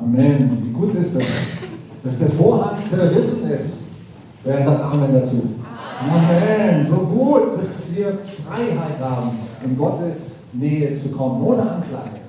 Amen. 0.00 0.58
Wie 0.62 0.70
gut 0.70 0.94
ist 0.94 1.16
das, 1.16 1.26
dass 2.04 2.18
der 2.18 2.30
Vorhang 2.30 2.78
zerrissen 2.88 3.50
ist. 3.50 3.82
Wer 4.44 4.64
sagt 4.64 4.82
Amen 4.82 5.12
dazu? 5.12 5.42
Amen. 6.00 6.86
So 6.86 6.96
gut, 6.98 7.58
dass 7.58 7.94
wir 7.96 8.18
Freiheit 8.46 9.00
haben, 9.00 9.38
in 9.64 9.76
Gottes 9.76 10.42
Nähe 10.52 10.96
zu 10.96 11.10
kommen, 11.10 11.42
ohne 11.42 11.62
Anklage, 11.62 12.20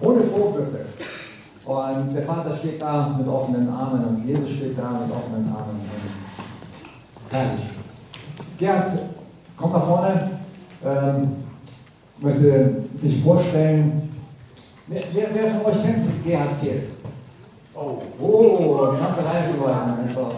ohne 0.00 0.22
Vorwürfe. 0.22 0.86
Und 1.64 2.14
der 2.14 2.22
Vater 2.22 2.56
steht 2.56 2.80
da 2.80 3.14
mit 3.16 3.28
offenen 3.28 3.68
Armen 3.68 4.04
und 4.04 4.26
Jesus 4.26 4.50
steht 4.50 4.78
da 4.78 4.90
mit 4.90 5.14
offenen 5.14 5.52
Armen. 5.54 5.80
Herrlich. 7.30 7.70
Gerd, 8.58 8.88
komm 9.56 9.72
nach 9.72 9.86
vorne. 9.86 10.30
Ähm, 10.84 11.22
möchte 12.20 12.84
dich 13.02 13.22
vorstellen. 13.22 14.09
Wer, 14.92 15.02
wer, 15.12 15.28
wer 15.32 15.54
von 15.54 15.66
euch 15.66 15.82
kennt 15.84 16.24
Gerhard 16.24 16.60
Kehl? 16.60 16.88
Oh, 17.76 18.02
oh, 18.20 18.92
die 18.92 19.00
ganze 19.00 19.24
Reihe 19.24 19.52
geworden. 19.52 19.94
Also. 20.04 20.32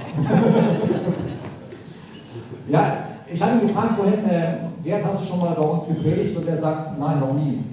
ja, 2.68 2.96
ich 3.32 3.42
habe 3.42 3.52
ihn 3.52 3.66
gefragt 3.66 3.96
vorhin, 3.96 4.28
äh, 4.28 4.56
Gerhard, 4.84 5.06
hast 5.06 5.22
du 5.22 5.26
schon 5.26 5.40
mal 5.40 5.54
bei 5.54 5.62
uns 5.62 5.86
gepredigt? 5.86 6.36
Und 6.36 6.46
er 6.48 6.58
sagt, 6.58 6.98
nein, 6.98 7.20
noch 7.20 7.32
nie. 7.32 7.64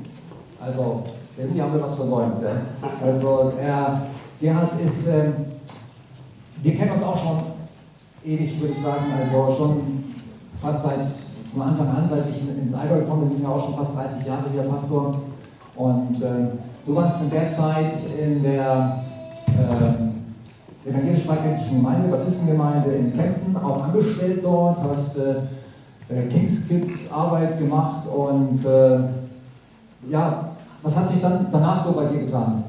Also, 0.57 1.03
irgendwie 1.37 1.61
haben 1.61 1.73
wir 1.73 1.81
was 1.81 1.95
versäumt. 1.95 2.41
Ja? 2.41 2.51
Also, 3.05 3.53
er, 3.61 4.01
Gerhard 4.39 4.79
ist, 4.79 5.07
äh, 5.09 5.31
wir 6.63 6.75
kennen 6.77 6.91
uns 6.91 7.03
auch 7.03 7.21
schon 7.21 7.39
ewig, 8.23 8.61
würde 8.61 8.73
ich 8.73 8.81
sagen, 8.81 9.03
also 9.19 9.53
schon 9.53 10.13
fast 10.61 10.83
seit 10.83 11.07
von 11.51 11.61
Anfang 11.61 11.89
an, 11.89 12.09
seit 12.09 12.29
ich 12.33 12.47
ins 12.47 12.73
Allgäu 12.73 13.01
komme, 13.01 13.25
bin 13.25 13.37
ich 13.37 13.43
ja 13.43 13.49
auch 13.49 13.65
schon 13.65 13.75
fast 13.75 13.97
30 13.97 14.25
Jahre 14.25 14.45
hier 14.49 14.63
Pastor. 14.63 15.15
Und 15.75 16.21
äh, 16.21 16.68
du 16.89 16.95
warst 16.95 17.21
in 17.21 17.29
der 17.29 17.51
Zeit 17.53 17.93
in 18.19 18.41
der 18.41 19.03
äh, 19.47 20.89
evangelisch-freikirchlichen 20.89 21.83
Gemeinde, 21.83 22.07
Baptistengemeinde 22.09 22.91
in 22.93 23.15
Kempten, 23.15 23.55
auch 23.57 23.83
angestellt 23.83 24.43
dort, 24.43 24.79
hast 24.83 25.17
äh, 25.17 25.35
äh, 26.09 26.27
Kings 26.29 26.67
Kids 26.67 27.13
Arbeit 27.13 27.59
gemacht 27.59 28.07
und 28.07 28.65
äh, 28.65 28.99
ja, 30.09 30.49
was 30.81 30.95
hat 30.95 31.11
sich 31.11 31.21
dann 31.21 31.47
danach 31.51 31.85
so 31.85 31.93
bei 31.93 32.05
dir 32.05 32.25
getan? 32.25 32.63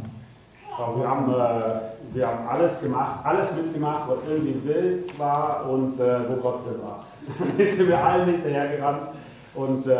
wir 0.97 1.09
haben 1.09 1.31
äh, 1.33 1.81
wir 2.13 2.27
haben 2.27 2.49
alles 2.49 2.81
gemacht, 2.81 3.21
alles 3.25 3.49
mitgemacht, 3.55 4.09
was 4.09 4.19
irgendwie 4.29 4.67
wild 4.67 5.19
war 5.19 5.67
und 5.71 5.99
äh, 6.01 6.29
wo 6.29 6.37
Gott 6.43 6.67
drin 6.67 6.81
war. 6.83 7.05
Jetzt 7.59 7.77
sind 7.79 7.89
wir 7.89 8.05
allen 8.05 8.27
hinterhergerannt 8.27 9.03
und 9.55 9.87
äh, 9.87 9.97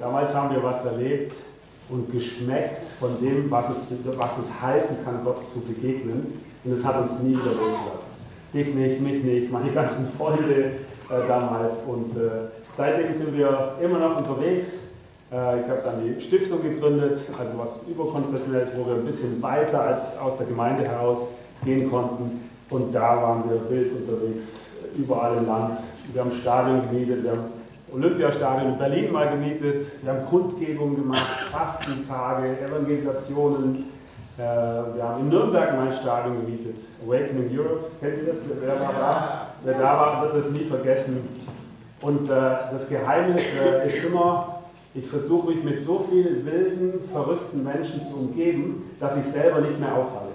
damals 0.00 0.34
haben 0.34 0.54
wir 0.54 0.62
was 0.62 0.84
erlebt 0.84 1.34
und 1.88 2.10
geschmeckt 2.10 2.82
von 2.98 3.20
dem, 3.20 3.50
was 3.50 3.66
es, 3.70 3.76
was 4.16 4.30
es 4.38 4.62
heißen 4.62 5.04
kann, 5.04 5.24
Gott 5.24 5.40
zu 5.52 5.60
begegnen. 5.60 6.40
Und 6.64 6.72
es 6.72 6.84
hat 6.84 7.02
uns 7.02 7.20
nie 7.20 7.32
wieder 7.32 7.52
losgelassen. 7.52 8.14
Dich 8.52 8.74
nicht, 8.74 9.00
mich 9.00 9.24
nicht, 9.24 9.52
meine 9.52 9.70
ganzen 9.72 10.08
Freunde 10.16 10.72
äh, 11.10 11.28
damals. 11.28 11.74
Und 11.86 12.16
äh, 12.16 12.48
seitdem 12.76 13.12
sind 13.12 13.36
wir 13.36 13.74
immer 13.82 13.98
noch 13.98 14.16
unterwegs. 14.18 14.68
Äh, 15.30 15.60
ich 15.60 15.68
habe 15.68 15.82
dann 15.84 16.02
die 16.04 16.20
Stiftung 16.20 16.62
gegründet, 16.62 17.18
also 17.38 17.58
was 17.58 17.80
überkonfessionelles, 17.88 18.78
wo 18.78 18.86
wir 18.86 18.94
ein 18.94 19.04
bisschen 19.04 19.42
weiter 19.42 19.82
als 19.82 20.16
aus 20.18 20.38
der 20.38 20.46
Gemeinde 20.46 20.84
heraus 20.84 21.18
gehen 21.64 21.90
konnten. 21.90 22.48
Und 22.70 22.94
da 22.94 23.22
waren 23.22 23.44
wir 23.50 23.60
wild 23.68 23.92
unterwegs, 23.92 24.44
überall 24.96 25.36
im 25.36 25.46
Land. 25.46 25.78
Wir 26.12 26.22
haben 26.22 26.32
Stadion 26.40 26.82
gemietet, 26.88 27.24
wir 27.24 27.32
haben 27.32 27.44
Olympiastadion 27.94 28.72
in 28.72 28.78
Berlin 28.78 29.12
mal 29.12 29.28
gemietet, 29.28 29.86
wir 30.02 30.12
haben 30.12 30.26
Kundgebungen 30.26 30.96
gemacht, 30.96 31.44
Fastentage, 31.50 32.58
Evangelisationen. 32.60 33.84
Äh, 34.36 34.40
wir 34.42 35.02
haben 35.02 35.20
in 35.20 35.28
Nürnberg 35.28 35.76
mal 35.76 35.88
ein 35.88 35.94
Stadion 35.94 36.44
gemietet, 36.44 36.76
Awakening 37.04 37.56
Europe, 37.56 37.84
kennt 38.00 38.18
ihr 38.18 38.32
das? 38.32 38.36
Wer 38.60 38.80
war 38.80 38.92
da? 38.92 39.46
Wer 39.62 39.78
da 39.78 39.84
war, 39.84 40.22
wird 40.22 40.44
das 40.44 40.50
nie 40.50 40.64
vergessen. 40.64 41.28
Und 42.00 42.28
äh, 42.28 42.34
das 42.72 42.88
Geheimnis 42.88 43.42
ist 43.86 44.04
immer, 44.04 44.62
ich 44.94 45.06
versuche 45.06 45.52
mich 45.52 45.62
mit 45.62 45.86
so 45.86 46.06
vielen 46.10 46.44
wilden, 46.44 47.08
verrückten 47.12 47.62
Menschen 47.62 48.06
zu 48.10 48.16
umgeben, 48.16 48.90
dass 48.98 49.16
ich 49.16 49.24
selber 49.32 49.60
nicht 49.60 49.78
mehr 49.78 49.94
auffalle. 49.94 50.34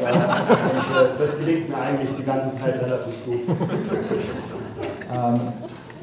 Ja, 0.00 0.10
und, 0.10 0.96
äh, 0.96 1.18
das 1.18 1.38
gelingt 1.38 1.68
mir 1.68 1.76
eigentlich 1.76 2.10
die 2.16 2.24
ganze 2.24 2.58
Zeit 2.60 2.80
relativ 2.80 3.24
gut. 3.24 3.40
Ähm, 5.12 5.40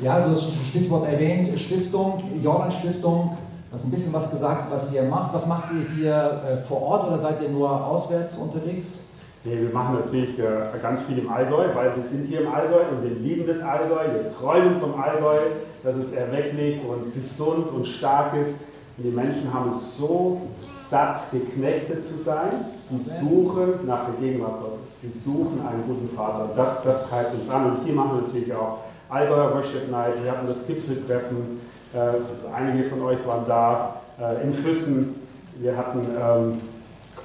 ja, 0.02 0.16
also 0.16 0.36
das 0.36 0.54
Stichwort 0.70 1.08
erwähnt, 1.08 1.60
Stiftung, 1.60 2.24
Jordan 2.42 2.72
Stiftung, 2.72 3.38
du 3.70 3.78
hast 3.78 3.86
ein 3.86 3.92
bisschen 3.92 4.14
was 4.14 4.32
gesagt, 4.32 4.72
was 4.72 4.94
ihr 4.94 5.04
macht. 5.04 5.34
Was 5.34 5.46
macht 5.46 5.72
ihr 5.74 5.96
hier 5.96 6.42
äh, 6.44 6.68
vor 6.68 6.82
Ort 6.82 7.08
oder 7.08 7.20
seid 7.20 7.42
ihr 7.42 7.50
nur 7.50 7.70
auswärts 7.70 8.38
unterwegs? 8.38 9.06
Nee, 9.44 9.60
wir 9.60 9.74
machen 9.74 9.96
natürlich 9.96 10.38
äh, 10.38 10.78
ganz 10.82 11.02
viel 11.02 11.20
im 11.20 11.30
Allgäu, 11.30 11.68
weil 11.74 11.96
wir 11.96 12.04
sind 12.04 12.28
hier 12.28 12.42
im 12.42 12.52
Allgäu 12.52 12.82
und 12.92 13.04
wir 13.04 13.12
lieben 13.12 13.48
das 13.48 13.60
Allgäu, 13.62 14.14
wir 14.14 14.34
träumen 14.36 14.80
vom 14.80 15.00
Allgäu, 15.00 15.40
dass 15.84 15.96
es 15.96 16.14
erwecklich 16.14 16.80
und 16.88 17.14
gesund 17.14 17.70
und 17.72 17.88
stark 17.88 18.36
ist. 18.36 18.54
Und 18.98 19.04
die 19.04 19.10
Menschen 19.10 19.52
haben 19.52 19.72
es 19.72 19.98
so 19.98 20.42
satt, 20.90 21.32
geknechtet 21.32 22.06
zu 22.06 22.22
sein 22.24 22.66
und 22.90 23.08
suchen 23.08 23.88
nach 23.88 24.06
der 24.06 24.16
Gegenwart 24.20 24.62
Gottes. 24.62 24.90
Die 25.02 25.18
suchen 25.18 25.62
einen 25.66 25.84
guten 25.88 26.16
Vater. 26.16 26.50
Das, 26.56 26.84
das 26.84 27.08
treibt 27.08 27.34
uns 27.34 27.50
an. 27.50 27.72
Und 27.72 27.84
hier 27.84 27.96
machen 27.96 28.18
wir 28.18 28.28
natürlich 28.28 28.54
auch 28.54 28.80
Allgäuer 29.12 29.54
Worship 29.54 29.92
Night, 29.92 30.24
wir 30.24 30.32
hatten 30.32 30.48
das 30.48 30.66
Gipfeltreffen, 30.66 31.60
äh, 31.94 32.56
einige 32.56 32.90
von 32.90 33.02
euch 33.02 33.18
waren 33.26 33.44
da, 33.46 33.98
äh, 34.18 34.42
in 34.42 34.54
Füssen, 34.54 35.16
wir 35.60 35.76
hatten 35.76 36.00
ähm, 36.00 36.62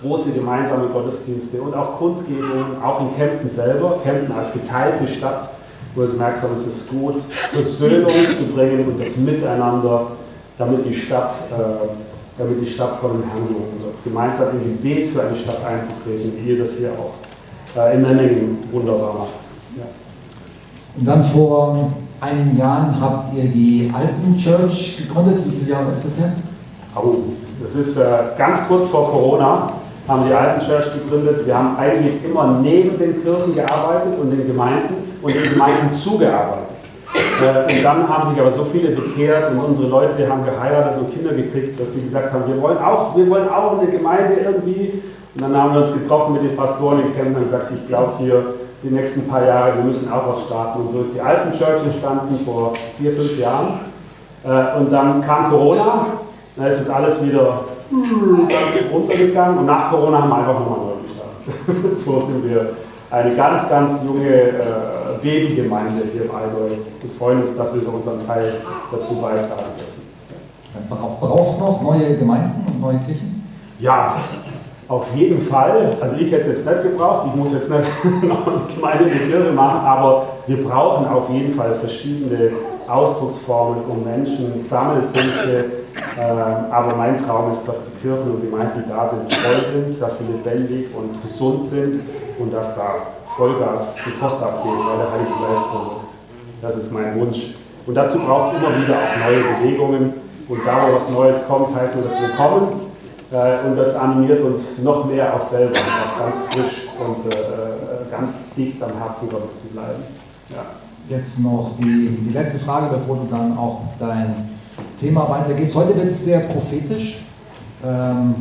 große 0.03 0.33
gemeinsame 0.33 0.89
Gottesdienste 0.89 1.63
und 1.63 1.75
auch 1.77 1.99
Kundgebungen, 1.99 2.83
auch 2.83 3.01
in 3.03 3.17
Kempten 3.17 3.49
selber, 3.49 4.01
Kempten 4.03 4.35
als 4.35 4.53
geteilte 4.53 5.07
Stadt, 5.07 5.51
wo 5.95 6.01
wir 6.01 6.09
gemerkt 6.09 6.43
haben, 6.43 6.57
es 6.61 6.67
ist 6.67 6.91
gut, 6.91 7.23
Versöhnung 7.53 8.11
zu 8.11 8.53
bringen 8.53 8.85
und 8.89 9.01
das 9.01 9.17
Miteinander, 9.17 10.09
damit 10.59 10.85
die 10.87 10.97
Stadt, 10.97 11.35
äh, 11.53 11.87
damit 12.37 12.63
die 12.63 12.71
Stadt 12.73 12.99
vor 12.99 13.11
dem 13.11 13.23
Herrn 13.31 13.47
gehoben 13.47 13.81
wird. 13.81 14.03
Gemeinsam 14.03 14.49
im 14.61 14.77
Gebet 14.77 15.13
für 15.13 15.23
eine 15.23 15.37
Stadt 15.37 15.65
einzutreten, 15.65 16.33
wie 16.37 16.51
ihr 16.51 16.59
das 16.59 16.73
hier 16.73 16.91
auch 16.91 17.15
äh, 17.81 17.95
in 17.95 18.03
Memmingen 18.03 18.69
wunderbar 18.73 19.15
macht. 19.15 19.46
Und 20.99 21.07
dann 21.07 21.25
vor 21.27 21.91
einigen 22.21 22.59
Jahren 22.59 23.01
habt 23.01 23.35
ihr 23.35 23.45
die 23.45 23.93
Alten 23.95 24.39
Church 24.39 24.99
gegründet. 24.99 25.45
Wie 25.45 25.57
viele 25.57 25.73
Jahre 25.73 25.93
ist 25.93 26.05
das 26.05 26.19
her? 26.19 26.33
Oh, 26.95 27.17
das 27.63 27.75
ist 27.75 27.97
äh, 27.97 28.07
ganz 28.39 28.67
kurz 28.69 28.87
vor 28.87 29.11
Corona 29.11 29.73
haben 30.09 30.27
die 30.27 30.33
Alten 30.33 30.65
Church 30.65 30.87
gegründet. 30.95 31.47
Wir 31.47 31.57
haben 31.57 31.77
eigentlich 31.77 32.25
immer 32.25 32.59
neben 32.63 32.99
den 32.99 33.23
Kirchen 33.23 33.55
gearbeitet 33.55 34.19
und 34.21 34.31
den 34.31 34.47
Gemeinden 34.47 34.95
und 35.21 35.35
den 35.35 35.53
Gemeinden 35.53 35.95
zugearbeitet. 35.95 36.67
Äh, 37.43 37.75
und 37.75 37.85
dann 37.85 38.09
haben 38.09 38.31
sich 38.31 38.41
aber 38.41 38.53
so 38.57 38.67
viele 38.67 38.91
bekehrt 38.91 39.51
und 39.51 39.61
unsere 39.61 39.89
Leute 39.89 40.29
haben 40.29 40.45
geheiratet 40.45 41.01
und 41.01 41.13
Kinder 41.13 41.33
gekriegt, 41.33 41.81
dass 41.81 41.93
sie 41.93 42.03
gesagt 42.03 42.33
haben, 42.33 42.45
wir 42.47 42.61
wollen 42.61 42.79
auch, 42.79 43.17
wir 43.17 43.29
wollen 43.29 43.49
auch 43.49 43.79
eine 43.79 43.91
Gemeinde 43.91 44.35
irgendwie. 44.45 45.03
Und 45.35 45.43
dann 45.43 45.57
haben 45.57 45.75
wir 45.75 45.83
uns 45.83 45.93
getroffen 45.93 46.35
mit 46.35 46.45
den 46.45 46.57
Pastoren 46.57 47.01
in 47.01 47.15
Kempten 47.15 47.37
und 47.37 47.45
gesagt, 47.51 47.73
ich 47.75 47.89
glaube 47.89 48.13
hier 48.19 48.55
die 48.87 48.95
nächsten 48.95 49.27
paar 49.29 49.45
Jahre, 49.45 49.77
wir 49.77 49.85
müssen 49.85 50.11
auch 50.11 50.29
was 50.29 50.45
starten. 50.45 50.81
Und 50.81 50.93
so 50.93 51.01
ist 51.03 51.15
die 51.15 51.21
Alten 51.21 51.57
Church 51.59 51.85
entstanden 51.85 52.39
vor 52.45 52.73
vier, 52.97 53.13
fünf 53.13 53.39
Jahren. 53.39 53.81
Äh, 54.45 54.79
und 54.79 54.93
dann 54.93 55.21
kam 55.23 55.51
Corona, 55.51 56.07
dann 56.57 56.67
ist 56.67 56.83
es 56.83 56.89
alles 56.89 57.23
wieder 57.25 57.65
ganz 57.91 58.93
runtergegangen 58.93 59.59
und 59.59 59.67
nach 59.67 59.91
Corona 59.91 60.23
haben 60.23 60.31
wir 60.31 60.37
einfach 60.37 60.61
nochmal 60.61 60.79
neu 60.79 60.95
gestartet. 61.07 62.05
so 62.05 62.21
sind 62.21 62.49
wir 62.49 62.77
eine 63.11 63.35
ganz, 63.35 63.69
ganz 63.69 64.03
junge 64.05 64.29
äh, 64.29 64.53
Babygemeinde 65.23 66.03
hier 66.13 66.25
im 66.25 66.31
Allgäu 66.31 66.77
und 67.03 67.13
freuen 67.19 67.43
uns, 67.43 67.57
dass 67.57 67.75
wir 67.75 67.83
so 67.83 67.91
unseren 67.91 68.27
Teil 68.27 68.53
dazu 68.91 69.15
beitragen 69.15 69.73
dürfen. 69.77 69.97
Brauchst 71.21 71.61
du 71.61 71.65
noch 71.65 71.83
neue 71.83 72.17
Gemeinden 72.17 72.65
und 72.69 72.81
neue 72.81 72.99
Kirchen? 72.99 73.49
Ja, 73.79 74.17
auf 74.89 75.07
jeden 75.15 75.43
Fall. 75.43 75.97
Also 76.01 76.17
ich 76.17 76.31
hätte 76.31 76.51
es 76.51 76.65
jetzt 76.65 76.67
nicht 76.67 76.83
gebraucht, 76.93 77.29
ich 77.29 77.35
muss 77.35 77.53
jetzt 77.53 77.71
nicht 77.71 77.83
noch 78.23 78.47
eine 78.83 79.11
Kirche 79.11 79.53
machen, 79.53 79.87
aber 79.87 80.27
wir 80.47 80.63
brauchen 80.65 81.07
auf 81.09 81.29
jeden 81.31 81.55
Fall 81.55 81.75
verschiedene 81.75 82.53
Ausdrucksformen, 82.89 83.85
um 83.89 84.05
Menschen, 84.05 84.65
Sammelpunkte 84.69 85.65
ähm, 86.19 86.73
aber 86.73 86.97
mein 86.97 87.25
Traum 87.25 87.53
ist, 87.53 87.67
dass 87.67 87.77
die 87.85 88.01
Kirchen 88.01 88.31
und 88.31 88.43
Gemeinden, 88.43 88.85
die 88.85 88.89
da 88.89 89.09
sind, 89.09 89.33
voll 89.33 89.65
sind, 89.73 90.01
dass 90.01 90.19
sie 90.19 90.25
lebendig 90.25 90.87
und 90.95 91.21
gesund 91.23 91.65
sind 91.65 92.03
und 92.39 92.53
dass 92.53 92.75
da 92.75 92.95
Vollgas 93.37 93.95
die 94.05 94.11
Post 94.19 94.43
abgeht, 94.43 94.73
weil 94.73 94.99
der 94.99 95.13
Heilige 95.13 95.31
Geist 95.31 95.71
kommt. 95.71 95.91
Das 96.63 96.77
ist 96.77 96.91
mein 96.91 97.21
Wunsch. 97.21 97.55
Und 97.87 97.95
dazu 97.95 98.19
braucht 98.19 98.53
es 98.53 98.61
immer 98.61 98.71
wieder 98.83 98.95
auch 98.97 99.29
neue 99.29 99.59
Bewegungen. 99.59 100.15
Und 100.49 100.61
da, 100.65 100.89
wo 100.89 100.97
was 100.97 101.11
Neues 101.11 101.47
kommt, 101.47 101.75
heißt 101.75 101.95
nur 101.97 102.05
das 102.05 102.21
Willkommen. 102.21 102.86
Äh, 103.31 103.67
und 103.67 103.77
das 103.77 103.95
animiert 103.97 104.43
uns 104.43 104.79
noch 104.83 105.05
mehr 105.07 105.35
auch 105.35 105.51
selber, 105.51 105.75
auch 105.77 106.19
ganz 106.21 106.37
frisch 106.51 106.89
und 106.99 107.33
äh, 107.33 107.39
äh, 107.39 108.11
ganz 108.11 108.33
dicht 108.57 108.83
am 108.83 108.97
Herzen 108.99 109.29
Gottes 109.29 109.63
zu 109.63 109.69
bleiben. 109.69 110.03
Ja. 110.51 110.63
Jetzt 111.09 111.39
noch 111.41 111.73
die, 111.79 112.19
die 112.27 112.33
letzte 112.33 112.61
Frage, 112.61 112.97
bevor 112.97 113.17
du 113.17 113.27
dann 113.31 113.57
auch 113.57 113.83
dein 113.99 114.59
Thema 115.01 115.29
weitergeht. 115.29 115.75
Heute 115.75 115.97
wird 115.97 116.09
es 116.09 116.25
sehr 116.25 116.41
prophetisch. 116.41 117.25
Ähm, 117.85 118.35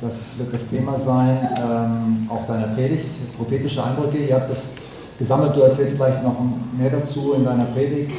das 0.00 0.38
wird 0.38 0.54
das 0.54 0.68
Thema 0.68 0.98
sein, 0.98 1.38
ähm, 1.56 2.28
auch 2.28 2.46
deiner 2.46 2.74
Predigt, 2.74 3.36
prophetische 3.36 3.84
Eindrücke. 3.84 4.18
Ihr 4.18 4.34
habt 4.34 4.50
das 4.50 4.74
gesammelt, 5.18 5.54
du 5.54 5.60
erzählst 5.60 5.96
gleich 5.96 6.20
noch 6.22 6.36
mehr 6.76 6.90
dazu 6.90 7.34
in 7.34 7.44
deiner 7.44 7.66
Predigt. 7.66 8.12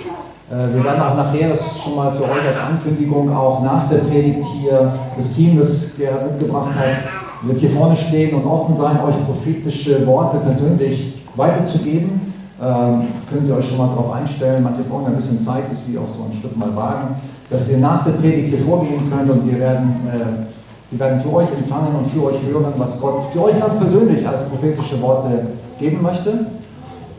Äh, 0.51 0.75
wir 0.75 0.83
werden 0.83 1.01
auch 1.01 1.15
nachher, 1.15 1.49
das 1.49 1.61
ist 1.61 1.83
schon 1.83 1.95
mal 1.95 2.11
für 2.11 2.23
euch 2.23 2.47
als 2.47 2.59
Ankündigung, 2.69 3.33
auch 3.33 3.61
nach 3.63 3.89
der 3.89 3.99
Predigt 3.99 4.45
hier 4.59 4.93
das 5.17 5.33
Team, 5.33 5.59
das 5.59 5.95
Gerhard 5.97 6.31
mitgebracht 6.31 6.75
hat, 6.75 7.47
wird 7.47 7.59
hier 7.59 7.69
vorne 7.71 7.97
stehen 7.97 8.35
und 8.35 8.45
offen 8.45 8.75
sein, 8.75 8.99
euch 9.01 9.15
prophetische 9.25 10.05
Worte 10.07 10.37
persönlich 10.37 11.23
weiterzugeben. 11.35 12.33
Ähm, 12.61 13.07
könnt 13.29 13.47
ihr 13.47 13.55
euch 13.55 13.67
schon 13.67 13.77
mal 13.77 13.89
darauf 13.89 14.13
einstellen. 14.13 14.63
Manche 14.63 14.83
brauchen 14.83 15.07
ein 15.07 15.15
bisschen 15.15 15.43
Zeit, 15.43 15.69
bis 15.69 15.87
sie 15.87 15.97
auch 15.97 16.09
so 16.09 16.23
ein 16.23 16.37
Stück 16.37 16.55
mal 16.55 16.73
wagen, 16.75 17.15
dass 17.49 17.69
ihr 17.69 17.79
nach 17.79 18.05
der 18.05 18.11
Predigt 18.11 18.55
hier 18.55 18.65
vorgehen 18.65 19.11
könnt 19.11 19.29
und 19.29 19.49
wir 19.49 19.59
werden, 19.59 20.07
äh, 20.07 20.89
sie 20.89 20.99
werden 20.99 21.21
für 21.21 21.33
euch 21.33 21.49
empfangen 21.57 21.95
und 21.95 22.11
für 22.11 22.25
euch 22.25 22.41
hören, 22.47 22.73
was 22.77 22.99
Gott 23.01 23.23
für 23.33 23.43
euch 23.43 23.59
ganz 23.59 23.77
persönlich 23.77 24.25
als 24.27 24.47
prophetische 24.47 25.01
Worte 25.01 25.47
geben 25.79 26.01
möchte. 26.01 26.45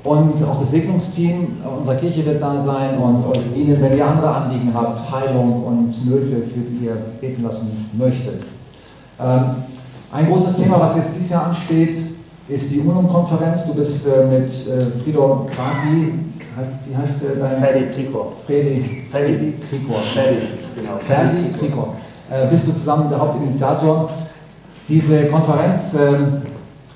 Und 0.05 0.35
auch 0.45 0.61
das 0.61 0.71
Segnungsteam 0.71 1.57
unserer 1.79 1.95
Kirche 1.97 2.27
wird 2.27 2.43
da 2.43 2.61
sein 2.61 2.99
und 2.99 3.27
euch 3.27 3.41
dienen, 3.57 3.81
wenn 3.81 3.97
ihr 3.97 4.07
andere 4.07 4.29
Anliegen 4.29 4.71
habt, 4.75 5.11
Heilung 5.11 5.65
und 5.65 6.11
Nöte, 6.11 6.43
für 6.43 6.61
die 6.61 6.85
ihr 6.85 6.97
beten 7.23 7.43
lassen 7.43 7.91
möchtet. 7.95 8.43
Ähm, 9.19 9.45
ein 10.13 10.27
großes 10.27 10.57
Thema, 10.59 10.79
was 10.79 10.97
jetzt 10.97 11.17
dieses 11.17 11.31
Jahr 11.31 11.47
ansteht, 11.47 11.97
ist 12.49 12.71
die 12.71 12.81
UNO-Konferenz. 12.81 13.67
Du 13.67 13.75
bist 13.75 14.07
äh, 14.07 14.27
mit 14.27 14.51
äh, 14.51 15.01
Frido 15.03 15.47
Kragi, 15.51 16.13
heißt, 16.55 16.81
wie 16.87 16.97
heißt 16.97 17.23
der 17.23 17.37
dein? 17.37 17.63
Ferdi 17.63 17.87
Krikor. 17.95 18.33
Fredi, 18.47 19.07
Fredi 19.11 19.55
Krikor. 19.71 20.01
Ferdi, 20.13 20.47
genau. 20.77 20.99
Ferdi 21.07 21.59
Krikor. 21.59 21.95
Äh, 22.31 22.49
bist 22.51 22.69
du 22.69 22.73
zusammen 22.73 23.09
der 23.09 23.19
Hauptinitiator. 23.19 24.11
Diese 24.87 25.25
Konferenz 25.29 25.95
ähm, 25.95 26.43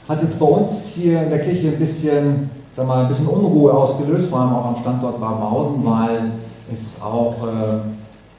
hat 0.06 0.22
jetzt 0.22 0.38
bei 0.38 0.46
uns 0.46 0.93
hier 0.94 1.22
in 1.22 1.31
der 1.31 1.38
Kirche 1.38 1.69
ein 1.69 1.78
bisschen 1.78 2.50
sag 2.79 2.87
mal, 2.87 3.03
ein 3.03 3.09
bisschen 3.09 3.27
Unruhe 3.27 3.73
ausgelöst, 3.73 4.31
vor 4.31 4.39
allem 4.39 4.55
auch 4.55 4.67
am 4.67 4.77
Standort 4.77 5.21
Babenhausen, 5.21 5.85
weil 5.85 6.31
es 6.73 7.03
auch 7.03 7.35
äh, 7.43 7.81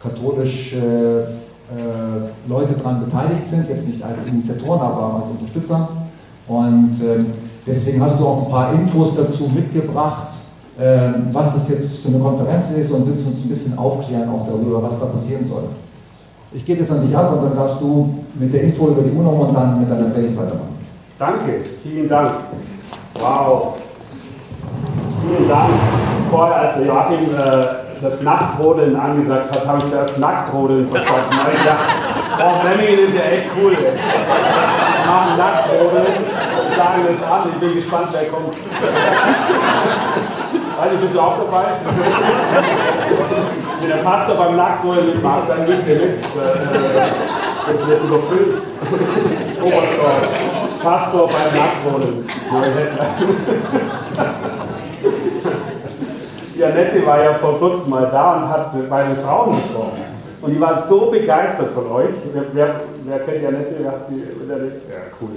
katholische 0.01 1.27
äh, 1.69 2.47
Leute 2.49 2.73
daran 2.73 3.03
beteiligt 3.03 3.49
sind, 3.49 3.67
jetzt 3.67 3.89
nicht 3.89 4.01
als 4.01 4.25
Initiatoren, 4.25 4.79
aber 4.79 5.15
als 5.15 5.31
Unterstützer. 5.37 5.89
Und 6.47 6.95
äh, 7.01 7.25
deswegen 7.67 8.01
hast 8.01 8.21
du 8.21 8.27
auch 8.27 8.45
ein 8.45 8.49
paar 8.49 8.73
Infos 8.75 9.17
dazu 9.17 9.49
mitgebracht, 9.53 10.29
ähm, 10.79 11.27
was 11.33 11.55
das 11.55 11.69
jetzt 11.71 11.97
für 11.97 12.07
eine 12.07 12.19
Konferenz 12.19 12.71
ist 12.71 12.93
und 12.93 13.07
willst 13.07 13.27
uns 13.27 13.43
ein 13.43 13.49
bisschen 13.49 13.77
aufklären 13.77 14.29
auch 14.29 14.47
darüber, 14.47 14.81
was 14.83 15.01
da 15.01 15.07
passieren 15.07 15.45
soll. 15.49 15.63
Ich 16.53 16.65
gebe 16.65 16.79
jetzt 16.79 16.91
an 16.93 17.05
dich 17.05 17.15
ab 17.15 17.33
und 17.33 17.43
dann 17.43 17.57
darfst 17.57 17.81
du 17.81 18.19
mit 18.35 18.53
der 18.53 18.61
Info 18.61 18.87
über 18.87 19.01
die 19.01 19.11
UNO 19.11 19.31
und 19.31 19.53
dann 19.53 19.81
mit 19.81 19.91
deiner 19.91 20.07
Base 20.07 20.37
weitermachen. 20.37 20.79
Danke, 21.19 21.65
vielen 21.83 22.07
Dank. 22.07 22.31
Wow, 23.19 23.73
Vielen 25.21 25.49
Dank. 25.49 25.69
Vorher, 26.31 26.55
als 26.55 26.77
Joachim 26.85 27.35
äh, 27.35 28.01
das 28.01 28.21
Nacktrodeln 28.21 28.95
angesagt 28.95 29.55
hat, 29.55 29.67
habe 29.67 29.79
ich 29.79 29.91
zuerst 29.91 30.17
Nacktrodeln 30.17 30.87
verstanden. 30.87 31.35
ich 31.55 31.65
dachte, 31.65 31.83
oh, 32.39 32.63
Memmingen 32.67 33.09
ist 33.09 33.15
ja 33.15 33.23
echt 33.23 33.47
cool. 33.61 33.73
Ich 33.73 35.05
mache 35.05 35.37
Nacktrodeln, 35.37 36.05
sagen 36.77 37.01
das 37.07 37.31
an, 37.31 37.41
ich 37.49 37.59
bin 37.59 37.75
gespannt, 37.75 38.07
wer 38.11 38.29
kommt. 38.29 38.55
Also 40.81 40.95
bist 40.95 41.13
du 41.13 41.19
auch 41.19 41.37
dabei? 41.39 41.65
Wenn 43.81 43.89
der 43.89 43.97
Pastor 43.97 44.35
beim 44.35 44.55
Nacktrodeln 44.55 45.07
mitmacht, 45.07 45.49
dann 45.49 45.59
müsst 45.67 45.87
ihr 45.87 45.95
mit. 45.95 46.19
Das 46.23 47.87
wird 47.87 48.03
überfüllt. 48.03 48.61
Oberstdorf. 49.61 50.81
Pastor 50.81 51.27
beim 51.27 51.51
Nacktrodeln. 51.59 52.25
Die 56.59 56.65
Annette 56.65 57.05
war 57.05 57.23
ja 57.23 57.35
vor 57.35 57.57
kurzem 57.57 57.89
mal 57.89 58.09
da 58.11 58.35
und 58.35 58.49
hat 58.49 58.89
bei 58.89 59.03
den 59.03 59.15
Frauen 59.23 59.55
gesprochen. 59.55 60.01
Und 60.41 60.53
die 60.53 60.59
war 60.59 60.85
so 60.85 61.09
begeistert 61.09 61.71
von 61.71 61.89
euch. 61.89 62.09
Wer, 62.33 62.43
wer, 62.51 62.81
wer 63.05 63.19
kennt 63.19 63.41
die 63.41 63.47
Annette? 63.47 63.75
Wer 63.79 63.91
hat 63.91 64.09
sie? 64.09 64.15
Ja, 64.19 64.97
cool. 65.21 65.29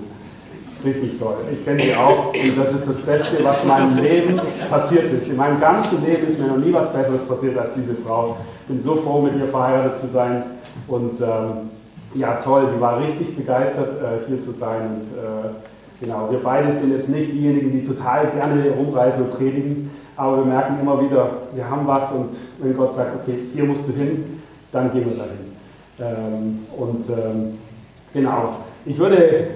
Richtig 0.84 1.20
toll. 1.20 1.36
Ich 1.52 1.64
kenne 1.64 1.80
sie 1.80 1.94
auch 1.94 2.34
und 2.34 2.58
das 2.58 2.72
ist 2.72 2.88
das 2.88 2.96
Beste, 3.02 3.44
was 3.44 3.62
in 3.62 3.68
meinem 3.68 3.98
Leben 3.98 4.40
passiert 4.68 5.12
ist. 5.12 5.28
In 5.28 5.36
meinem 5.36 5.60
ganzen 5.60 6.04
Leben 6.04 6.26
ist 6.26 6.40
mir 6.40 6.48
noch 6.48 6.56
nie 6.56 6.72
was 6.72 6.92
Besseres 6.92 7.22
passiert 7.22 7.56
als 7.56 7.70
diese 7.74 7.94
Frau. 8.04 8.38
Ich 8.62 8.66
bin 8.66 8.80
so 8.80 8.96
froh, 8.96 9.22
mit 9.22 9.36
ihr 9.36 9.46
verheiratet 9.46 10.00
zu 10.00 10.08
sein. 10.12 10.42
Und 10.88 11.20
ähm, 11.20 11.70
ja, 12.14 12.34
toll, 12.42 12.68
die 12.74 12.80
war 12.80 12.98
richtig 12.98 13.36
begeistert, 13.36 14.02
äh, 14.02 14.26
hier 14.26 14.40
zu 14.40 14.50
sein. 14.50 14.80
Und 14.96 15.04
äh, 15.16 15.50
genau, 16.00 16.26
wir 16.32 16.40
beide 16.42 16.72
sind 16.72 16.92
jetzt 16.92 17.08
nicht 17.08 17.30
diejenigen, 17.30 17.70
die 17.70 17.86
total 17.86 18.26
gerne 18.34 18.64
rumreisen 18.76 19.22
und 19.22 19.36
predigen, 19.36 19.88
aber 20.16 20.38
wir 20.38 20.44
merken 20.44 20.78
immer 20.80 21.02
wieder, 21.02 21.30
wir 21.54 21.68
haben 21.68 21.86
was 21.86 22.12
und 22.12 22.30
wenn 22.58 22.76
Gott 22.76 22.94
sagt, 22.94 23.22
okay, 23.22 23.38
hier 23.52 23.64
musst 23.64 23.88
du 23.88 23.92
hin, 23.92 24.42
dann 24.70 24.92
gehen 24.92 25.06
wir 25.08 25.16
dahin. 25.16 25.52
Ähm, 26.00 26.66
und 26.76 27.08
ähm, 27.08 27.58
genau, 28.12 28.56
ich 28.84 28.98
würde 28.98 29.46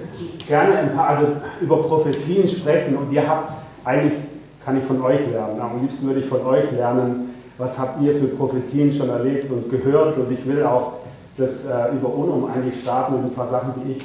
gerne 0.47 0.77
ein 0.77 0.95
paar 0.95 1.09
also 1.09 1.27
über 1.61 1.77
Prophetien 1.83 2.47
sprechen 2.47 2.97
und 2.97 3.11
ihr 3.11 3.27
habt, 3.27 3.51
eigentlich 3.83 4.13
kann 4.63 4.77
ich 4.77 4.83
von 4.83 5.01
euch 5.01 5.21
lernen, 5.31 5.59
am 5.61 5.81
liebsten 5.81 6.07
würde 6.07 6.21
ich 6.21 6.27
von 6.27 6.45
euch 6.45 6.71
lernen, 6.71 7.35
was 7.57 7.77
habt 7.77 8.01
ihr 8.01 8.13
für 8.13 8.27
Prophetien 8.27 8.93
schon 8.93 9.09
erlebt 9.09 9.51
und 9.51 9.69
gehört 9.69 10.17
und 10.17 10.31
ich 10.31 10.45
will 10.45 10.63
auch 10.63 10.93
das 11.37 11.65
äh, 11.65 11.93
über 11.93 12.13
UNUM 12.13 12.49
eigentlich 12.49 12.81
starten 12.81 13.15
mit 13.15 13.25
ein 13.25 13.33
paar 13.33 13.47
Sachen, 13.47 13.73
die 13.75 13.93
ich 13.93 14.01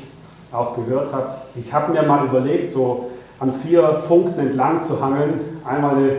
auch 0.53 0.77
gehört 0.77 1.13
habe. 1.13 1.29
Ich 1.57 1.73
habe 1.73 1.93
mir 1.93 2.03
mal 2.03 2.27
überlegt, 2.27 2.71
so 2.71 3.11
an 3.41 3.55
vier 3.67 3.83
Punkten 4.07 4.39
entlang 4.39 4.83
zu 4.85 5.01
hangeln. 5.01 5.41
Einmal 5.65 5.97
eine 5.97 6.11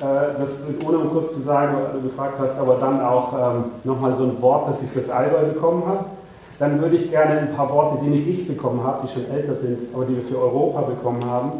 das 0.00 0.50
ohne 0.86 0.98
um 0.98 1.10
kurz 1.10 1.32
zu 1.32 1.40
sagen, 1.40 1.74
was 1.74 1.92
du 1.94 2.08
gefragt 2.08 2.34
hast, 2.38 2.58
aber 2.58 2.76
dann 2.76 3.00
auch 3.00 3.32
ähm, 3.32 3.64
nochmal 3.84 4.14
so 4.14 4.24
ein 4.24 4.42
Wort, 4.42 4.68
das 4.68 4.82
ich 4.82 4.90
fürs 4.90 5.08
Allgäu 5.08 5.46
bekommen 5.46 5.84
habe. 5.86 6.04
Dann 6.58 6.80
würde 6.80 6.96
ich 6.96 7.10
gerne 7.10 7.38
ein 7.38 7.54
paar 7.54 7.70
Worte, 7.70 7.98
die 8.02 8.10
nicht 8.10 8.26
ich 8.26 8.48
bekommen 8.48 8.82
habe, 8.84 9.06
die 9.06 9.12
schon 9.12 9.30
älter 9.30 9.54
sind, 9.54 9.94
aber 9.94 10.04
die 10.04 10.16
wir 10.16 10.22
für 10.22 10.38
Europa 10.38 10.82
bekommen 10.82 11.24
haben, 11.24 11.52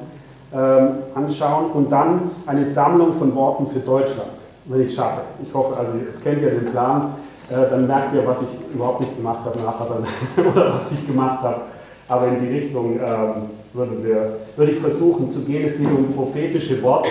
ähm, 0.54 0.88
anschauen 1.14 1.70
und 1.72 1.90
dann 1.90 2.30
eine 2.46 2.64
Sammlung 2.64 3.14
von 3.14 3.34
Worten 3.34 3.66
für 3.66 3.80
Deutschland, 3.80 4.30
wenn 4.66 4.80
ich 4.80 4.88
es 4.88 4.94
schaffe. 4.94 5.22
Ich 5.42 5.52
hoffe, 5.52 5.76
also 5.76 5.92
jetzt 6.04 6.22
kennt 6.22 6.42
ihr 6.42 6.50
den 6.50 6.70
Plan, 6.70 7.14
äh, 7.50 7.70
dann 7.70 7.86
merkt 7.86 8.14
ihr, 8.14 8.26
was 8.26 8.36
ich 8.42 8.74
überhaupt 8.74 9.00
nicht 9.00 9.16
gemacht 9.16 9.40
habe 9.44 9.58
nachher 9.60 9.86
dann, 9.86 10.46
oder 10.52 10.74
was 10.74 10.92
ich 10.92 11.06
gemacht 11.06 11.42
habe. 11.42 11.60
Aber 12.08 12.28
in 12.28 12.40
die 12.40 12.54
Richtung 12.58 13.00
ähm, 13.00 13.50
würden 13.72 14.04
wir, 14.04 14.36
würde 14.56 14.72
ich 14.72 14.78
versuchen 14.78 15.30
zu 15.30 15.40
gehen. 15.40 15.66
Es 15.68 15.76
geht 15.76 15.86
um 15.86 16.12
prophetische 16.14 16.82
Worte 16.82 17.08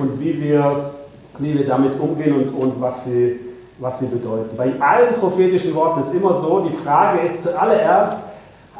und 0.00 0.20
wie 0.20 0.40
wir, 0.40 0.90
wie 1.38 1.54
wir 1.58 1.66
damit 1.66 1.98
umgehen 2.00 2.34
und, 2.34 2.48
und 2.54 2.80
was, 2.80 3.04
sie, 3.04 3.38
was 3.78 3.98
sie 3.98 4.06
bedeuten. 4.06 4.56
Bei 4.56 4.72
allen 4.80 5.14
prophetischen 5.20 5.74
Worten 5.74 6.00
ist 6.00 6.14
immer 6.14 6.34
so, 6.40 6.66
die 6.68 6.76
Frage 6.76 7.26
ist 7.26 7.42
zuallererst, 7.42 8.18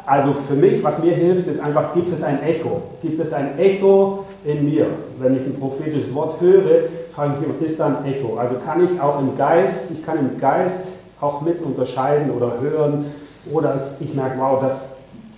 also 0.04 0.34
für 0.48 0.54
mich, 0.54 0.82
was 0.82 1.02
mir 1.02 1.14
hilft, 1.14 1.46
ist 1.46 1.60
einfach, 1.60 1.94
gibt 1.94 2.12
es 2.12 2.24
ein 2.24 2.42
Echo? 2.42 2.82
Gibt 3.02 3.20
es 3.20 3.32
ein 3.32 3.56
Echo 3.58 4.24
in 4.44 4.64
mir? 4.64 4.86
Wenn 5.20 5.36
ich 5.36 5.42
ein 5.42 5.54
prophetisches 5.60 6.12
Wort 6.12 6.40
höre, 6.40 6.88
frage 7.12 7.34
ich 7.40 7.46
mich, 7.46 7.70
ist 7.70 7.78
da 7.78 7.86
ein 7.86 8.04
Echo? 8.04 8.36
Also 8.36 8.56
kann 8.64 8.84
ich 8.84 9.00
auch 9.00 9.20
im 9.20 9.36
Geist, 9.36 9.92
ich 9.92 10.04
kann 10.04 10.18
im 10.18 10.38
Geist 10.40 10.88
auch 11.20 11.40
mit 11.42 11.62
unterscheiden 11.62 12.32
oder 12.32 12.60
hören, 12.60 13.12
oder 13.52 13.76
ich 14.00 14.14
merke, 14.14 14.38
wow, 14.38 14.60
das, 14.60 14.92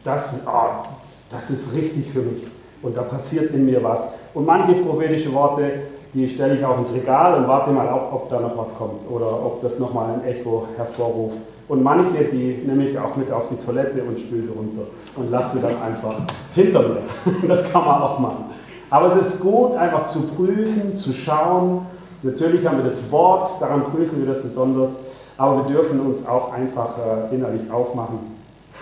das, 0.04 0.40
oh, 0.46 0.86
das 1.30 1.50
ist 1.50 1.74
richtig 1.74 2.10
für 2.10 2.20
mich 2.20 2.44
und 2.84 2.96
da 2.96 3.02
passiert 3.02 3.52
in 3.52 3.64
mir 3.64 3.82
was. 3.82 4.00
Und 4.34 4.46
manche 4.46 4.74
prophetische 4.74 5.32
Worte, 5.32 5.70
die 6.12 6.28
stelle 6.28 6.56
ich 6.56 6.64
auch 6.64 6.78
ins 6.78 6.92
Regal 6.92 7.34
und 7.34 7.48
warte 7.48 7.70
mal, 7.72 7.88
ob, 7.88 8.12
ob 8.12 8.28
da 8.28 8.38
noch 8.38 8.56
was 8.56 8.74
kommt 8.76 9.10
oder 9.10 9.26
ob 9.26 9.62
das 9.62 9.78
nochmal 9.78 10.14
ein 10.14 10.24
Echo 10.24 10.68
hervorruft. 10.76 11.36
Und 11.66 11.82
manche, 11.82 12.24
die 12.24 12.62
nehme 12.66 12.84
ich 12.84 12.98
auch 12.98 13.16
mit 13.16 13.32
auf 13.32 13.48
die 13.48 13.56
Toilette 13.56 14.02
und 14.04 14.20
spüle 14.20 14.42
sie 14.42 14.48
runter 14.50 14.82
und 15.16 15.30
lasse 15.30 15.56
sie 15.56 15.62
dann 15.62 15.80
einfach 15.82 16.14
hinter 16.54 16.80
mir. 16.80 16.98
Das 17.48 17.72
kann 17.72 17.84
man 17.84 18.02
auch 18.02 18.18
machen. 18.18 18.44
Aber 18.90 19.06
es 19.06 19.26
ist 19.26 19.40
gut, 19.40 19.74
einfach 19.74 20.06
zu 20.06 20.20
prüfen, 20.22 20.96
zu 20.96 21.12
schauen. 21.14 21.86
Natürlich 22.22 22.66
haben 22.66 22.76
wir 22.76 22.84
das 22.84 23.10
Wort, 23.10 23.50
daran 23.60 23.84
prüfen 23.84 24.18
wir 24.18 24.26
das 24.26 24.42
besonders. 24.42 24.90
Aber 25.38 25.66
wir 25.66 25.74
dürfen 25.74 26.00
uns 26.00 26.24
auch 26.26 26.52
einfach 26.52 26.98
äh, 26.98 27.34
innerlich 27.34 27.70
aufmachen. 27.72 28.33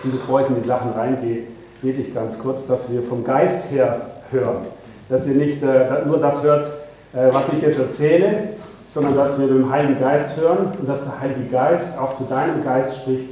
Und 0.03 0.11
bevor 0.11 0.41
ich 0.41 0.47
in 0.47 0.61
die 0.61 0.67
Sachen 0.67 0.91
reingehe, 0.91 1.43
bete 1.81 2.01
ich 2.01 2.13
ganz 2.13 2.37
kurz, 2.39 2.65
dass 2.67 2.91
wir 2.91 3.01
vom 3.03 3.23
Geist 3.23 3.71
her 3.71 4.01
hören. 4.31 4.65
Dass 5.09 5.27
ihr 5.27 5.35
nicht 5.35 5.61
äh, 5.63 6.05
nur 6.05 6.17
das 6.17 6.41
hört, 6.43 6.65
äh, 7.13 7.31
was 7.31 7.43
ich 7.55 7.61
jetzt 7.61 7.79
erzähle, 7.79 8.49
sondern 8.93 9.15
dass 9.15 9.39
wir 9.39 9.47
den 9.47 9.69
Heiligen 9.69 9.99
Geist 9.99 10.37
hören 10.37 10.71
und 10.79 10.87
dass 10.87 11.03
der 11.03 11.19
Heilige 11.19 11.45
Geist 11.49 11.97
auch 11.97 12.13
zu 12.13 12.25
deinem 12.25 12.63
Geist 12.63 12.97
spricht. 12.97 13.29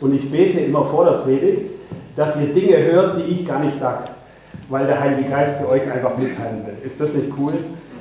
Und 0.00 0.14
ich 0.14 0.30
bete 0.30 0.60
immer 0.60 0.84
vor 0.84 1.04
der 1.04 1.18
Predigt, 1.18 1.70
dass 2.16 2.36
ihr 2.40 2.52
Dinge 2.52 2.76
hört, 2.76 3.18
die 3.18 3.22
ich 3.22 3.46
gar 3.46 3.60
nicht 3.60 3.78
sage, 3.78 4.04
weil 4.68 4.86
der 4.86 5.00
Heilige 5.00 5.28
Geist 5.30 5.58
sie 5.58 5.68
euch 5.68 5.90
einfach 5.90 6.16
mitteilen 6.16 6.66
will. 6.66 6.76
Ist 6.84 7.00
das 7.00 7.12
nicht 7.14 7.32
cool? 7.38 7.52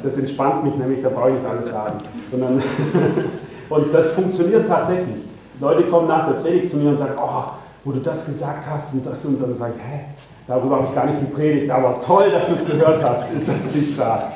Das 0.04 0.18
entspannt 0.18 0.64
mich 0.64 0.76
nämlich, 0.76 1.02
da 1.02 1.10
brauche 1.10 1.30
ich 1.30 1.36
nicht 1.36 1.46
alles 1.46 1.66
sagen. 1.66 2.00
und 3.70 3.94
das 3.94 4.10
funktioniert 4.10 4.68
tatsächlich. 4.68 5.24
Leute 5.60 5.84
kommen 5.84 6.08
nach 6.08 6.28
der 6.28 6.42
Predigt 6.42 6.70
zu 6.70 6.78
mir 6.78 6.90
und 6.90 6.98
sagen, 6.98 7.14
oh, 7.18 7.54
wo 7.84 7.92
du 7.92 8.00
das 8.00 8.26
gesagt 8.26 8.66
hast 8.70 8.94
und 8.94 9.06
das 9.06 9.26
und 9.26 9.42
dann 9.42 9.54
sagst, 9.54 9.78
hä, 9.78 10.06
darüber 10.48 10.78
habe 10.78 10.88
ich 10.88 10.96
gar 10.96 11.06
nicht 11.06 11.20
gepredigt, 11.20 11.70
aber 11.70 12.00
toll, 12.00 12.32
dass 12.32 12.48
du 12.48 12.54
es 12.54 12.66
gehört 12.66 13.04
hast, 13.04 13.32
ist 13.34 13.48
das 13.48 13.74
nicht 13.74 13.94
stark. 13.94 14.32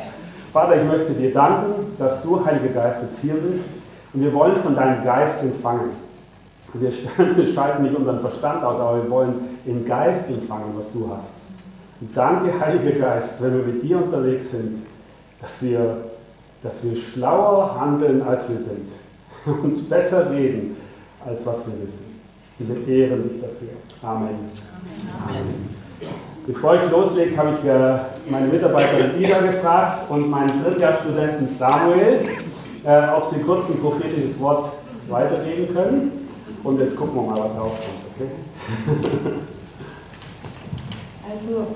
Vater, 0.52 0.82
ich 0.82 0.88
möchte 0.88 1.14
dir 1.14 1.32
danken, 1.34 1.96
dass 1.98 2.22
du, 2.24 2.44
Heiliger 2.44 2.74
Geist, 2.74 3.04
jetzt 3.04 3.20
hier 3.20 3.36
bist 3.36 3.70
und 4.14 4.22
wir 4.22 4.34
wollen 4.34 4.56
von 4.58 4.76
deinem 4.76 5.04
Geist 5.04 5.44
empfangen. 5.44 5.92
Wir 6.74 6.92
schalten 6.92 7.84
nicht 7.84 7.96
unseren 7.96 8.20
Verstand 8.20 8.62
aus, 8.62 8.80
aber 8.80 9.02
wir 9.02 9.10
wollen 9.10 9.58
im 9.66 9.86
Geist 9.86 10.30
empfangen, 10.30 10.74
was 10.76 10.92
du 10.92 11.10
hast. 11.10 11.34
Und 12.02 12.16
danke, 12.16 12.60
Heiliger 12.60 13.00
Geist, 13.00 13.42
wenn 13.42 13.58
wir 13.58 13.74
mit 13.74 13.82
dir 13.82 13.98
unterwegs 13.98 14.52
sind, 14.52 14.84
dass 15.42 15.62
wir, 15.62 15.98
dass 16.62 16.84
wir 16.84 16.96
schlauer 16.96 17.80
handeln, 17.80 18.22
als 18.22 18.50
wir 18.50 18.58
sind 18.58 18.90
und 19.64 19.90
besser 19.90 20.30
reden, 20.30 20.76
als 21.26 21.46
was 21.46 21.66
wir 21.66 21.82
wissen. 21.82 22.07
Wir 22.60 22.88
ehren 22.88 23.30
dich 23.30 23.40
dafür. 23.42 23.70
Amen. 24.02 24.52
Amen. 25.28 25.78
Bevor 26.48 26.76
ich 26.76 26.90
loslege, 26.90 27.38
habe 27.38 27.52
ich 27.52 27.70
äh, 27.70 28.32
meine 28.32 28.48
Mitarbeiterin 28.48 29.22
Ida 29.22 29.42
gefragt 29.42 30.10
und 30.10 30.30
meinen 30.30 30.64
Drittjahrstudenten 30.64 31.50
Samuel, 31.58 32.22
äh, 32.84 33.10
ob 33.16 33.26
sie 33.26 33.42
kurz 33.42 33.70
ein 33.70 33.80
prophetisches 33.80 34.40
Wort 34.40 34.72
weitergeben 35.08 35.74
können. 35.74 36.30
Und 36.64 36.80
jetzt 36.80 36.96
gucken 36.96 37.16
wir 37.16 37.22
mal, 37.22 37.40
was 37.40 37.54
da 37.54 37.62
aufkommt. 37.62 38.06
Okay? 38.16 38.30
Also, 41.30 41.68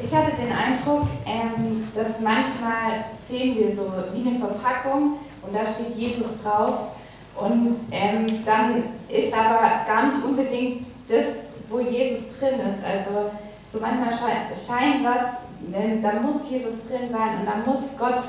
ich 0.00 0.14
hatte 0.14 0.36
den 0.40 0.52
Eindruck, 0.52 1.08
ähm, 1.26 1.88
dass 1.96 2.20
manchmal 2.20 3.06
sehen 3.28 3.56
wir 3.56 3.74
so 3.74 3.92
wie 4.12 4.28
eine 4.28 4.38
Verpackung 4.38 5.18
und 5.42 5.52
da 5.52 5.66
steht 5.66 5.96
Jesus 5.96 6.40
drauf 6.42 6.92
und 7.36 7.76
ähm, 7.92 8.44
dann 8.44 8.84
ist 9.08 9.32
aber 9.32 9.84
gar 9.86 10.06
nicht 10.06 10.24
unbedingt 10.24 10.86
das, 11.08 11.26
wo 11.68 11.80
Jesus 11.80 12.38
drin 12.38 12.60
ist. 12.60 12.84
Also 12.84 13.30
so 13.72 13.80
manchmal 13.80 14.12
scheint, 14.12 14.56
scheint 14.56 15.04
was, 15.04 15.42
da 16.02 16.20
muss 16.20 16.48
Jesus 16.48 16.86
drin 16.88 17.10
sein 17.10 17.40
und 17.40 17.46
dann 17.46 17.64
muss 17.66 17.96
Gott, 17.98 18.22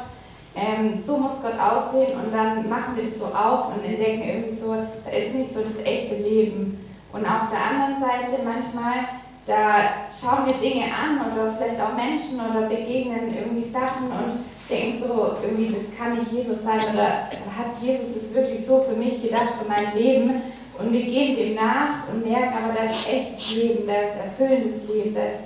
ähm, 0.55 1.01
so 1.03 1.17
muss 1.17 1.41
Gott 1.41 1.59
aussehen 1.59 2.19
und 2.19 2.33
dann 2.33 2.67
machen 2.67 2.95
wir 2.95 3.09
das 3.09 3.19
so 3.19 3.25
auf 3.25 3.75
und 3.75 3.85
entdecken 3.85 4.23
irgendwie 4.23 4.59
so, 4.59 4.75
da 5.03 5.11
ist 5.11 5.35
nicht 5.35 5.53
so 5.53 5.61
das 5.61 5.85
echte 5.85 6.15
Leben. 6.15 6.79
Und 7.11 7.25
auf 7.25 7.49
der 7.51 7.61
anderen 7.61 8.01
Seite 8.01 8.41
manchmal, 8.43 9.05
da 9.45 10.07
schauen 10.11 10.47
wir 10.47 10.55
Dinge 10.55 10.85
an 10.85 11.31
oder 11.31 11.53
vielleicht 11.53 11.79
auch 11.79 11.95
Menschen 11.95 12.39
oder 12.39 12.67
begegnen 12.67 13.33
irgendwie 13.37 13.69
Sachen 13.69 14.07
und 14.07 14.45
denken 14.69 15.03
so, 15.03 15.37
irgendwie, 15.43 15.75
das 15.75 15.97
kann 15.97 16.17
nicht 16.17 16.31
Jesus 16.31 16.63
sein 16.63 16.81
oder 16.93 17.29
hat 17.29 17.81
Jesus 17.81 18.15
es 18.15 18.33
wirklich 18.33 18.65
so 18.65 18.81
für 18.81 18.95
mich 18.95 19.21
gedacht, 19.21 19.53
für 19.61 19.67
mein 19.67 19.95
Leben? 19.95 20.41
Und 20.77 20.91
wir 20.91 21.03
gehen 21.03 21.35
dem 21.35 21.55
nach 21.55 22.09
und 22.11 22.29
merken 22.29 22.53
aber, 22.53 22.73
da 22.73 22.83
ist 22.85 23.07
echtes 23.07 23.49
Leben, 23.51 23.87
da 23.87 23.93
ist 23.93 24.17
erfüllendes 24.17 24.87
Leben, 24.89 25.15
da 25.15 25.21
ist 25.21 25.45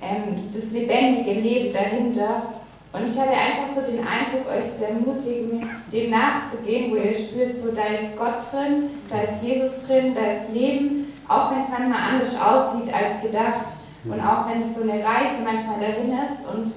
ähm, 0.00 0.48
das 0.54 0.70
lebendige 0.72 1.38
Leben 1.38 1.74
dahinter. 1.74 2.54
Und 2.92 3.06
ich 3.06 3.20
hatte 3.20 3.30
einfach 3.30 3.74
so 3.74 3.82
den 3.82 4.04
Eindruck, 4.04 4.50
euch 4.50 4.76
zu 4.76 4.86
ermutigen, 4.86 5.68
dem 5.92 6.10
nachzugehen, 6.10 6.90
wo 6.90 6.96
ihr 6.96 7.14
spürt, 7.14 7.58
so 7.58 7.72
da 7.72 7.84
ist 7.84 8.16
Gott 8.16 8.40
drin, 8.50 8.90
da 9.08 9.22
ist 9.22 9.42
Jesus 9.42 9.86
drin, 9.86 10.14
da 10.14 10.42
ist 10.42 10.52
Leben, 10.52 11.12
auch 11.28 11.52
wenn 11.52 11.62
es 11.62 11.68
manchmal 11.68 12.12
anders 12.12 12.40
aussieht 12.40 12.92
als 12.92 13.22
gedacht 13.22 13.66
und 14.04 14.20
auch 14.20 14.48
wenn 14.48 14.62
es 14.62 14.74
so 14.74 14.82
eine 14.82 15.04
Reise 15.04 15.44
manchmal 15.44 15.78
darin 15.78 16.10
ist. 16.10 16.48
Und 16.52 16.72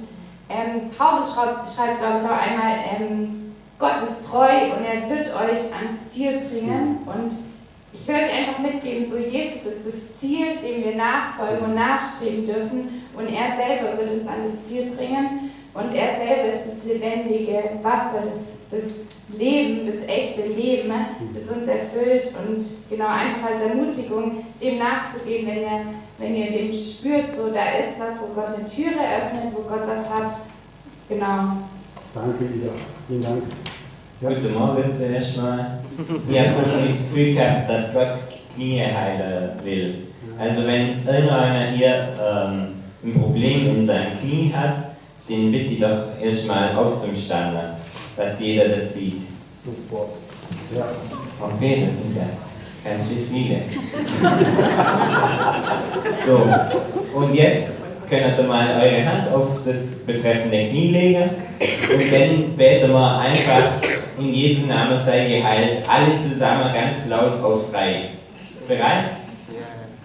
ähm, 0.49 0.91
Paulus 0.97 1.33
schreibt, 1.33 1.71
schreibt 1.71 1.99
glaube 1.99 2.19
ich, 2.19 2.25
auch 2.25 2.41
einmal, 2.41 2.75
ähm, 2.99 3.55
Gott 3.79 4.03
ist 4.03 4.29
treu 4.29 4.47
und 4.77 4.85
er 4.85 5.09
wird 5.09 5.27
euch 5.27 5.73
ans 5.75 6.09
Ziel 6.09 6.41
bringen. 6.49 6.99
Und 7.05 7.33
ich 7.93 8.07
will 8.07 8.15
euch 8.15 8.33
einfach 8.33 8.59
mitgeben, 8.59 9.11
so 9.11 9.17
Jesus 9.17 9.65
ist 9.65 9.85
das 9.85 10.19
Ziel, 10.19 10.57
dem 10.57 10.83
wir 10.83 10.95
nachfolgen 10.95 11.65
und 11.65 11.75
nachstreben 11.75 12.45
dürfen. 12.45 13.03
Und 13.15 13.27
er 13.27 13.55
selber 13.55 13.97
wird 13.97 14.19
uns 14.19 14.27
an 14.27 14.45
das 14.47 14.65
Ziel 14.65 14.91
bringen. 14.91 15.51
Und 15.73 15.93
er 15.93 16.15
selber 16.15 16.53
ist 16.53 16.71
das 16.71 16.85
lebendige 16.85 17.79
Wasser, 17.81 18.23
das, 18.25 18.52
das 18.73 19.37
Leben, 19.37 19.85
das 19.85 20.07
echte 20.07 20.47
Leben, 20.47 20.91
das 21.33 21.55
uns 21.55 21.67
erfüllt. 21.67 22.25
Und 22.47 22.65
genau 22.89 23.07
einfach 23.07 23.51
als 23.51 23.69
Ermutigung, 23.69 24.43
dem 24.61 24.79
nachzugehen, 24.79 25.47
wenn 25.47 25.61
ihr, 25.61 25.85
wenn 26.17 26.35
ihr 26.35 26.51
dem 26.51 26.73
spürt, 26.73 27.35
so 27.35 27.51
da 27.51 27.77
ist 27.79 27.99
was, 27.99 28.21
wo 28.21 28.33
Gott 28.33 28.57
eine 28.57 28.65
Türe 28.65 28.99
öffnet, 28.99 29.53
wo 29.53 29.61
Gott 29.61 29.87
was 29.87 30.09
hat. 30.09 30.33
Genau. 31.09 31.57
Danke, 32.13 32.43
Ida. 32.43 32.71
Vielen 33.07 33.21
Dank. 33.21 33.43
Ja. 34.21 34.29
Guten 34.29 34.53
Morgen 34.53 34.91
zuerst 34.91 35.37
mal. 35.37 35.79
Ich 36.29 36.39
habe 36.39 36.85
das 36.87 37.09
Gefühl 37.09 37.33
gehabt, 37.33 37.69
dass 37.69 37.93
Gott 37.93 38.19
Knie 38.55 38.81
heilen 38.81 39.51
will. 39.63 39.95
Also 40.39 40.67
wenn 40.67 41.05
irgendeiner 41.05 41.71
hier 41.71 42.09
ähm, 42.19 42.67
ein 43.03 43.13
Problem 43.21 43.75
in 43.75 43.85
seinem 43.85 44.17
Knie 44.19 44.53
hat, 44.55 44.75
den 45.27 45.51
bitte 45.51 45.73
ich 45.73 45.79
doch 45.79 46.19
erstmal 46.21 46.75
aufzustanden, 46.75 47.82
dass 48.15 48.39
jeder 48.39 48.69
das 48.69 48.93
sieht. 48.93 49.21
Super. 49.63 50.09
Ja. 50.75 50.85
Okay, 51.39 51.83
das 51.85 52.01
sind 52.01 52.15
ja 52.15 52.25
ganz 52.83 53.07
schön 53.07 53.27
viele. 53.31 53.61
so, 56.25 57.17
und 57.17 57.33
jetzt 57.33 57.83
könnt 58.09 58.37
ihr 58.37 58.43
mal 58.43 58.81
eure 58.81 59.05
Hand 59.05 59.33
auf 59.33 59.59
das 59.65 59.99
betreffende 60.05 60.69
Knie 60.69 60.91
legen 60.91 61.29
und 61.59 62.11
dann 62.11 62.57
beten 62.57 62.91
wir 62.91 63.19
einfach 63.19 63.81
in 64.19 64.33
Jesu 64.33 64.67
Namen 64.67 64.99
sei 65.03 65.27
geheilt, 65.27 65.83
alle 65.87 66.19
zusammen 66.19 66.73
ganz 66.73 67.07
laut 67.07 67.41
auf 67.41 67.71
drei. 67.71 68.09
Bereit? 68.67 69.05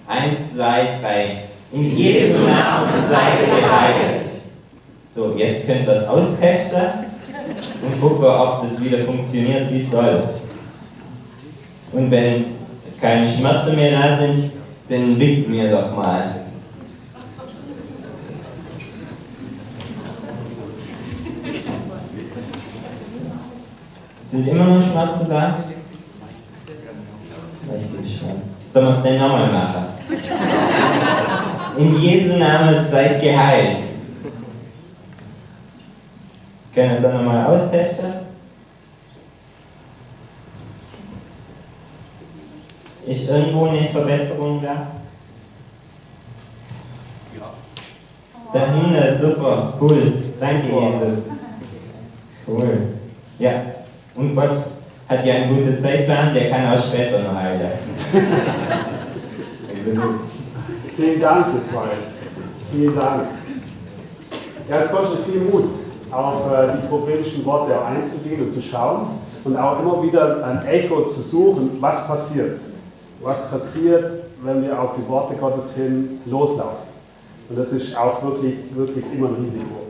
Eins, 0.06 0.54
zwei, 0.54 0.98
drei. 1.00 1.42
In 1.72 1.96
Jesu 1.96 2.38
Namen 2.46 2.90
sei 3.06 3.44
geheilt. 3.44 4.22
So, 5.06 5.34
jetzt 5.36 5.66
könnt 5.66 5.80
ihr 5.80 5.94
das 5.94 6.08
austesten 6.08 7.07
und 7.82 8.00
gucken, 8.00 8.24
ob 8.24 8.62
das 8.62 8.82
wieder 8.82 8.98
funktioniert 9.04 9.72
wie 9.72 9.82
soll. 9.82 10.28
Und 11.92 12.10
wenn 12.10 12.34
es 12.34 12.66
keine 13.00 13.28
Schmerzen 13.28 13.76
mehr 13.76 13.92
da 13.92 14.16
sind, 14.16 14.52
dann 14.88 15.18
winkt 15.18 15.48
mir 15.48 15.70
doch 15.70 15.96
mal. 15.96 16.34
Sind 24.24 24.48
immer 24.48 24.64
noch 24.64 24.84
Schmerzen 24.86 25.30
da? 25.30 25.64
Sollen 28.70 28.86
wir 28.86 28.96
es 28.96 29.02
denn 29.02 29.18
nochmal 29.18 29.50
machen? 29.50 29.86
In 31.78 32.00
Jesu 32.00 32.36
Namen 32.36 32.76
seid 32.90 33.22
geheilt. 33.22 33.78
Können 36.74 37.02
wir 37.02 37.08
dann 37.08 37.24
nochmal 37.24 37.46
austesten? 37.46 38.12
Ist 43.06 43.30
irgendwo 43.30 43.66
eine 43.66 43.88
Verbesserung 43.88 44.62
da? 44.62 44.86
Ja. 47.34 47.50
Dahinter, 48.52 49.16
super, 49.16 49.72
cool. 49.80 50.12
Danke, 50.38 50.66
Jesus. 50.68 51.24
Cool. 52.46 52.88
Ja. 53.38 53.62
Und 54.14 54.34
Gott 54.34 54.58
hat 55.08 55.24
ja 55.24 55.34
einen 55.34 55.54
guten 55.54 55.80
Zeitplan, 55.80 56.34
der 56.34 56.50
kann 56.50 56.66
auch 56.76 56.82
später 56.82 57.20
noch 57.20 57.34
heilen. 57.34 57.70
also 59.86 60.18
Vielen 60.96 61.20
Dank, 61.20 61.46
ihr 61.54 61.72
zwei. 61.72 61.88
Vielen 62.72 62.96
Dank. 62.96 63.22
Ja, 64.68 64.80
es 64.80 64.90
kostet 64.90 65.24
viel 65.24 65.40
Mut, 65.40 65.70
auf 66.12 66.52
äh, 66.52 66.72
die 66.80 66.86
prophetischen 66.88 67.44
Worte 67.44 67.74
einzugehen 67.84 68.46
und 68.46 68.52
zu 68.52 68.62
schauen 68.62 69.08
und 69.44 69.56
auch 69.56 69.80
immer 69.80 70.02
wieder 70.02 70.44
ein 70.44 70.66
Echo 70.66 71.06
zu 71.06 71.20
suchen, 71.20 71.78
was 71.80 72.06
passiert. 72.06 72.58
Was 73.22 73.50
passiert, 73.50 74.12
wenn 74.42 74.62
wir 74.62 74.80
auf 74.80 74.90
die 74.96 75.08
Worte 75.08 75.34
Gottes 75.34 75.72
hin 75.74 76.20
loslaufen. 76.26 76.88
Und 77.48 77.58
das 77.58 77.72
ist 77.72 77.96
auch 77.96 78.22
wirklich, 78.22 78.54
wirklich 78.74 79.04
immer 79.12 79.28
ein 79.28 79.36
Risiko. 79.44 79.88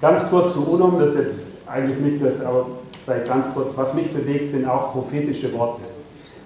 Ganz 0.00 0.28
kurz 0.30 0.54
zu 0.54 0.66
UNOM, 0.66 0.98
das 0.98 1.10
ist 1.10 1.18
jetzt 1.18 1.46
eigentlich 1.66 1.98
nicht 1.98 2.24
das, 2.24 2.40
aber 2.40 2.66
vielleicht 3.04 3.26
ganz 3.26 3.46
kurz, 3.52 3.72
was 3.76 3.92
mich 3.94 4.12
bewegt, 4.12 4.52
sind 4.52 4.66
auch 4.68 4.92
prophetische 4.92 5.52
Worte. 5.52 5.82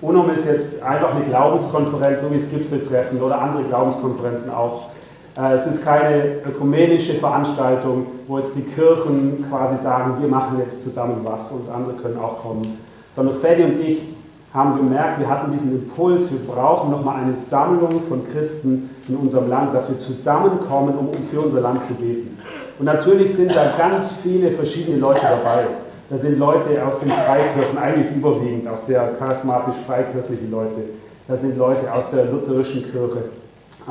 UNOM 0.01 0.31
ist 0.31 0.47
jetzt 0.47 0.83
einfach 0.83 1.15
eine 1.15 1.25
Glaubenskonferenz, 1.25 2.21
so 2.21 2.31
wie 2.31 2.37
es 2.37 2.51
Gipfeltreffen 2.51 3.23
oder 3.23 3.41
andere 3.41 3.65
Glaubenskonferenzen 3.65 4.51
auch. 4.51 4.91
Äh, 5.37 5.55
es 5.55 5.67
ist 5.67 5.85
keine 5.85 6.43
ökumenische 6.47 7.15
Veranstaltung, 7.15 8.07
wo 8.29 8.39
jetzt 8.39 8.55
die 8.55 8.63
Kirchen 8.63 9.45
quasi 9.49 9.83
sagen, 9.83 10.17
wir 10.21 10.29
machen 10.29 10.59
jetzt 10.59 10.83
zusammen 10.83 11.21
was 11.25 11.51
und 11.51 11.69
andere 11.69 11.97
können 11.97 12.19
auch 12.19 12.43
kommen. 12.43 12.79
Sondern 13.15 13.37
Freddy 13.41 13.65
und 13.65 13.81
ich 13.81 14.15
haben 14.53 14.77
gemerkt, 14.77 15.19
wir 15.19 15.29
hatten 15.29 15.51
diesen 15.51 15.73
Impuls, 15.73 16.31
wir 16.31 16.39
brauchen 16.39 16.93
nochmal 16.93 17.23
eine 17.23 17.35
Sammlung 17.35 18.01
von 18.03 18.25
Christen 18.29 18.91
in 19.09 19.17
unserem 19.17 19.49
Land, 19.49 19.75
dass 19.75 19.89
wir 19.89 19.99
zusammenkommen, 19.99 20.95
um 20.97 21.13
für 21.25 21.41
unser 21.41 21.61
Land 21.61 21.85
zu 21.85 21.95
beten. 21.95 22.39
Und 22.79 22.87
natürlich 22.87 23.35
sind 23.35 23.51
da 23.55 23.73
ganz 23.77 24.13
viele 24.23 24.53
verschiedene 24.53 24.99
Leute 24.99 25.23
dabei. 25.23 25.67
Da 26.09 26.19
sind 26.19 26.39
Leute 26.39 26.87
aus 26.87 27.01
den 27.01 27.11
Freikirchen, 27.11 27.79
eigentlich 27.79 28.15
überwiegend 28.15 28.69
auch 28.69 28.79
sehr 28.79 29.15
charismatisch 29.19 29.75
freikirchliche 29.87 30.47
Leute. 30.49 30.83
Da 31.27 31.37
sind 31.37 31.59
Leute 31.59 31.93
aus 31.93 32.11
der 32.13 32.27
lutherischen 32.27 32.83
Kirche. 32.93 33.25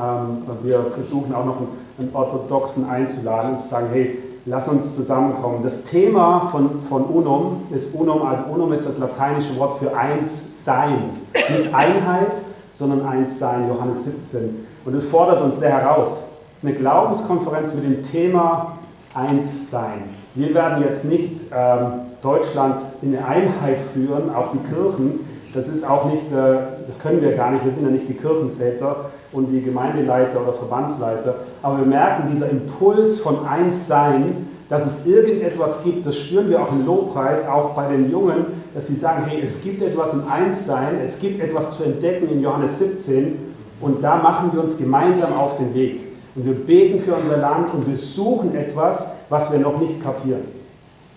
Ähm, 0.00 0.42
wir 0.62 0.84
versuchen 0.94 1.34
auch 1.34 1.44
noch 1.44 1.56
einen, 1.98 2.10
Orthodoxen 2.12 2.88
einzuladen 2.88 3.52
und 3.52 3.60
zu 3.60 3.68
sagen, 3.68 3.88
hey, 3.92 4.18
lass 4.46 4.66
uns 4.68 4.96
zusammenkommen. 4.96 5.62
Das 5.62 5.84
Thema 5.84 6.48
von, 6.50 6.82
von 6.88 7.04
Unum 7.04 7.62
ist 7.70 7.94
Unum, 7.94 8.22
also 8.22 8.42
Unum 8.44 8.72
ist 8.72 8.86
das 8.86 8.98
lateinische 8.98 9.56
Wort 9.58 9.78
für 9.78 9.96
eins 9.96 10.64
sein. 10.64 11.10
Nicht 11.34 11.72
Einheit, 11.72 12.32
sondern 12.74 13.06
eins 13.06 13.38
sein, 13.38 13.68
Johannes 13.68 14.04
17. 14.04 14.66
Und 14.84 14.94
es 14.94 15.04
fordert 15.06 15.42
uns 15.42 15.58
sehr 15.58 15.70
heraus. 15.70 16.24
Es 16.50 16.58
ist 16.58 16.64
eine 16.64 16.74
Glaubenskonferenz 16.74 17.72
mit 17.74 17.84
dem 17.84 18.02
Thema 18.02 18.78
eins 19.14 19.70
sein. 19.70 20.10
Wir 20.34 20.52
werden 20.54 20.82
jetzt 20.82 21.04
nicht 21.04 21.40
ähm, 21.52 22.00
Deutschland 22.22 22.80
in 23.02 23.16
eine 23.16 23.26
Einheit 23.26 23.78
führen, 23.92 24.34
auch 24.34 24.50
die 24.52 24.58
Kirchen. 24.74 25.20
Das 25.54 25.68
ist 25.68 25.88
auch 25.88 26.06
nicht, 26.06 26.32
äh, 26.32 26.56
das 26.86 26.98
können 26.98 27.22
wir 27.22 27.36
gar 27.36 27.52
nicht, 27.52 27.64
wir 27.64 27.70
sind 27.70 27.84
ja 27.84 27.90
nicht 27.90 28.08
die 28.08 28.14
Kirchenväter 28.14 29.10
und 29.34 29.50
die 29.50 29.62
Gemeindeleiter 29.62 30.40
oder 30.40 30.52
Verbandsleiter. 30.52 31.36
Aber 31.62 31.78
wir 31.78 31.86
merken, 31.86 32.30
dieser 32.30 32.48
Impuls 32.48 33.20
von 33.20 33.46
Einssein, 33.46 34.48
dass 34.68 34.86
es 34.86 35.06
irgendetwas 35.06 35.82
gibt, 35.84 36.06
das 36.06 36.16
spüren 36.16 36.48
wir 36.48 36.62
auch 36.62 36.72
im 36.72 36.86
Lobpreis, 36.86 37.46
auch 37.46 37.70
bei 37.70 37.88
den 37.88 38.10
Jungen, 38.10 38.46
dass 38.74 38.86
sie 38.86 38.94
sagen, 38.94 39.24
hey, 39.26 39.40
es 39.42 39.62
gibt 39.62 39.82
etwas 39.82 40.14
im 40.14 40.22
Einssein, 40.30 41.00
es 41.04 41.18
gibt 41.18 41.42
etwas 41.42 41.70
zu 41.70 41.84
entdecken 41.84 42.28
in 42.30 42.40
Johannes 42.40 42.78
17 42.78 43.38
und 43.80 44.02
da 44.02 44.16
machen 44.16 44.50
wir 44.52 44.62
uns 44.62 44.76
gemeinsam 44.76 45.32
auf 45.34 45.58
den 45.58 45.74
Weg. 45.74 46.00
Und 46.34 46.46
wir 46.46 46.54
beten 46.54 47.00
für 47.00 47.14
unser 47.14 47.36
Land 47.36 47.74
und 47.74 47.86
wir 47.86 47.96
suchen 47.96 48.56
etwas, 48.56 49.06
was 49.28 49.52
wir 49.52 49.58
noch 49.58 49.78
nicht 49.78 50.02
kapieren. 50.02 50.42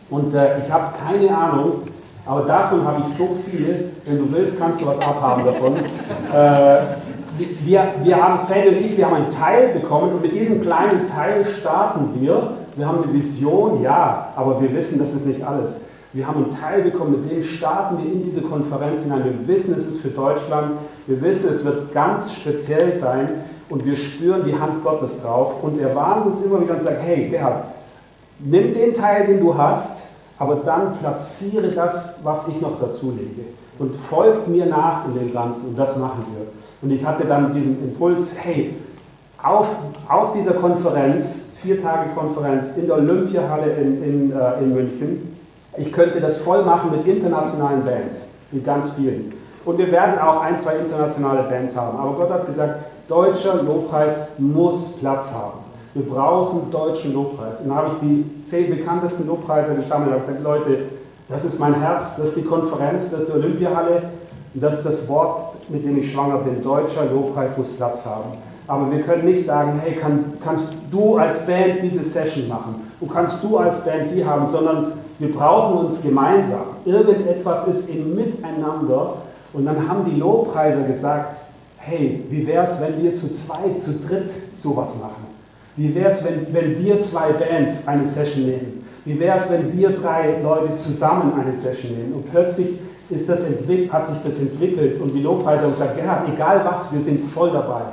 Und 0.10 0.34
äh, 0.34 0.60
ich 0.60 0.72
habe 0.72 0.94
keine 1.06 1.36
Ahnung, 1.36 1.84
aber 2.26 2.42
davon 2.42 2.86
habe 2.86 3.02
ich 3.02 3.18
so 3.18 3.38
viel. 3.46 3.92
Wenn 4.06 4.18
du 4.18 4.32
willst, 4.32 4.60
kannst 4.60 4.82
du 4.82 4.86
was 4.86 5.00
abhaben 5.00 5.46
davon. 5.46 5.76
Äh, 5.76 7.07
wir, 7.38 7.94
wir 8.04 8.24
haben, 8.24 8.48
Fede 8.48 8.70
und 8.70 8.86
ich, 8.86 8.98
wir 8.98 9.06
haben 9.06 9.16
einen 9.16 9.30
Teil 9.30 9.70
bekommen 9.70 10.14
und 10.14 10.22
mit 10.22 10.34
diesem 10.34 10.62
kleinen 10.62 11.06
Teil 11.06 11.46
starten 11.46 12.20
wir. 12.20 12.54
Wir 12.76 12.88
haben 12.88 13.04
eine 13.04 13.14
Vision, 13.14 13.82
ja, 13.82 14.34
aber 14.36 14.62
wir 14.62 14.74
wissen, 14.74 15.00
das 15.00 15.14
ist 15.14 15.26
nicht 15.26 15.44
alles. 15.44 15.78
Wir 16.14 16.28
haben 16.28 16.44
einen 16.44 16.52
Teil 16.52 16.84
bekommen, 16.84 17.22
mit 17.22 17.32
dem 17.32 17.42
starten 17.42 17.98
wir 17.98 18.12
in 18.12 18.24
diese 18.24 18.42
Konferenz 18.42 19.04
hinein. 19.04 19.24
Wir 19.24 19.48
wissen, 19.48 19.74
es 19.78 19.86
ist 19.86 20.00
für 20.00 20.10
Deutschland. 20.10 20.78
Wir 21.06 21.22
wissen, 21.22 21.50
es 21.50 21.64
wird 21.66 21.94
ganz 21.94 22.34
speziell 22.34 22.94
sein 22.94 23.44
und 23.70 23.86
wir 23.86 23.96
spüren 23.96 24.44
die 24.46 24.58
Hand 24.58 24.84
Gottes 24.84 25.22
drauf. 25.22 25.62
Und 25.62 25.80
er 25.80 25.96
warnt 25.96 26.26
uns 26.28 26.42
immer 26.42 26.62
wieder 26.62 26.76
und 26.76 26.82
sagt, 26.82 27.02
hey 27.04 27.28
Gerhard, 27.30 27.66
nimm 28.40 28.74
den 28.74 28.94
Teil, 28.94 29.28
den 29.28 29.40
du 29.40 29.58
hast, 29.58 29.98
aber 30.40 30.56
dann 30.58 30.98
platziere 30.98 31.70
das, 31.70 32.16
was 32.24 32.48
ich 32.48 32.62
noch 32.62 32.80
dazu 32.80 33.12
lege. 33.12 33.50
Und 33.80 33.96
folgt 33.96 34.48
mir 34.48 34.66
nach 34.66 35.06
in 35.06 35.14
dem 35.14 35.34
Ganzen. 35.34 35.68
Und 35.68 35.78
das 35.78 35.96
machen 35.98 36.26
wir. 36.34 36.48
Und 36.82 36.96
ich 36.96 37.06
hatte 37.06 37.26
dann 37.26 37.54
diesen 37.54 37.84
Impuls, 37.84 38.34
hey, 38.38 38.76
auf, 39.42 39.68
auf 40.08 40.34
dieser 40.34 40.54
Konferenz, 40.54 41.42
vier 41.62 41.82
Tage 41.82 42.10
Konferenz 42.16 42.76
in 42.78 42.88
der 42.88 42.98
Olympiahalle 42.98 43.72
in, 43.74 44.04
in, 44.04 44.32
äh, 44.32 44.60
in 44.60 44.74
München, 44.74 45.38
ich 45.78 45.92
könnte 45.92 46.20
das 46.20 46.38
voll 46.38 46.64
machen 46.64 46.92
mit 46.92 47.06
internationalen 47.06 47.84
Bands, 47.84 48.28
mit 48.52 48.66
ganz 48.66 48.90
vielen. 48.92 49.34
Und 49.64 49.78
wir 49.78 49.92
werden 49.92 50.18
auch 50.20 50.42
ein, 50.42 50.58
zwei 50.58 50.78
internationale 50.78 51.44
Bands 51.44 51.76
haben. 51.76 51.98
Aber 51.98 52.14
Gott 52.14 52.32
hat 52.32 52.48
gesagt, 52.48 52.86
deutscher 53.08 53.62
Lobpreis 53.62 54.28
muss 54.38 54.94
Platz 54.94 55.26
haben. 55.32 55.60
Wir 55.94 56.06
brauchen 56.06 56.72
deutschen 56.72 57.14
Lobpreis. 57.14 57.60
Und 57.62 57.70
dann 57.70 57.78
habe 57.78 57.92
ich 57.94 58.08
die 58.08 58.46
zehn 58.46 58.70
bekanntesten 58.70 59.28
Lobpreise 59.28 59.76
gesammelt 59.76 60.14
und 60.14 60.20
gesagt, 60.22 60.44
Leute, 60.44 60.80
das 61.30 61.44
ist 61.44 61.60
mein 61.60 61.74
Herz, 61.80 62.16
das 62.18 62.30
ist 62.30 62.38
die 62.38 62.44
Konferenz, 62.44 63.10
das 63.10 63.24
ist 63.24 63.28
die 63.30 63.34
Olympiahalle, 63.34 64.04
das 64.54 64.78
ist 64.78 64.86
das 64.86 65.08
Wort, 65.08 65.56
mit 65.70 65.84
dem 65.86 66.00
ich 66.00 66.12
schwanger 66.12 66.38
bin. 66.40 66.62
Deutscher 66.62 67.06
Lobpreis 67.06 67.58
muss 67.58 67.70
Platz 67.76 68.06
haben. 68.06 68.32
Aber 68.68 68.92
wir 68.92 69.02
können 69.02 69.26
nicht 69.26 69.46
sagen, 69.46 69.80
hey, 69.84 69.96
kann, 69.96 70.34
kannst 70.44 70.74
du 70.92 71.18
als 71.18 71.46
Band 71.46 71.82
diese 71.82 72.04
Session 72.04 72.48
machen? 72.48 72.88
Und 73.00 73.12
kannst 73.12 73.42
du 73.44 73.58
als 73.58 73.84
Band 73.84 74.12
die 74.12 74.26
haben? 74.26 74.46
Sondern 74.46 74.94
wir 75.20 75.32
brauchen 75.32 75.86
uns 75.86 76.02
gemeinsam. 76.02 76.66
Irgendetwas 76.86 77.68
ist 77.68 77.90
im 77.90 78.16
Miteinander. 78.16 79.16
Und 79.54 79.66
dann 79.66 79.88
haben 79.88 80.04
die 80.06 80.20
Lobpreiser 80.20 80.82
gesagt, 80.84 81.38
hey, 81.78 82.26
wie 82.30 82.46
wäre 82.46 82.64
es, 82.64 82.80
wenn 82.82 83.02
wir 83.02 83.16
zu 83.16 83.32
zweit, 83.34 83.80
zu 83.80 84.00
dritt 84.00 84.30
sowas 84.54 84.90
machen? 85.00 85.26
Wie 85.78 85.94
wäre 85.96 86.10
es, 86.10 86.24
wenn, 86.26 86.54
wenn 86.54 86.84
wir 86.84 87.02
zwei 87.02 87.32
Bands 87.32 87.88
eine 87.88 88.06
Session 88.06 88.46
nehmen? 88.46 88.77
Wie 89.08 89.18
wäre 89.18 89.38
es, 89.38 89.50
wenn 89.50 89.72
wir 89.78 89.92
drei 89.92 90.36
Leute 90.44 90.76
zusammen 90.76 91.32
eine 91.40 91.56
Session 91.56 91.94
nehmen? 91.94 92.12
Und 92.14 92.30
plötzlich 92.30 92.78
ist 93.10 93.30
das 93.30 93.40
hat 93.40 94.06
sich 94.06 94.18
das 94.22 94.38
entwickelt 94.38 95.00
und 95.00 95.14
die 95.14 95.22
Lobpreiser 95.22 95.64
haben 95.64 95.72
gesagt, 95.72 95.98
ja, 95.98 96.26
egal 96.28 96.62
was, 96.70 96.92
wir 96.92 97.00
sind 97.00 97.24
voll 97.24 97.52
dabei. 97.52 97.84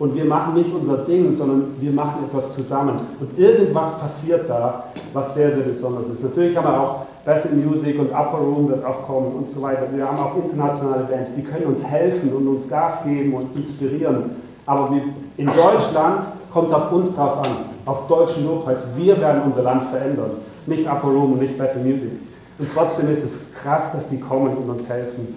Und 0.00 0.12
wir 0.12 0.24
machen 0.24 0.54
nicht 0.54 0.74
unser 0.74 1.04
Ding, 1.04 1.30
sondern 1.30 1.76
wir 1.78 1.92
machen 1.92 2.24
etwas 2.26 2.52
zusammen. 2.52 2.96
Und 3.20 3.38
irgendwas 3.38 3.96
passiert 4.00 4.50
da, 4.50 4.86
was 5.12 5.34
sehr, 5.34 5.52
sehr 5.52 5.62
besonders 5.62 6.08
ist. 6.08 6.24
Natürlich 6.24 6.56
haben 6.56 6.66
wir 6.66 6.80
auch 6.80 6.96
Battle 7.24 7.52
Music 7.52 7.96
und 8.00 8.10
Upper 8.10 8.38
Room 8.38 8.70
wird 8.70 8.84
auch 8.84 9.06
kommen 9.06 9.32
und 9.36 9.50
so 9.50 9.62
weiter. 9.62 9.86
Wir 9.94 10.04
haben 10.04 10.18
auch 10.18 10.34
internationale 10.34 11.04
Bands, 11.04 11.32
die 11.36 11.44
können 11.44 11.66
uns 11.66 11.84
helfen 11.84 12.32
und 12.32 12.48
uns 12.48 12.68
Gas 12.68 13.04
geben 13.04 13.34
und 13.34 13.54
inspirieren. 13.54 14.30
Aber 14.66 14.90
in 15.36 15.46
Deutschland 15.46 16.24
kommt 16.52 16.66
es 16.66 16.72
auf 16.72 16.90
uns 16.90 17.14
drauf 17.14 17.38
an, 17.44 17.50
auf 17.90 18.06
deutschen 18.06 18.46
Lobpreis. 18.46 18.78
Wir 18.96 19.20
werden 19.20 19.42
unser 19.42 19.62
Land 19.62 19.84
verändern, 19.86 20.30
nicht 20.66 20.86
Upper 20.86 21.08
Room 21.08 21.32
und 21.32 21.42
nicht 21.42 21.58
Battle 21.58 21.82
Music. 21.82 22.12
Und 22.58 22.68
trotzdem 22.72 23.10
ist 23.10 23.24
es 23.24 23.46
krass, 23.62 23.92
dass 23.92 24.08
die 24.08 24.20
kommen 24.20 24.56
und 24.56 24.70
uns 24.70 24.88
helfen. 24.88 25.34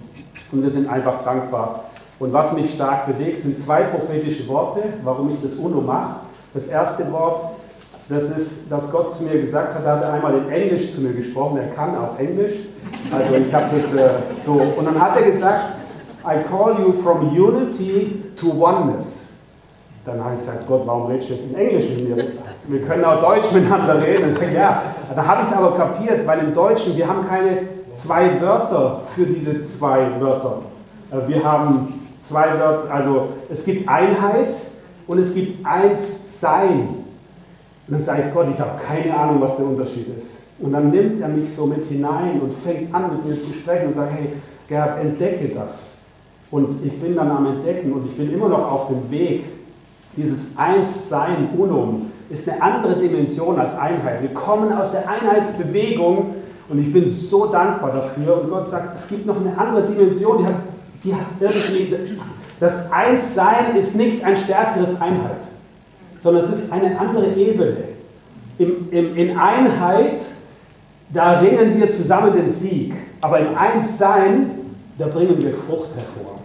Und 0.52 0.62
wir 0.62 0.70
sind 0.70 0.88
einfach 0.88 1.24
dankbar. 1.24 1.86
Und 2.20 2.32
was 2.32 2.54
mich 2.54 2.74
stark 2.74 3.08
bewegt, 3.08 3.42
sind 3.42 3.60
zwei 3.60 3.84
prophetische 3.84 4.48
Worte, 4.48 4.82
warum 5.04 5.32
ich 5.32 5.42
das 5.42 5.56
UNO 5.56 5.82
mache. 5.82 6.18
Das 6.54 6.68
erste 6.68 7.12
Wort, 7.12 7.42
das 8.08 8.24
ist, 8.24 8.72
dass 8.72 8.92
Gott 8.92 9.14
zu 9.16 9.24
mir 9.24 9.42
gesagt 9.42 9.74
hat, 9.74 9.86
da 9.86 9.96
hat 9.96 10.04
er 10.04 10.14
einmal 10.14 10.38
in 10.38 10.50
Englisch 10.50 10.94
zu 10.94 11.02
mir 11.02 11.14
gesprochen, 11.14 11.58
er 11.58 11.70
kann 11.70 11.98
auch 11.98 12.20
Englisch. 12.20 12.54
Also 13.12 13.34
ich 13.34 13.54
habe 13.54 13.66
das 13.76 13.94
äh, 13.94 14.10
so. 14.46 14.62
Und 14.78 14.86
dann 14.86 15.02
hat 15.02 15.16
er 15.16 15.32
gesagt, 15.32 15.78
I 16.26 16.44
call 16.48 16.80
you 16.80 16.94
from 16.94 17.36
unity 17.36 18.22
to 18.36 18.52
oneness. 18.52 19.24
Dann 20.06 20.24
habe 20.24 20.34
ich 20.34 20.40
gesagt, 20.40 20.68
Gott, 20.68 20.82
warum 20.86 21.08
redest 21.08 21.30
du 21.30 21.34
jetzt 21.36 21.46
in 21.46 21.56
Englisch 21.56 21.90
mit 21.90 22.16
mir? 22.16 22.26
Wir 22.68 22.82
können 22.82 23.04
auch 23.06 23.22
Deutsch 23.22 23.52
miteinander 23.54 24.02
reden. 24.02 24.30
Ich 24.30 24.38
sage, 24.38 24.54
ja, 24.54 24.84
da 25.14 25.26
habe 25.26 25.44
ich 25.44 25.50
es 25.50 25.56
aber 25.56 25.76
kapiert, 25.76 26.26
weil 26.26 26.40
im 26.40 26.54
Deutschen, 26.54 26.96
wir 26.96 27.08
haben 27.08 27.28
keine 27.28 27.64
zwei 27.94 28.42
Wörter 28.42 29.02
für 29.16 29.26
diese 29.26 29.60
zwei 29.60 30.10
Wörter. 30.20 30.62
Äh, 31.12 31.28
wir 31.28 31.44
haben 31.44 32.08
zwei 32.22 32.60
Wörter, 32.60 32.92
also 32.92 33.30
es 33.50 33.66
gibt 33.66 33.88
Einheit 33.88 34.56
und 35.08 35.20
es 35.20 35.34
gibt 35.34 35.66
Einssein. 35.66 37.04
Und 37.88 37.98
dann 37.98 38.02
sage 38.02 38.24
ich, 38.28 38.34
Gott, 38.34 38.48
ich 38.50 38.60
habe 38.60 38.80
keine 38.82 39.16
Ahnung, 39.16 39.42
was 39.42 39.58
der 39.58 39.66
Unterschied 39.66 40.18
ist. 40.18 40.38
Und 40.60 40.72
dann 40.72 40.92
nimmt 40.92 41.22
er 41.22 41.28
mich 41.28 41.54
so 41.54 41.66
mit 41.66 41.86
hinein 41.86 42.40
und 42.42 42.54
fängt 42.60 42.94
an, 42.94 43.18
mit 43.18 43.26
mir 43.26 43.40
zu 43.40 43.52
sprechen 43.54 43.88
und 43.88 43.94
sagt, 43.94 44.14
hey, 44.14 44.34
Gerhard, 44.70 45.02
entdecke 45.02 45.50
das. 45.50 45.90
Und 46.50 46.86
ich 46.86 47.00
bin 47.02 47.16
dann 47.16 47.30
am 47.30 47.46
Entdecken 47.48 47.92
und 47.92 48.06
ich 48.06 48.16
bin 48.16 48.32
immer 48.32 48.48
noch 48.48 48.72
auf 48.72 48.88
dem 48.88 49.10
Weg. 49.12 49.44
Dieses 50.16 50.56
Einssein, 50.56 51.50
Unum, 51.58 52.12
ist 52.30 52.50
eine 52.50 52.62
andere 52.62 52.96
Dimension 52.96 53.60
als 53.60 53.74
Einheit. 53.78 54.22
Wir 54.22 54.34
kommen 54.34 54.74
aus 54.74 54.92
der 54.92 55.08
Einheitsbewegung 55.10 56.36
und 56.70 56.80
ich 56.80 56.92
bin 56.92 57.06
so 57.06 57.48
dankbar 57.48 57.92
dafür. 57.92 58.42
Und 58.42 58.50
Gott 58.50 58.70
sagt, 58.70 58.96
es 58.96 59.08
gibt 59.08 59.26
noch 59.26 59.40
eine 59.40 59.58
andere 59.58 59.84
Dimension, 59.84 60.38
die 60.38 60.46
hat 60.46 60.56
die 61.04 61.14
hat 61.14 61.26
irgendwie, 61.40 62.18
das 62.60 62.74
Einssein 62.92 63.76
ist 63.76 63.96
nicht 63.96 64.24
ein 64.24 64.36
stärkeres 64.36 65.00
Einheit, 65.02 65.42
sondern 66.22 66.44
es 66.44 66.50
ist 66.50 66.72
eine 66.72 66.98
andere 66.98 67.34
Ebene. 67.34 67.78
Im, 68.58 68.90
im, 68.92 69.18
in 69.18 69.38
Einheit, 69.38 70.22
da 71.10 71.40
ringen 71.40 71.80
wir 71.80 71.90
zusammen 71.90 72.34
den 72.34 72.50
Sieg, 72.50 72.94
aber 73.22 73.40
im 73.40 73.58
Einssein, 73.58 74.52
da 74.98 75.08
bringen 75.08 75.42
wir 75.42 75.54
Frucht 75.54 75.90
hervor. 75.96 76.40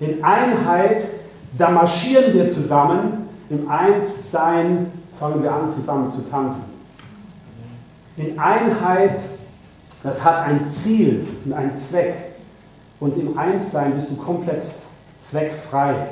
In 0.00 0.24
Einheit, 0.24 1.04
da 1.56 1.70
marschieren 1.70 2.34
wir 2.34 2.48
zusammen, 2.48 3.21
im 3.52 3.70
Einssein 3.70 4.90
fangen 5.18 5.42
wir 5.42 5.52
an 5.52 5.68
zusammen 5.68 6.08
zu 6.08 6.22
tanzen. 6.22 6.64
In 8.16 8.38
Einheit, 8.38 9.20
das 10.02 10.24
hat 10.24 10.46
ein 10.46 10.64
Ziel 10.64 11.28
und 11.44 11.52
einen 11.52 11.74
Zweck. 11.74 12.14
Und 12.98 13.18
im 13.18 13.36
Einssein 13.36 13.94
bist 13.94 14.08
du 14.10 14.16
komplett 14.16 14.62
zweckfrei. 15.20 16.08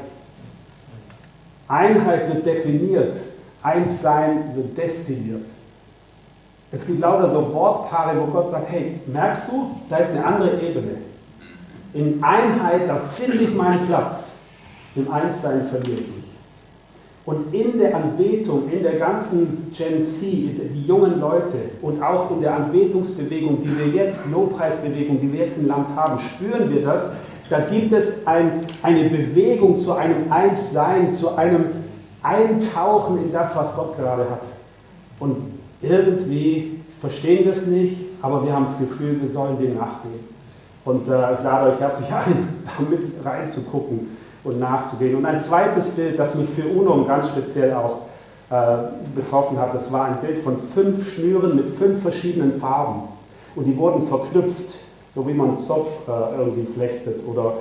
Einheit 1.66 2.34
wird 2.34 2.44
definiert, 2.44 3.16
Einssein 3.62 4.54
wird 4.54 4.76
destilliert. 4.76 5.46
Es 6.72 6.86
gibt 6.86 7.00
lauter 7.00 7.30
so 7.30 7.52
Wortpaare, 7.54 8.20
wo 8.20 8.26
Gott 8.26 8.50
sagt, 8.50 8.70
hey, 8.70 9.00
merkst 9.06 9.44
du, 9.48 9.76
da 9.88 9.96
ist 9.96 10.10
eine 10.10 10.24
andere 10.24 10.60
Ebene. 10.60 10.98
In 11.94 12.22
Einheit, 12.22 12.86
da 12.86 12.96
finde 12.96 13.38
ich 13.38 13.54
meinen 13.54 13.86
Platz. 13.86 14.24
Im 14.94 15.10
Einssein 15.10 15.66
verliere 15.68 16.00
ich. 16.00 16.19
Und 17.26 17.54
in 17.54 17.78
der 17.78 17.94
Anbetung, 17.94 18.70
in 18.70 18.82
der 18.82 18.94
ganzen 18.94 19.70
Gen 19.76 20.00
Z, 20.00 20.22
die 20.22 20.84
jungen 20.86 21.20
Leute 21.20 21.56
und 21.82 22.02
auch 22.02 22.30
in 22.30 22.40
der 22.40 22.56
Anbetungsbewegung, 22.56 23.60
die 23.62 23.78
wir 23.78 23.88
jetzt, 23.88 24.20
Lobpreisbewegung, 24.32 25.20
die 25.20 25.32
wir 25.32 25.40
jetzt 25.40 25.58
im 25.58 25.68
Land 25.68 25.88
haben, 25.94 26.18
spüren 26.18 26.70
wir 26.70 26.82
das, 26.82 27.12
Da 27.50 27.60
gibt 27.60 27.92
es 27.92 28.26
ein, 28.28 28.66
eine 28.82 29.10
Bewegung 29.10 29.76
zu 29.76 29.92
einem 29.92 30.30
Einssein, 30.30 31.12
zu 31.12 31.36
einem 31.36 31.66
Eintauchen 32.22 33.24
in 33.24 33.32
das, 33.32 33.56
was 33.56 33.74
Gott 33.74 33.96
gerade 33.98 34.22
hat. 34.30 34.42
Und 35.18 35.36
irgendwie 35.82 36.78
verstehen 37.00 37.44
wir 37.44 37.52
es 37.52 37.66
nicht, 37.66 37.96
aber 38.22 38.44
wir 38.44 38.52
haben 38.52 38.66
das 38.66 38.78
Gefühl, 38.78 39.20
wir 39.20 39.28
sollen 39.28 39.58
dem 39.58 39.76
nachgehen. 39.76 40.30
Und 40.84 41.08
äh, 41.08 41.34
ich 41.34 41.42
lade 41.42 41.72
euch 41.72 41.80
herzlich 41.80 42.08
ein, 42.12 42.48
damit 42.78 43.00
reinzugucken 43.24 44.16
und 44.44 44.58
nachzugehen. 44.58 45.16
Und 45.16 45.26
ein 45.26 45.38
zweites 45.38 45.90
Bild, 45.90 46.18
das 46.18 46.34
mich 46.34 46.48
für 46.50 46.66
UNOM 46.66 47.06
ganz 47.06 47.28
speziell 47.28 47.74
auch 47.74 47.98
äh, 48.50 48.88
betroffen 49.14 49.58
hat, 49.58 49.74
das 49.74 49.92
war 49.92 50.06
ein 50.06 50.20
Bild 50.20 50.38
von 50.38 50.56
fünf 50.56 51.12
Schnüren 51.12 51.56
mit 51.56 51.70
fünf 51.70 52.02
verschiedenen 52.02 52.58
Farben. 52.60 53.02
Und 53.54 53.64
die 53.64 53.76
wurden 53.76 54.06
verknüpft, 54.06 54.74
so 55.14 55.26
wie 55.26 55.34
man 55.34 55.56
Zopf 55.58 55.88
äh, 56.08 56.38
irgendwie 56.38 56.72
flechtet 56.72 57.26
oder 57.26 57.54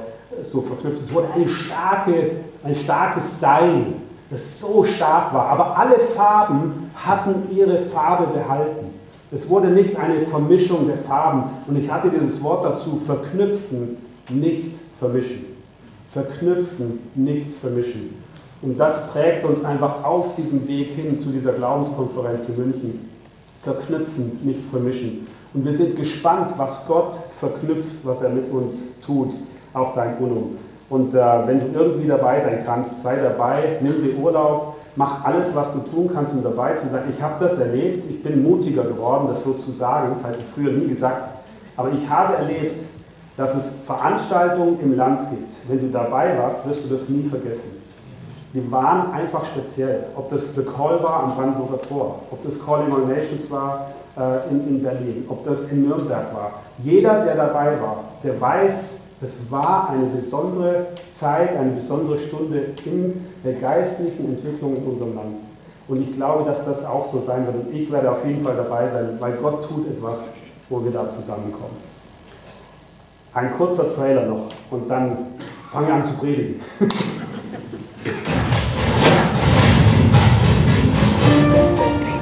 so 0.43 0.61
verknüpft. 0.61 1.01
Es 1.01 1.13
wurde 1.13 1.27
eine 1.33 1.47
starke, 1.47 2.31
ein 2.63 2.75
starkes 2.75 3.39
Seil, 3.39 3.85
das 4.29 4.59
so 4.59 4.83
stark 4.83 5.33
war. 5.33 5.47
Aber 5.47 5.77
alle 5.77 5.97
Farben 5.99 6.91
hatten 6.95 7.49
ihre 7.51 7.77
Farbe 7.77 8.27
behalten. 8.27 8.93
Es 9.31 9.47
wurde 9.49 9.67
nicht 9.67 9.95
eine 9.95 10.21
Vermischung 10.21 10.87
der 10.87 10.97
Farben. 10.97 11.43
Und 11.67 11.77
ich 11.77 11.91
hatte 11.91 12.09
dieses 12.09 12.41
Wort 12.43 12.65
dazu, 12.65 12.95
verknüpfen, 12.95 13.97
nicht 14.29 14.75
vermischen. 14.97 15.58
Verknüpfen, 16.11 16.99
nicht 17.15 17.53
vermischen. 17.59 18.15
Und 18.61 18.79
das 18.79 19.07
prägt 19.11 19.45
uns 19.45 19.63
einfach 19.63 20.03
auf 20.03 20.35
diesem 20.35 20.67
Weg 20.67 20.89
hin 20.89 21.17
zu 21.19 21.29
dieser 21.29 21.53
Glaubenskonferenz 21.53 22.49
in 22.49 22.57
München. 22.57 23.09
Verknüpfen, 23.63 24.39
nicht 24.41 24.61
vermischen. 24.69 25.27
Und 25.53 25.65
wir 25.65 25.73
sind 25.73 25.95
gespannt, 25.95 26.53
was 26.57 26.85
Gott 26.87 27.15
verknüpft, 27.39 27.95
was 28.03 28.21
er 28.21 28.29
mit 28.29 28.51
uns 28.51 28.79
tut, 29.05 29.33
auch 29.73 29.95
dein 29.95 30.17
UNO. 30.17 30.51
Und 30.89 31.13
äh, 31.13 31.47
wenn 31.47 31.59
du 31.59 31.79
irgendwie 31.79 32.07
dabei 32.07 32.39
sein 32.41 32.63
kannst, 32.65 33.03
sei 33.03 33.17
dabei, 33.17 33.77
nimm 33.81 34.03
dir 34.03 34.17
Urlaub, 34.17 34.75
mach 34.95 35.23
alles, 35.23 35.53
was 35.53 35.71
du 35.73 35.79
tun 35.79 36.09
kannst, 36.13 36.33
um 36.33 36.43
dabei 36.43 36.73
zu 36.73 36.87
sein. 36.89 37.03
Ich 37.09 37.21
habe 37.21 37.43
das 37.43 37.57
erlebt, 37.59 38.09
ich 38.09 38.23
bin 38.23 38.43
mutiger 38.43 38.83
geworden, 38.83 39.27
das 39.29 39.43
so 39.43 39.53
zu 39.53 39.71
sagen, 39.71 40.09
das 40.09 40.23
habe 40.23 40.37
ich 40.39 40.45
früher 40.55 40.71
nie 40.71 40.87
gesagt. 40.87 41.29
Aber 41.77 41.91
ich 41.91 42.09
habe 42.09 42.35
erlebt, 42.35 42.83
dass 43.39 43.55
es 43.55 43.63
Veranstaltungen 43.85 44.81
im 44.81 44.97
Land 44.97 45.29
gibt. 45.29 45.49
Wenn 45.69 45.79
du 45.79 45.87
dabei 45.87 46.37
warst, 46.37 46.67
wirst 46.67 46.83
du 46.83 46.89
das 46.93 47.07
nie 47.07 47.23
vergessen. 47.29 47.81
Die 48.53 48.69
waren 48.69 49.13
einfach 49.13 49.45
speziell. 49.45 50.07
Ob 50.17 50.29
das 50.29 50.53
The 50.55 50.63
Call 50.63 51.01
war 51.01 51.23
am 51.23 51.35
Brandenburger 51.35 51.81
Tor, 51.83 52.19
ob 52.29 52.43
das 52.43 52.59
Calling 52.59 52.91
All 52.91 53.05
Nations 53.05 53.49
war 53.49 53.91
äh, 54.17 54.49
in, 54.51 54.67
in 54.67 54.83
Berlin, 54.83 55.25
ob 55.29 55.45
das 55.45 55.71
in 55.71 55.87
Nürnberg 55.87 56.35
war. 56.35 56.51
Jeder, 56.83 57.23
der 57.23 57.35
dabei 57.35 57.79
war, 57.79 58.03
der 58.25 58.41
weiß, 58.41 58.95
es 59.21 59.49
war 59.49 59.89
eine 59.89 60.07
besondere 60.07 60.87
Zeit, 61.11 61.55
eine 61.55 61.71
besondere 61.71 62.17
Stunde 62.17 62.71
in 62.83 63.25
der 63.45 63.53
geistlichen 63.53 64.35
Entwicklung 64.35 64.75
in 64.75 64.83
unserem 64.83 65.15
Land. 65.15 65.37
Und 65.87 66.01
ich 66.01 66.13
glaube, 66.13 66.43
dass 66.43 66.65
das 66.65 66.83
auch 66.83 67.05
so 67.05 67.21
sein 67.21 67.45
wird. 67.45 67.67
Und 67.67 67.73
ich 67.73 67.89
werde 67.89 68.11
auf 68.11 68.25
jeden 68.25 68.43
Fall 68.43 68.57
dabei 68.57 68.89
sein, 68.89 69.15
weil 69.17 69.37
Gott 69.37 69.63
tut 69.63 69.87
etwas, 69.87 70.17
wo 70.67 70.83
wir 70.83 70.91
da 70.91 71.07
zusammenkommen. 71.07 71.88
Ein 73.31 73.53
kurzer 73.55 73.95
Trailer 73.95 74.25
noch 74.25 74.49
und 74.71 74.89
dann 74.89 75.17
fange 75.71 75.87
ich 75.87 75.93
an 75.93 76.03
zu 76.03 76.13
predigen. 76.13 76.61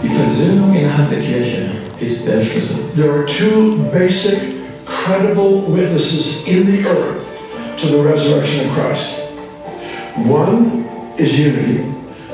Die 0.03 0.09
Versöhnung 0.09 0.75
innerhalb 0.75 1.09
der 1.09 1.21
Kirche 1.21 1.69
ist 2.01 2.27
der 2.27 2.43
Schlüssel. 2.43 2.89
There 2.95 3.11
are 3.11 3.25
two 3.25 3.77
basic, 3.93 4.37
credible 4.85 5.63
witnesses 5.69 6.43
in 6.45 6.65
the 6.65 6.85
earth 6.85 7.23
to 7.79 7.87
the 7.87 8.01
resurrection 8.01 8.69
of 8.69 8.75
Christ. 8.75 9.13
One 10.27 10.85
is 11.17 11.39
unity, 11.39 11.85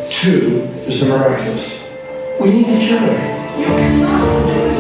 two 0.10 0.68
is 0.88 1.00
the 1.00 1.06
miraculous. 1.06 1.80
We 2.42 2.50
need 2.50 2.68
each 2.70 2.92
other. 2.92 4.73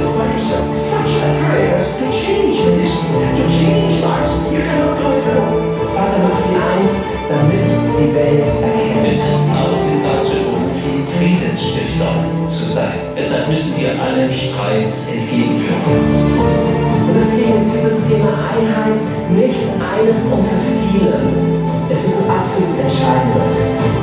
Damit 7.29 7.65
die 7.99 8.13
Welt 8.13 8.43
erkennt. 8.43 9.03
Wir 9.03 9.17
Christen 9.23 9.55
aber 9.57 9.77
sind 9.77 10.01
dazu 10.03 10.35
berufen, 10.43 11.07
Friedensstifter 11.17 12.13
zu 12.47 12.65
sein. 12.65 12.99
Deshalb 13.17 13.49
müssen 13.49 13.73
wir 13.77 14.01
allen 14.01 14.31
Streit 14.31 14.93
entgegenwirken. 15.11 15.95
Und 17.07 17.15
deswegen 17.19 17.53
ist 17.61 17.69
dieses 17.75 17.99
Thema 18.09 18.33
Einheit 18.51 18.99
nicht 19.31 19.63
eines 19.79 20.21
unter 20.31 20.59
vielen. 20.91 21.63
Es 21.89 21.99
ist 21.99 22.21
absolut 22.27 22.79
entscheidendes. 22.79 23.53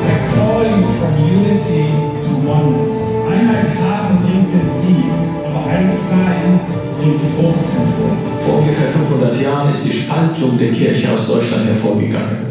They're 0.04 0.26
calling 0.34 0.84
from 0.98 1.12
unity 1.18 1.90
to 2.24 2.32
oneness. 2.50 3.10
Einheit 3.30 3.68
haben 3.78 4.18
bringt 4.22 4.50
Prinzip, 4.50 5.10
aber 5.44 5.66
eins 5.70 6.10
sein 6.10 6.60
bringt 6.98 7.20
Frucht 7.34 7.68
hervor. 7.74 8.16
Vor 8.44 8.58
ungefähr 8.60 8.88
500 8.88 9.40
Jahren 9.40 9.70
ist 9.72 9.86
die 9.86 9.96
Spaltung 9.96 10.58
der 10.58 10.72
Kirche 10.72 11.12
aus 11.12 11.28
Deutschland 11.28 11.66
hervorgegangen. 11.66 12.49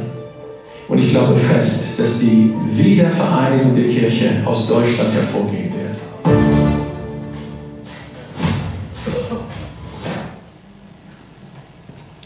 Und 0.90 0.98
ich 0.98 1.12
glaube 1.12 1.38
fest, 1.38 2.00
dass 2.00 2.20
die 2.20 2.52
Wiedervereinigung 2.72 3.76
der 3.76 3.88
Kirche 3.90 4.42
aus 4.44 4.68
Deutschland 4.68 5.14
hervorgehen 5.14 5.72
wird. 5.72 5.96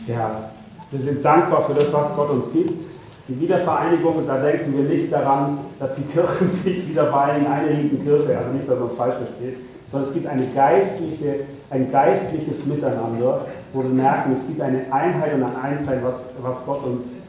Ja, 0.08 0.52
wir 0.92 1.00
sind 1.00 1.24
dankbar 1.24 1.64
für 1.68 1.74
das, 1.74 1.92
was 1.92 2.16
Gott 2.16 2.30
uns 2.30 2.52
gibt. 2.54 2.82
Die 3.28 3.40
Wiedervereinigung, 3.40 4.16
und 4.16 4.28
da 4.28 4.38
denken 4.38 4.74
wir 4.78 4.84
nicht 4.84 5.12
daran, 5.12 5.60
dass 5.78 5.96
die 5.96 6.04
Kirchen 6.04 6.50
sich 6.64 6.88
wieder 6.88 7.08
vereinigen, 7.08 7.52
eine 7.52 7.70
Riesenkirche, 7.78 8.38
also 8.38 8.52
nicht, 8.54 8.70
dass 8.70 8.80
man 8.80 8.88
es 8.88 8.96
falsch 8.96 9.16
versteht, 9.16 9.58
sondern 9.92 10.08
es 10.08 10.14
gibt 10.14 10.28
eine 10.28 10.46
geistliche, 10.48 11.36
ein 11.70 11.92
geistliches 11.92 12.66
Miteinander, 12.66 13.46
wo 13.74 13.82
wir 13.82 13.90
merken, 13.90 14.32
es 14.32 14.48
gibt 14.48 14.62
eine 14.62 14.82
Einheit 14.92 15.34
und 15.34 15.44
ein 15.44 15.56
Einssein, 15.56 16.00
was, 16.04 16.24
was 16.42 16.58
Gott 16.66 16.86
uns 16.86 17.06
äh, 17.06 17.23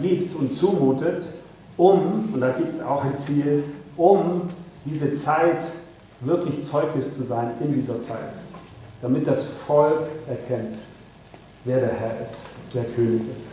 gibt 0.00 0.34
und 0.34 0.56
zumutet, 0.56 1.22
um, 1.76 2.28
und 2.32 2.40
da 2.40 2.50
gibt 2.50 2.74
es 2.74 2.82
auch 2.82 3.04
ein 3.04 3.16
Ziel, 3.16 3.64
um 3.96 4.50
diese 4.84 5.14
Zeit 5.14 5.64
wirklich 6.20 6.62
Zeugnis 6.64 7.14
zu 7.14 7.22
sein 7.22 7.52
in 7.60 7.72
dieser 7.74 8.00
Zeit, 8.00 8.34
damit 9.00 9.26
das 9.26 9.44
Volk 9.66 10.08
erkennt, 10.28 10.76
wer 11.64 11.80
der 11.80 11.92
Herr 11.92 12.24
ist, 12.24 12.36
wer 12.72 12.84
König 12.84 13.22
ist. 13.32 13.52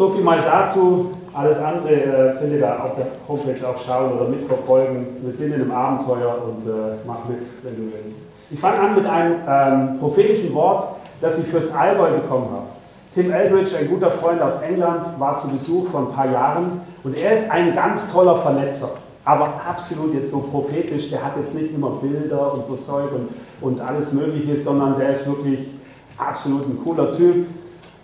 So 0.00 0.10
viel 0.10 0.22
mal 0.22 0.42
dazu. 0.42 1.12
Alles 1.32 1.58
andere 1.58 1.92
äh, 1.92 2.38
könnt 2.38 2.52
ihr 2.52 2.60
da 2.60 2.78
auf 2.78 2.96
der 2.96 3.08
Homepage 3.28 3.68
auch 3.68 3.84
schauen 3.84 4.12
oder 4.12 4.28
mitverfolgen. 4.28 5.06
Wir 5.22 5.32
sind 5.32 5.52
in 5.52 5.60
einem 5.60 5.70
Abenteuer 5.70 6.42
und 6.42 6.66
äh, 6.66 6.96
mach 7.06 7.28
mit, 7.28 7.40
wenn 7.62 7.76
du 7.76 7.92
willst. 7.92 8.16
Ich 8.50 8.58
fange 8.58 8.80
an 8.80 8.94
mit 8.94 9.06
einem 9.06 9.36
ähm, 9.46 10.00
prophetischen 10.00 10.52
Wort, 10.54 10.96
das 11.20 11.38
ich 11.38 11.46
fürs 11.46 11.70
Allgäu 11.72 12.12
bekommen 12.12 12.48
habe. 12.50 12.66
Tim 13.12 13.32
Eldridge, 13.32 13.76
ein 13.76 13.88
guter 13.88 14.10
Freund 14.10 14.40
aus 14.40 14.62
England, 14.62 15.18
war 15.18 15.36
zu 15.36 15.48
Besuch 15.48 15.88
vor 15.88 16.00
ein 16.00 16.12
paar 16.12 16.30
Jahren 16.30 16.80
und 17.02 17.16
er 17.16 17.32
ist 17.32 17.50
ein 17.50 17.74
ganz 17.74 18.10
toller 18.12 18.36
Verletzer. 18.36 18.90
Aber 19.24 19.60
absolut 19.68 20.14
jetzt 20.14 20.30
so 20.30 20.38
prophetisch, 20.38 21.10
der 21.10 21.24
hat 21.24 21.36
jetzt 21.36 21.52
nicht 21.54 21.74
immer 21.74 21.90
Bilder 22.00 22.54
und 22.54 22.66
so 22.66 22.76
Zeug 22.76 23.10
und, 23.12 23.28
und 23.60 23.80
alles 23.80 24.12
Mögliche, 24.12 24.56
sondern 24.62 24.96
der 24.96 25.14
ist 25.14 25.26
wirklich 25.26 25.70
absolut 26.16 26.68
ein 26.68 26.78
cooler 26.84 27.12
Typ. 27.12 27.46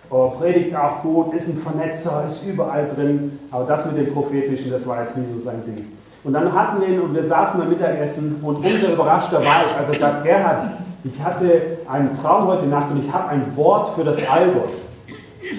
Oh, 0.09 0.29
predigt 0.37 0.75
auch 0.75 1.01
gut, 1.01 1.33
ist 1.33 1.47
ein 1.47 1.57
Vernetzer, 1.57 2.25
ist 2.27 2.45
überall 2.45 2.89
drin. 2.93 3.39
Aber 3.49 3.63
das 3.63 3.85
mit 3.85 3.97
dem 3.97 4.13
Prophetischen, 4.13 4.71
das 4.71 4.85
war 4.85 5.01
jetzt 5.01 5.15
nie 5.15 5.25
so 5.33 5.41
sein 5.41 5.63
Ding. 5.65 5.85
Und 6.25 6.33
dann 6.33 6.53
hatten 6.53 6.81
wir 6.81 6.89
ihn 6.89 6.99
und 6.99 7.15
wir 7.15 7.23
saßen 7.23 7.59
beim 7.59 7.69
Mittagessen 7.69 8.41
und 8.41 8.57
unser 8.57 8.91
überraschter 8.91 9.39
war, 9.39 9.61
also 9.77 9.93
er 9.93 9.99
sagt, 9.99 10.23
Gerhard, 10.23 10.63
ich 11.05 11.23
hatte 11.23 11.77
einen 11.89 12.13
Traum 12.21 12.47
heute 12.47 12.65
Nacht 12.65 12.91
und 12.91 13.05
ich 13.05 13.11
habe 13.11 13.29
ein 13.29 13.55
Wort 13.55 13.87
für 13.95 14.03
das 14.03 14.17
Allgäu. 14.29 14.67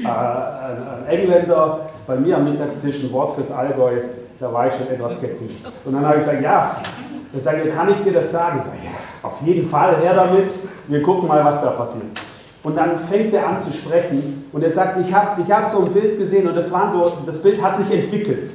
Äh, 0.05 0.09
ein 0.09 1.07
Engländer 1.09 1.81
bei 2.07 2.17
mir 2.17 2.37
am 2.37 2.51
Mittagstisch 2.51 3.03
ein 3.03 3.13
Wort 3.13 3.35
fürs 3.35 3.51
Allgäu, 3.51 4.01
da 4.41 4.53
war 4.53 4.67
ich 4.67 4.75
schon 4.75 4.89
etwas 4.89 5.17
skeptisch. 5.17 5.57
Und 5.85 5.95
dann 5.95 6.07
habe 6.07 6.19
ich 6.19 6.25
gesagt, 6.25 6.43
ja, 6.43 6.77
er 7.33 7.41
sagt, 7.41 7.75
kann 7.75 7.91
ich 7.91 8.03
dir 8.05 8.13
das 8.13 8.31
sagen? 8.31 8.61
Ich 8.61 8.65
sage, 8.65 8.79
ja, 8.85 9.29
auf 9.29 9.41
jeden 9.45 9.69
Fall 9.69 9.97
her 9.97 10.15
damit, 10.15 10.53
wir 10.87 11.03
gucken 11.03 11.29
mal, 11.29 11.45
was 11.45 11.61
da 11.61 11.71
passiert. 11.71 12.05
Und 12.63 12.77
dann 12.77 12.99
fängt 13.11 13.33
er 13.35 13.47
an 13.47 13.61
zu 13.61 13.73
sprechen 13.73 14.45
und 14.53 14.63
er 14.63 14.71
sagt, 14.71 14.99
ich 15.01 15.13
habe 15.13 15.41
ich 15.41 15.51
hab 15.51 15.67
so 15.67 15.85
ein 15.85 15.93
Bild 15.93 16.19
gesehen 16.19 16.49
und 16.49 16.57
das, 16.57 16.71
waren 16.73 16.91
so, 16.91 17.13
das 17.25 17.41
Bild 17.41 17.63
hat 17.63 17.77
sich 17.77 17.91
entwickelt. 17.91 18.51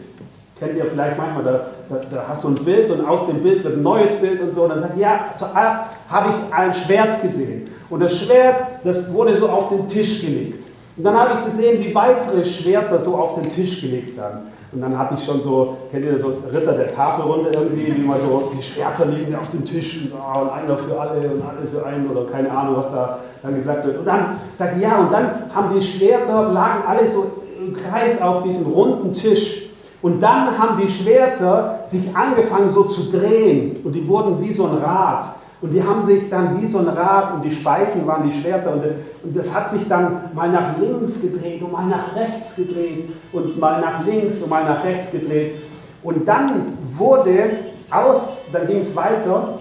Kennt 0.60 0.78
ihr 0.78 0.86
vielleicht 0.86 1.18
manchmal, 1.18 1.44
da, 1.44 1.52
da, 1.90 2.02
da, 2.12 2.24
hast 2.28 2.44
du 2.44 2.50
ein 2.50 2.56
Bild 2.56 2.92
und 2.92 3.06
aus 3.06 3.26
dem 3.26 3.42
Bild 3.42 3.64
wird 3.64 3.76
ein 3.76 3.84
neues 3.84 4.12
Bild 4.20 4.42
und 4.42 4.54
so. 4.54 4.64
Und 4.64 4.70
dann 4.70 4.80
sagt 4.80 4.96
er, 4.96 5.02
ja, 5.02 5.26
zuerst 5.36 5.78
habe 6.10 6.30
ich 6.30 6.54
ein 6.54 6.74
Schwert 6.74 7.22
gesehen. 7.22 7.70
Und 7.90 8.02
das 8.02 8.18
Schwert, 8.18 8.64
das 8.84 9.12
wurde 9.14 9.36
so 9.36 9.50
auf 9.50 9.70
den 9.70 9.88
Tisch 9.88 10.22
gelegt. 10.22 10.68
Und 10.96 11.04
dann 11.04 11.18
habe 11.18 11.40
ich 11.40 11.52
gesehen, 11.52 11.84
wie 11.84 11.94
weitere 11.96 12.46
Schwerter 12.46 13.00
so 13.00 13.16
auf 13.16 13.36
den 13.36 13.52
Tisch 13.52 13.82
gelegt 13.82 14.16
werden. 14.16 14.42
Und 14.72 14.82
dann 14.82 14.98
hatte 14.98 15.16
ich 15.16 15.24
schon 15.24 15.42
so, 15.42 15.78
kennt 15.92 16.06
ihr 16.06 16.18
so 16.18 16.34
Ritter 16.52 16.74
der 16.74 16.94
Tafelrunde 16.94 17.52
irgendwie, 17.54 17.96
wie 17.96 18.02
man 18.02 18.20
so, 18.20 18.52
die 18.56 18.62
Schwerter 18.62 19.06
liegen 19.06 19.36
auf 19.36 19.50
dem 19.50 19.64
Tisch 19.64 20.02
und, 20.02 20.20
ah, 20.20 20.40
und 20.40 20.50
einer 20.52 20.78
für 20.78 21.00
alle 21.00 21.30
und 21.30 21.42
alle 21.42 21.68
für 21.72 21.86
einen 21.86 22.10
oder 22.10 22.26
keine 22.26 22.52
Ahnung, 22.52 22.78
was 22.78 22.92
da 22.92 23.20
dann 23.42 23.56
gesagt 23.56 23.86
wird. 23.86 24.00
Und 24.00 24.06
dann 24.06 24.38
sagte 24.56 24.80
ja, 24.80 24.98
und 25.00 25.12
dann 25.12 25.52
haben 25.54 25.76
die 25.76 25.82
Schwerter, 25.82 26.52
lagen 26.52 26.84
alle 26.88 27.08
so 27.08 27.32
im 27.60 27.76
Kreis 27.76 28.22
auf 28.22 28.44
diesem 28.44 28.66
runden 28.66 29.14
Tisch. 29.14 29.64
Und 30.02 30.22
dann 30.22 30.58
haben 30.58 30.82
die 30.82 30.90
Schwerter 30.90 31.80
sich 31.86 32.16
angefangen 32.16 32.70
so 32.70 32.84
zu 32.84 33.10
drehen 33.10 33.78
und 33.84 33.94
die 33.94 34.08
wurden 34.08 34.42
wie 34.42 34.52
so 34.52 34.66
ein 34.66 34.78
Rad. 34.78 35.30
Und 35.64 35.72
die 35.72 35.82
haben 35.82 36.06
sich 36.06 36.30
dann 36.30 36.62
wie 36.62 36.68
so 36.68 36.80
ein 36.80 36.90
Rad 36.90 37.36
und 37.36 37.42
die 37.42 37.52
Speichen 37.56 38.06
waren 38.06 38.30
die 38.30 38.38
Schwerter 38.38 38.74
und, 38.74 38.84
und 39.24 39.34
das 39.34 39.54
hat 39.54 39.70
sich 39.70 39.88
dann 39.88 40.30
mal 40.34 40.50
nach 40.50 40.78
links 40.78 41.22
gedreht 41.22 41.62
und 41.62 41.72
mal 41.72 41.86
nach 41.86 42.14
rechts 42.14 42.54
gedreht 42.54 43.14
und 43.32 43.58
mal 43.58 43.80
nach 43.80 44.06
links 44.06 44.42
und 44.42 44.50
mal 44.50 44.66
nach 44.66 44.84
rechts 44.84 45.10
gedreht. 45.10 45.56
Und 46.04 46.28
dann 46.28 46.78
wurde 46.98 47.52
aus, 47.90 48.42
dann 48.52 48.68
ging 48.68 48.80
es 48.80 48.94
weiter 48.94 49.60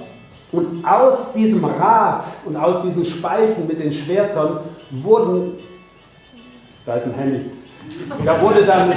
und 0.51 0.85
aus 0.85 1.33
diesem 1.35 1.65
Rad 1.65 2.25
und 2.47 2.57
aus 2.57 2.83
diesen 2.83 3.05
Speichen 3.05 3.69
mit 3.69 3.79
den 3.79 3.93
Schwertern 3.93 4.59
wurden, 4.91 5.53
da 6.85 6.97
ist 6.97 7.07
ein 7.07 7.15
Handy, 7.15 7.49
da 8.27 8.43
wurde 8.43 8.67
dann 8.67 8.93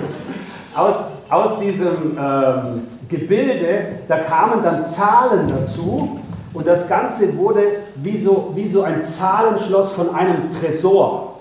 aus, 0.74 0.96
aus 1.30 1.60
diesem 1.60 2.18
ähm, 2.18 2.88
Gebilde, 3.08 4.00
da 4.08 4.18
kamen 4.18 4.64
dann 4.64 4.84
Zahlen 4.84 5.48
dazu 5.48 6.18
und 6.54 6.66
das 6.66 6.88
Ganze 6.88 7.36
wurde 7.36 7.62
wie 7.96 8.16
so, 8.16 8.52
wie 8.54 8.68
so 8.68 8.82
ein 8.82 9.02
Zahlenschloss 9.02 9.90
von 9.90 10.14
einem 10.14 10.48
Tresor. 10.50 11.40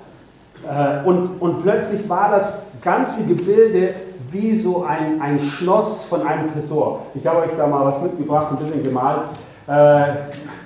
Äh, 0.67 1.08
und, 1.08 1.39
und 1.39 1.62
plötzlich 1.62 2.10
war 2.10 2.32
das 2.32 2.63
ganze 2.82 3.23
Gebilde 3.23 3.93
wie 4.32 4.58
so 4.58 4.84
ein, 4.84 5.21
ein 5.21 5.39
Schloss 5.39 6.06
von 6.06 6.26
einem 6.26 6.52
Tresor. 6.52 7.04
Ich 7.13 7.26
habe 7.28 7.41
euch 7.41 7.52
da 7.56 7.67
mal 7.67 7.86
was 7.86 8.02
mitgebracht, 8.02 8.47
ein 8.52 8.58
bisschen 8.58 8.84
gemalt. 8.84 9.21
Äh, 9.67 10.13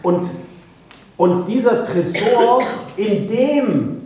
und, 0.02 0.30
und 1.18 1.46
dieser 1.46 1.84
Tresor, 1.84 2.62
in 2.96 3.28
dem 3.28 3.98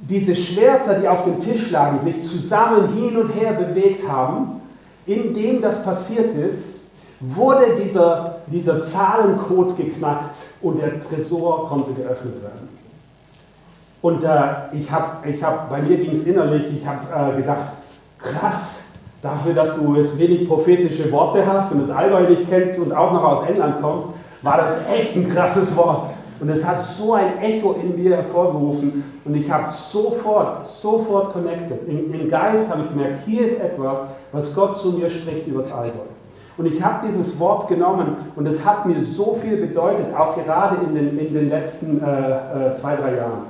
diese 0.00 0.36
Schwerter, 0.36 0.94
die 1.00 1.08
auf 1.08 1.24
dem 1.24 1.40
Tisch 1.40 1.70
lagen, 1.70 1.98
sich 1.98 2.22
zusammen 2.22 2.94
hin 2.94 3.16
und 3.16 3.30
her 3.30 3.52
bewegt 3.52 4.08
haben, 4.08 4.60
in 5.06 5.34
dem 5.34 5.60
das 5.60 5.82
passiert 5.82 6.34
ist, 6.34 6.77
wurde 7.20 7.76
dieser, 7.82 8.36
dieser 8.46 8.80
Zahlencode 8.80 9.76
geknackt 9.76 10.36
und 10.62 10.80
der 10.80 11.00
Tresor 11.00 11.66
konnte 11.66 11.92
geöffnet 11.92 12.42
werden. 12.42 12.68
Und 14.00 14.22
äh, 14.22 14.76
ich 14.76 14.90
habe, 14.90 15.28
ich 15.28 15.42
hab, 15.42 15.68
bei 15.68 15.82
mir 15.82 15.96
ging 15.96 16.12
es 16.12 16.24
innerlich, 16.24 16.64
ich 16.72 16.86
habe 16.86 17.32
äh, 17.32 17.36
gedacht, 17.36 17.72
krass, 18.18 18.82
dafür, 19.20 19.52
dass 19.52 19.74
du 19.74 19.96
jetzt 19.96 20.16
wenig 20.16 20.48
prophetische 20.48 21.10
Worte 21.10 21.44
hast 21.44 21.72
und 21.72 21.88
das 21.88 21.96
Allgäu 21.96 22.28
nicht 22.28 22.48
kennst 22.48 22.78
und 22.78 22.92
auch 22.92 23.12
noch 23.12 23.24
aus 23.24 23.48
England 23.48 23.80
kommst, 23.80 24.06
war 24.42 24.58
das 24.58 24.76
echt 24.92 25.16
ein 25.16 25.28
krasses 25.28 25.76
Wort. 25.76 26.10
Und 26.40 26.48
es 26.50 26.64
hat 26.64 26.84
so 26.84 27.14
ein 27.14 27.38
Echo 27.38 27.72
in 27.72 28.00
mir 28.00 28.14
hervorgerufen 28.14 29.02
und 29.24 29.34
ich 29.34 29.50
habe 29.50 29.68
sofort, 29.68 30.64
sofort 30.64 31.32
connected. 31.32 31.88
Im, 31.88 32.14
Im 32.14 32.28
Geist 32.28 32.70
habe 32.70 32.82
ich 32.82 32.88
gemerkt, 32.90 33.24
hier 33.26 33.42
ist 33.44 33.60
etwas, 33.60 33.98
was 34.30 34.54
Gott 34.54 34.78
zu 34.78 34.92
mir 34.92 35.10
spricht 35.10 35.48
über 35.48 35.62
das 35.62 35.72
Allgäu. 35.72 36.04
Und 36.58 36.66
ich 36.66 36.82
habe 36.82 37.06
dieses 37.06 37.38
Wort 37.38 37.68
genommen 37.68 38.16
und 38.34 38.46
es 38.46 38.66
hat 38.66 38.84
mir 38.84 39.00
so 39.00 39.38
viel 39.40 39.56
bedeutet, 39.58 40.12
auch 40.14 40.34
gerade 40.34 40.84
in 40.84 40.94
den, 40.94 41.18
in 41.18 41.32
den 41.32 41.48
letzten 41.48 42.02
äh, 42.02 42.70
äh, 42.70 42.74
zwei, 42.74 42.96
drei 42.96 43.16
Jahren. 43.16 43.46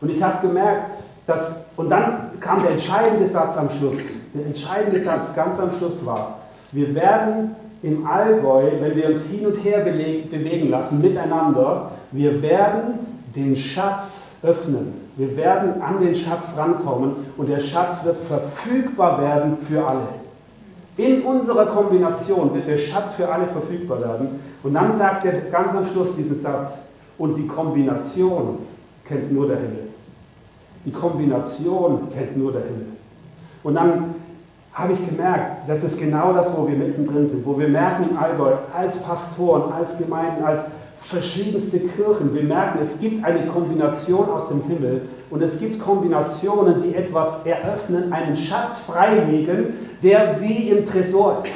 Und 0.00 0.10
ich 0.10 0.22
habe 0.22 0.46
gemerkt, 0.46 0.92
dass, 1.26 1.64
und 1.76 1.90
dann 1.90 2.30
kam 2.38 2.62
der 2.62 2.72
entscheidende 2.72 3.26
Satz 3.26 3.56
am 3.56 3.68
Schluss. 3.68 3.98
Der 4.32 4.46
entscheidende 4.46 5.00
Satz 5.00 5.34
ganz 5.34 5.58
am 5.58 5.72
Schluss 5.72 6.06
war, 6.06 6.38
wir 6.70 6.94
werden 6.94 7.56
im 7.82 8.06
Allgäu, 8.06 8.70
wenn 8.80 8.94
wir 8.94 9.08
uns 9.08 9.26
hin 9.26 9.44
und 9.44 9.56
her 9.64 9.80
bewegen 9.80 10.70
lassen, 10.70 11.00
miteinander, 11.00 11.90
wir 12.12 12.40
werden 12.42 13.00
den 13.34 13.56
Schatz 13.56 14.22
öffnen. 14.42 15.02
Wir 15.16 15.36
werden 15.36 15.82
an 15.82 16.00
den 16.00 16.14
Schatz 16.14 16.54
rankommen 16.56 17.26
und 17.36 17.48
der 17.48 17.60
Schatz 17.60 18.04
wird 18.04 18.18
verfügbar 18.18 19.20
werden 19.20 19.58
für 19.68 19.84
alle. 19.84 20.21
In 20.96 21.22
unserer 21.22 21.66
Kombination 21.66 22.54
wird 22.54 22.68
der 22.68 22.76
Schatz 22.76 23.14
für 23.14 23.28
alle 23.28 23.46
verfügbar 23.46 24.00
werden. 24.00 24.40
Und 24.62 24.74
dann 24.74 24.96
sagt 24.96 25.24
er 25.24 25.32
ganz 25.50 25.74
am 25.74 25.86
Schluss 25.86 26.14
diesen 26.16 26.36
Satz, 26.36 26.78
und 27.18 27.36
die 27.36 27.46
Kombination 27.46 28.58
kennt 29.04 29.32
nur 29.32 29.46
der 29.46 29.56
Himmel. 29.56 29.88
Die 30.84 30.90
Kombination 30.90 32.08
kennt 32.12 32.36
nur 32.36 32.52
der 32.52 32.62
Himmel. 32.62 32.86
Und 33.62 33.74
dann 33.74 34.14
habe 34.72 34.94
ich 34.94 35.06
gemerkt, 35.06 35.68
das 35.68 35.84
ist 35.84 35.98
genau 35.98 36.32
das, 36.32 36.56
wo 36.56 36.66
wir 36.66 36.74
mittendrin 36.74 37.28
sind, 37.28 37.44
wo 37.44 37.58
wir 37.58 37.68
merken 37.68 38.10
im 38.10 38.16
Allgäu, 38.16 38.54
als 38.74 38.96
Pastoren, 38.96 39.72
als 39.72 39.96
Gemeinden, 39.98 40.42
als 40.42 40.62
verschiedenste 41.04 41.80
Kirchen. 41.80 42.34
Wir 42.34 42.42
merken, 42.42 42.78
es 42.80 43.00
gibt 43.00 43.24
eine 43.24 43.46
Kombination 43.46 44.30
aus 44.30 44.48
dem 44.48 44.62
Himmel 44.64 45.02
und 45.30 45.42
es 45.42 45.58
gibt 45.58 45.80
Kombinationen, 45.80 46.80
die 46.80 46.94
etwas 46.94 47.44
eröffnen, 47.44 48.12
einen 48.12 48.36
Schatz 48.36 48.80
freilegen, 48.80 49.74
der 50.02 50.40
wie 50.40 50.70
im 50.70 50.84
Tresor 50.84 51.42
ist. 51.44 51.52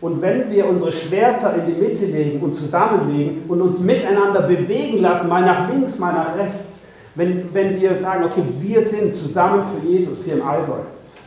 Und 0.00 0.20
wenn 0.20 0.50
wir 0.50 0.68
unsere 0.68 0.92
Schwerter 0.92 1.54
in 1.54 1.66
die 1.66 1.80
Mitte 1.80 2.04
legen 2.04 2.40
und 2.40 2.54
zusammenlegen 2.54 3.44
und 3.48 3.60
uns 3.62 3.80
miteinander 3.80 4.42
bewegen 4.42 5.00
lassen, 5.00 5.28
mal 5.28 5.42
nach 5.42 5.70
links, 5.70 5.98
mal 5.98 6.12
nach 6.12 6.36
rechts, 6.36 6.84
wenn, 7.14 7.52
wenn 7.54 7.80
wir 7.80 7.94
sagen, 7.96 8.24
okay, 8.24 8.42
wir 8.58 8.82
sind 8.82 9.14
zusammen 9.14 9.64
für 9.64 9.88
Jesus 9.88 10.24
hier 10.24 10.34
im 10.34 10.46
Allgäu, 10.46 10.80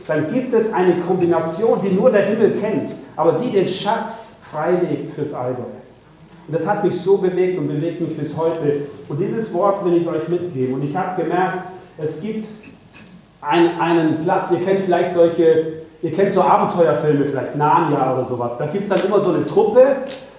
dann 0.06 0.32
gibt 0.32 0.54
es 0.54 0.72
eine 0.72 1.00
Kombination, 1.00 1.80
die 1.82 1.94
nur 1.94 2.10
der 2.10 2.22
Himmel 2.22 2.52
kennt, 2.60 2.92
aber 3.16 3.32
die 3.32 3.50
den 3.50 3.66
Schatz 3.66 4.28
freilegt 4.50 5.10
fürs 5.10 5.32
Allgäu. 5.32 5.64
Und 6.50 6.58
das 6.58 6.66
hat 6.66 6.82
mich 6.82 7.00
so 7.00 7.18
bewegt 7.18 7.56
und 7.60 7.68
bewegt 7.68 8.00
mich 8.00 8.16
bis 8.16 8.36
heute. 8.36 8.88
Und 9.08 9.20
dieses 9.20 9.54
Wort 9.54 9.84
will 9.84 9.94
ich 9.98 10.08
euch 10.08 10.28
mitgeben. 10.28 10.74
Und 10.74 10.84
ich 10.84 10.96
habe 10.96 11.22
gemerkt, 11.22 11.68
es 11.96 12.20
gibt 12.20 12.48
ein, 13.40 13.80
einen 13.80 14.24
Platz, 14.24 14.50
ihr 14.50 14.58
kennt 14.58 14.80
vielleicht 14.80 15.12
solche, 15.12 15.74
ihr 16.02 16.12
kennt 16.12 16.32
so 16.32 16.42
Abenteuerfilme, 16.42 17.24
vielleicht 17.26 17.54
Narnia 17.54 18.14
oder 18.14 18.24
sowas. 18.24 18.58
Da 18.58 18.66
gibt 18.66 18.82
es 18.82 18.88
dann 18.88 18.98
immer 19.06 19.20
so 19.20 19.28
eine 19.28 19.46
Truppe 19.46 19.98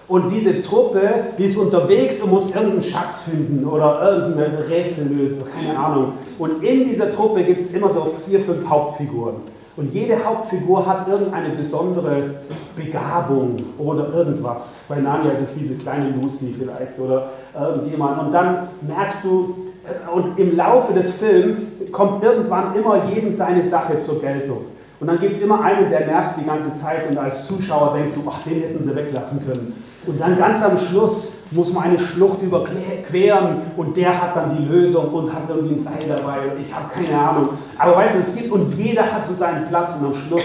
und 0.09 0.29
diese 0.31 0.61
Truppe, 0.61 1.01
die 1.37 1.45
ist 1.45 1.55
unterwegs 1.55 2.19
und 2.19 2.31
muss 2.31 2.53
irgendeinen 2.53 2.81
Schatz 2.81 3.19
finden 3.19 3.65
oder 3.65 4.01
irgendein 4.11 4.55
Rätsel 4.67 5.07
lösen, 5.07 5.41
keine 5.55 5.79
Ahnung. 5.79 6.11
Und 6.37 6.61
in 6.61 6.89
dieser 6.89 7.09
Truppe 7.09 7.41
gibt 7.43 7.61
es 7.61 7.73
immer 7.73 7.93
so 7.93 8.11
vier, 8.27 8.41
fünf 8.41 8.67
Hauptfiguren. 8.67 9.35
Und 9.77 9.93
jede 9.93 10.23
Hauptfigur 10.23 10.85
hat 10.85 11.07
irgendeine 11.07 11.49
besondere 11.49 12.35
Begabung 12.75 13.57
oder 13.77 14.13
irgendwas. 14.13 14.75
Bei 14.87 14.97
Narnia 14.97 15.31
ist 15.31 15.41
es 15.41 15.53
diese 15.53 15.75
kleine 15.75 16.09
Lucy 16.09 16.53
vielleicht 16.57 16.99
oder 16.99 17.29
irgendjemand. 17.57 18.21
Und 18.21 18.31
dann 18.31 18.67
merkst 18.81 19.23
du, 19.23 19.55
äh, 19.83 20.09
und 20.11 20.37
im 20.37 20.55
Laufe 20.55 20.93
des 20.93 21.11
Films 21.11 21.73
kommt 21.91 22.23
irgendwann 22.23 22.75
immer 22.75 23.05
jedem 23.05 23.29
seine 23.31 23.63
Sache 23.63 23.99
zur 23.99 24.21
Geltung. 24.21 24.65
Und 24.99 25.07
dann 25.07 25.19
gibt 25.19 25.35
es 25.35 25.41
immer 25.41 25.63
einen, 25.63 25.89
der 25.89 26.05
nervt 26.05 26.35
die 26.39 26.45
ganze 26.45 26.75
Zeit 26.75 27.09
und 27.09 27.17
als 27.17 27.47
Zuschauer 27.47 27.95
denkst 27.95 28.11
du, 28.13 28.21
ach, 28.29 28.43
den 28.43 28.61
hätten 28.61 28.83
sie 28.83 28.95
weglassen 28.95 29.43
können. 29.43 29.83
Und 30.05 30.21
dann 30.21 30.37
ganz 30.37 30.63
am 30.63 30.77
Schluss 30.77 31.37
muss 31.51 31.73
man 31.73 31.83
eine 31.83 31.99
Schlucht 31.99 32.41
überqueren 32.41 33.61
und 33.75 33.95
der 33.97 34.21
hat 34.21 34.35
dann 34.35 34.57
die 34.57 34.65
Lösung 34.65 35.13
und 35.13 35.33
hat 35.33 35.43
irgendwie 35.49 35.75
ein 35.75 35.79
Seil 35.79 36.07
dabei 36.07 36.51
und 36.51 36.61
ich 36.61 36.73
habe 36.73 36.85
keine 36.93 37.19
Ahnung. 37.19 37.49
Aber 37.77 37.97
weißt 37.97 38.15
du, 38.15 38.19
es 38.19 38.35
gibt 38.35 38.51
und 38.51 38.73
jeder 38.77 39.11
hat 39.11 39.25
so 39.25 39.33
seinen 39.33 39.67
Platz 39.67 39.95
und 39.99 40.07
am 40.07 40.13
Schluss 40.13 40.43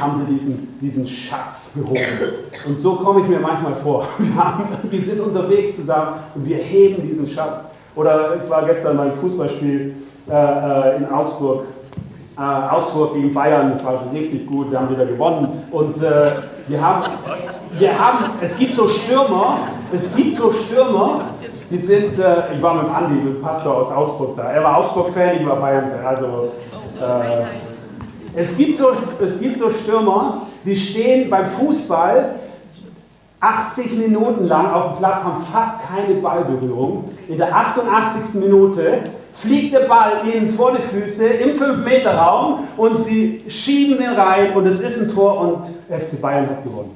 haben 0.00 0.24
sie 0.26 0.32
diesen, 0.32 0.78
diesen 0.80 1.06
Schatz 1.06 1.70
gehoben. 1.74 2.00
Und 2.66 2.78
so 2.78 2.96
komme 2.96 3.20
ich 3.20 3.28
mir 3.28 3.38
manchmal 3.38 3.76
vor. 3.76 4.08
Wir, 4.90 5.00
sind 5.00 5.20
unterwegs 5.20 5.76
zusammen 5.76 6.16
und 6.34 6.46
wir 6.46 6.56
heben 6.56 7.06
diesen 7.06 7.28
Schatz. 7.28 7.64
Oder 7.94 8.36
ich 8.42 8.50
war 8.50 8.64
gestern 8.66 8.96
beim 8.96 9.12
Fußballspiel 9.12 9.94
äh, 10.28 10.32
äh 10.32 10.96
in 10.96 11.06
Augsburg 11.10 11.64
äh, 12.38 12.40
Augsburg 12.40 13.14
gegen 13.14 13.34
Bayern, 13.34 13.72
das 13.72 13.84
war 13.84 13.98
schon 13.98 14.10
richtig 14.10 14.46
gut, 14.46 14.70
wir 14.70 14.78
haben 14.78 14.90
wieder 14.90 15.06
gewonnen. 15.06 15.64
Und 15.72 16.00
äh, 16.02 16.30
wir, 16.68 16.80
haben, 16.80 17.12
wir 17.78 17.98
haben, 17.98 18.26
es 18.40 18.56
gibt 18.56 18.76
so 18.76 18.86
Stürmer, 18.86 19.58
es 19.92 20.14
gibt 20.14 20.36
so 20.36 20.52
Stürmer, 20.52 21.20
die 21.70 21.78
sind, 21.78 22.18
äh, 22.18 22.54
ich 22.54 22.62
war 22.62 22.74
mit 22.74 22.92
Andi, 22.92 23.14
mit 23.14 23.36
dem 23.36 23.42
Pastor 23.42 23.76
aus 23.76 23.90
Augsburg 23.90 24.36
da. 24.36 24.44
Er 24.44 24.62
war 24.62 24.78
Augsburg-Fan, 24.78 25.40
ich 25.40 25.46
war 25.46 25.56
Bayern-Fan. 25.56 26.06
Also, 26.06 26.52
äh, 27.00 28.40
es, 28.40 28.56
gibt 28.56 28.76
so, 28.76 28.92
es 29.22 29.40
gibt 29.40 29.58
so 29.58 29.70
Stürmer, 29.70 30.42
die 30.64 30.76
stehen 30.76 31.30
beim 31.30 31.46
Fußball 31.46 32.34
80 33.40 33.96
Minuten 33.96 34.46
lang 34.46 34.72
auf 34.72 34.94
dem 34.94 34.98
Platz, 34.98 35.22
haben 35.22 35.44
fast 35.52 35.80
keine 35.86 36.14
Ballberührung. 36.14 37.12
In 37.28 37.38
der 37.38 37.54
88. 37.54 38.34
Minute 38.34 39.02
fliegt 39.32 39.74
der 39.74 39.86
Ball 39.86 40.22
ihnen 40.26 40.50
vor 40.50 40.72
die 40.72 40.82
Füße 40.82 41.24
im 41.24 41.50
5-Meter-Raum 41.50 42.64
und 42.76 43.00
sie 43.00 43.44
schieben 43.48 43.98
den 43.98 44.14
rein 44.14 44.52
und 44.54 44.66
es 44.66 44.80
ist 44.80 45.00
ein 45.00 45.14
Tor 45.14 45.40
und 45.40 45.66
FC 45.88 46.20
Bayern 46.20 46.48
hat 46.48 46.64
gewonnen. 46.64 46.90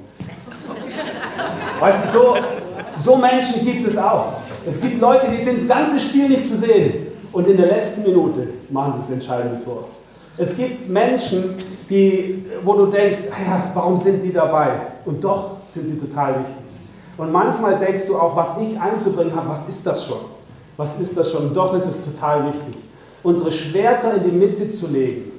Weißt 1.79 1.99
du, 2.07 2.19
so, 2.19 2.37
so 3.03 3.17
Menschen 3.17 3.65
gibt 3.65 3.87
es 3.87 3.97
auch. 3.97 4.35
Es 4.67 4.81
gibt 4.81 5.01
Leute, 5.01 5.29
die 5.31 5.43
sind 5.43 5.61
das 5.61 5.69
ganze 5.69 5.99
Spiel 5.99 6.29
nicht 6.29 6.47
zu 6.47 6.57
sehen. 6.57 7.09
und 7.33 7.49
in 7.49 7.57
der 7.57 7.67
letzten 7.67 8.03
Minute 8.03 8.49
machen 8.71 8.95
sie 8.95 9.01
das 9.01 9.11
entscheidende 9.23 9.65
Tor. 9.65 9.89
Es 10.37 10.57
gibt 10.57 10.89
Menschen, 10.89 11.55
die, 11.89 12.45
wo 12.65 12.75
du 12.75 12.87
denkst, 12.87 13.19
ah 13.31 13.51
ja, 13.51 13.71
warum 13.75 13.97
sind 13.97 14.23
die 14.23 14.33
dabei? 14.33 14.71
Und 15.05 15.23
doch 15.23 15.57
sind 15.69 15.87
sie 15.87 15.99
total 15.99 16.41
wichtig. 16.41 16.57
Und 17.19 17.33
manchmal 17.33 17.79
denkst 17.79 18.07
du 18.07 18.17
auch, 18.17 18.35
was 18.37 18.49
ich 18.61 18.79
einzubringen 18.81 19.35
habe, 19.35 19.51
was 19.51 19.69
ist 19.69 19.87
das 19.87 20.07
schon? 20.07 20.19
Was 20.77 20.99
ist 20.99 21.17
das 21.17 21.31
schon? 21.31 21.53
Doch 21.53 21.75
ist 21.75 21.87
es 21.87 22.01
total 22.01 22.47
wichtig, 22.47 22.83
unsere 23.23 23.53
Schwerter 23.53 24.15
in 24.15 24.23
die 24.25 24.31
Mitte 24.31 24.71
zu 24.71 24.87
legen 24.89 25.33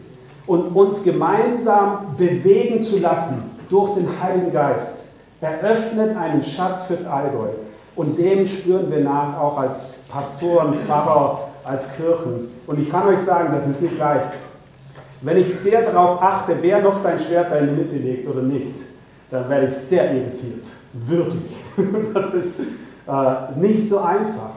und 0.45 0.75
uns 0.75 1.03
gemeinsam 1.03 2.15
bewegen 2.17 2.83
zu 2.83 2.99
lassen 2.99 3.43
durch 3.69 3.95
den 3.95 4.07
Heiligen 4.21 4.51
Geist. 4.51 5.02
Eröffnet 5.43 6.15
einen 6.15 6.41
Schatz 6.41 6.85
fürs 6.85 7.05
Allgäu. 7.05 7.49
Und 7.95 8.17
dem 8.17 8.45
spüren 8.45 8.89
wir 8.89 9.01
nach, 9.01 9.37
auch 9.37 9.57
als 9.57 9.83
Pastoren, 10.09 10.73
Pfarrer, 10.85 11.49
als 11.65 11.85
Kirchen. 11.95 12.49
Und 12.65 12.79
ich 12.79 12.89
kann 12.89 13.07
euch 13.07 13.19
sagen, 13.19 13.53
das 13.53 13.67
ist 13.67 13.81
nicht 13.81 13.97
leicht. 13.97 14.31
Wenn 15.21 15.37
ich 15.37 15.53
sehr 15.59 15.81
darauf 15.91 16.21
achte, 16.21 16.55
wer 16.61 16.81
noch 16.81 16.97
sein 16.97 17.19
Schwert 17.19 17.51
da 17.51 17.57
in 17.57 17.75
die 17.75 17.81
Mitte 17.81 17.95
legt 17.95 18.29
oder 18.29 18.41
nicht, 18.41 18.75
dann 19.31 19.49
werde 19.49 19.67
ich 19.67 19.73
sehr 19.73 20.13
irritiert. 20.13 20.65
Wirklich. 20.93 21.55
Das 22.13 22.33
ist 22.33 22.59
äh, 22.59 23.59
nicht 23.59 23.89
so 23.89 23.99
einfach. 23.99 24.55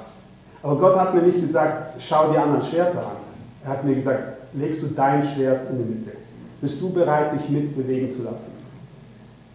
Aber 0.62 0.77
Gott 0.77 0.96
hat 0.96 1.14
mir 1.14 1.22
nicht 1.22 1.40
gesagt, 1.40 2.01
schau 2.01 2.31
die 2.31 2.38
anderen 2.38 2.62
Schwerter 2.62 2.99
an. 2.99 3.16
Er 3.64 3.70
hat 3.70 3.85
mir 3.85 3.94
gesagt, 3.94 4.20
legst 4.53 4.83
du 4.83 4.88
dein 4.88 5.22
Schwert 5.22 5.70
in 5.70 5.79
die 5.79 5.94
Mitte. 5.94 6.16
Bist 6.61 6.81
du 6.81 6.92
bereit, 6.92 7.33
dich 7.33 7.49
mitbewegen 7.49 8.12
zu 8.12 8.22
lassen? 8.22 8.53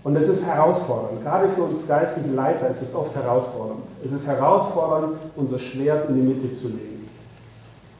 Und 0.04 0.16
es 0.16 0.28
ist 0.28 0.46
herausfordernd. 0.46 1.24
Gerade 1.24 1.48
für 1.50 1.64
uns 1.64 1.88
geistliche 1.88 2.30
Leiter 2.30 2.68
ist 2.70 2.82
es 2.82 2.96
oft 2.96 3.16
herausfordernd. 3.16 3.82
Es 4.04 4.12
ist 4.12 4.26
herausfordernd, 4.26 5.18
unser 5.36 5.60
Schwert 5.60 6.10
in 6.10 6.16
die 6.16 6.22
Mitte 6.22 6.52
zu 6.54 6.70
legen. 6.70 7.08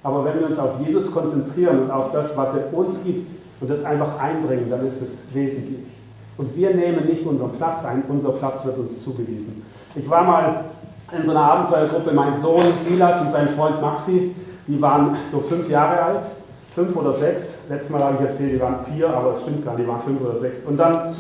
Aber 0.04 0.26
wenn 0.26 0.40
wir 0.40 0.48
uns 0.48 0.58
auf 0.58 0.80
Jesus 0.84 1.12
konzentrieren 1.12 1.84
und 1.84 1.92
auf 1.92 2.12
das, 2.12 2.36
was 2.36 2.56
er 2.56 2.74
uns 2.74 3.04
gibt 3.04 3.30
und 3.60 3.70
das 3.70 3.84
einfach 3.84 4.20
einbringen, 4.20 4.70
dann 4.70 4.86
ist 4.86 5.00
es 5.00 5.20
wesentlich. 5.32 5.86
Und 6.38 6.56
wir 6.56 6.74
nehmen 6.74 7.06
nicht 7.06 7.24
unseren 7.24 7.52
Platz 7.52 7.86
ein, 7.86 8.04
unser 8.08 8.32
Platz 8.32 8.66
wird 8.66 8.80
uns 8.80 9.04
zugewiesen. 9.04 9.64
Ich 9.94 10.10
war 10.10 10.24
mal 10.24 10.66
in 11.16 11.26
so 11.26 11.32
einer 11.32 11.42
Abenteuergruppe, 11.42 12.14
mein 12.14 12.34
Sohn 12.34 12.64
Silas 12.84 13.22
und 13.22 13.32
sein 13.32 13.50
Freund 13.50 13.80
Maxi, 13.80 14.34
die 14.68 14.82
waren 14.82 15.18
so 15.32 15.40
fünf 15.40 15.70
Jahre 15.70 16.02
alt, 16.02 16.26
fünf 16.74 16.96
oder 16.96 17.14
sechs. 17.14 17.60
Letztes 17.70 17.92
Mal 17.92 18.04
habe 18.04 18.16
ich 18.16 18.22
erzählt, 18.22 18.54
die 18.54 18.60
waren 18.60 18.80
vier, 18.92 19.10
aber 19.10 19.32
es 19.32 19.42
stimmt 19.42 19.64
gar 19.64 19.76
nicht, 19.76 19.84
die 19.86 19.88
waren 19.88 20.02
fünf 20.02 20.22
oder 20.22 20.40
sechs. 20.40 20.66
Und 20.66 20.78
dann 20.78 21.14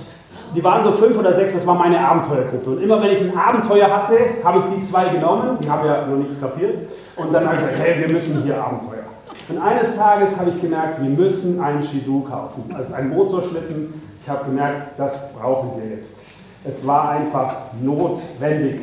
die 0.55 0.63
waren 0.63 0.83
so 0.83 0.91
fünf 0.91 1.17
oder 1.17 1.33
sechs, 1.33 1.53
das 1.53 1.65
war 1.65 1.75
meine 1.75 1.99
Abenteuergruppe. 1.99 2.71
Und 2.71 2.81
immer 2.81 3.01
wenn 3.01 3.11
ich 3.11 3.21
ein 3.21 3.37
Abenteuer 3.37 3.89
hatte, 3.89 4.17
habe 4.43 4.59
ich 4.59 4.75
die 4.75 4.83
zwei 4.83 5.09
genommen, 5.09 5.57
die 5.61 5.69
haben 5.69 5.85
ja 5.85 6.05
noch 6.05 6.17
nichts 6.17 6.39
kapiert. 6.39 6.79
Und 7.15 7.33
dann 7.33 7.45
habe 7.45 7.55
ich 7.55 7.61
gesagt, 7.61 7.79
hey, 7.79 7.99
wir 8.01 8.13
müssen 8.13 8.43
hier 8.43 8.61
Abenteuer. 8.61 9.03
Und 9.49 9.57
eines 9.57 9.95
Tages 9.95 10.37
habe 10.37 10.49
ich 10.49 10.61
gemerkt, 10.61 11.01
wir 11.01 11.09
müssen 11.09 11.61
einen 11.61 11.81
Shidoo 11.83 12.21
kaufen. 12.21 12.63
Also 12.75 12.93
ein 12.93 13.09
Motorschlitten. 13.09 13.93
Ich 14.21 14.29
habe 14.29 14.45
gemerkt, 14.45 14.99
das 14.99 15.13
brauchen 15.33 15.71
wir 15.77 15.95
jetzt. 15.95 16.15
Es 16.63 16.85
war 16.85 17.09
einfach 17.09 17.55
notwendig. 17.81 18.81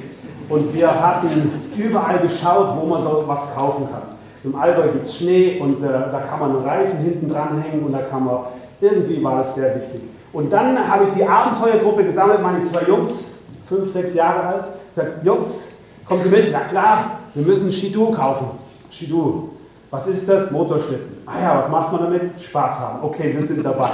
Und 0.49 0.75
wir 0.75 0.89
hatten 0.89 1.53
überall 1.77 2.19
geschaut, 2.19 2.77
wo 2.81 2.87
man 2.87 3.03
so 3.03 3.25
was 3.27 3.55
kaufen 3.55 3.89
kann. 3.91 4.03
Im 4.45 4.55
Allgäu 4.57 4.93
gibt 4.93 5.05
es 5.05 5.17
Schnee 5.17 5.61
und 5.61 5.83
äh, 5.83 5.87
da 5.87 6.23
kann 6.29 6.41
man 6.41 6.57
einen 6.57 6.65
Reifen 6.65 6.99
hinten 6.99 7.29
dranhängen 7.29 7.85
und 7.85 7.93
da 7.93 7.99
kann 7.99 8.25
man, 8.25 8.39
irgendwie 8.81 9.23
war 9.23 9.39
das 9.39 9.55
sehr 9.55 9.75
wichtig. 9.75 10.01
Und 10.33 10.53
dann 10.53 10.89
habe 10.89 11.05
ich 11.05 11.11
die 11.15 11.25
Abenteuergruppe 11.25 12.05
gesammelt, 12.05 12.43
meine 12.43 12.63
zwei 12.65 12.83
Jungs, 12.83 13.37
fünf, 13.67 13.93
sechs 13.93 14.15
Jahre 14.15 14.43
alt, 14.43 14.69
gesagt, 14.89 15.25
Jungs, 15.25 15.69
kommt 16.07 16.25
ihr 16.25 16.31
mit? 16.31 16.53
Na 16.53 16.61
klar, 16.61 17.19
wir 17.35 17.47
müssen 17.47 17.71
Shidoo 17.71 18.11
kaufen. 18.13 18.49
Shidoo. 18.91 19.51
Was 19.91 20.07
ist 20.07 20.29
das? 20.29 20.51
Motorschlitten. 20.51 21.23
Ah 21.25 21.41
ja, 21.41 21.59
was 21.59 21.69
macht 21.71 21.93
man 21.93 22.03
damit? 22.05 22.41
Spaß 22.41 22.79
haben. 22.79 22.99
Okay, 23.03 23.33
wir 23.35 23.43
sind 23.43 23.65
dabei. 23.65 23.91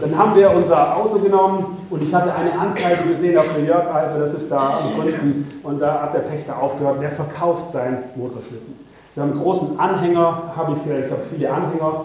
Dann 0.00 0.16
haben 0.16 0.36
wir 0.36 0.50
unser 0.50 0.96
Auto 0.96 1.18
genommen 1.18 1.78
und 1.90 2.02
ich 2.02 2.14
hatte 2.14 2.32
eine 2.32 2.56
Anzeige 2.56 3.08
gesehen 3.08 3.38
auf 3.38 3.46
der 3.56 3.64
Jörg 3.64 3.86
Alpe, 3.92 4.20
das 4.20 4.34
ist 4.34 4.50
da 4.50 4.78
am 4.78 5.00
Kunden, 5.00 5.60
und 5.62 5.80
da 5.80 6.02
hat 6.02 6.14
der 6.14 6.20
Pächter 6.20 6.60
aufgehört, 6.60 7.00
der 7.00 7.10
verkauft 7.10 7.70
seinen 7.70 7.98
Motorschlitten. 8.14 8.86
Wir 9.14 9.22
haben 9.22 9.32
einen 9.32 9.40
großen 9.40 9.80
Anhänger, 9.80 10.52
habe 10.54 10.72
ich, 10.72 10.92
ich 10.92 11.10
habe 11.10 11.22
viele 11.30 11.50
Anhänger, 11.50 12.04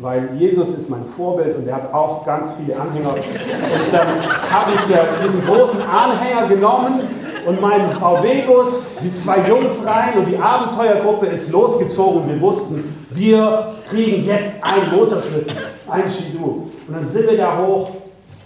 weil 0.00 0.30
Jesus 0.36 0.68
ist 0.70 0.88
mein 0.88 1.04
Vorbild 1.16 1.56
und 1.56 1.68
er 1.68 1.76
hat 1.76 1.92
auch 1.92 2.24
ganz 2.24 2.52
viele 2.52 2.78
Anhänger. 2.78 3.14
Und 3.14 3.92
dann 3.92 4.08
habe 4.50 4.72
ich 4.74 4.94
äh, 4.94 4.98
diesen 5.24 5.44
großen 5.46 5.80
Anhänger 5.82 6.48
genommen 6.48 7.00
und 7.46 7.60
meinen 7.60 7.92
VW-Bus, 7.96 8.86
die 9.02 9.12
zwei 9.12 9.46
Jungs 9.46 9.84
rein 9.86 10.18
und 10.18 10.26
die 10.26 10.38
Abenteuergruppe 10.38 11.26
ist 11.26 11.50
losgezogen. 11.50 12.28
Wir 12.28 12.40
wussten, 12.40 12.96
wir 13.10 13.74
kriegen 13.88 14.24
jetzt 14.24 14.54
einen 14.62 14.98
Motorschlitten, 14.98 15.56
ein 15.90 16.08
Skidoo. 16.08 16.70
Und 16.88 16.94
dann 16.94 17.08
sind 17.08 17.28
wir 17.28 17.36
da 17.36 17.58
hoch 17.58 17.90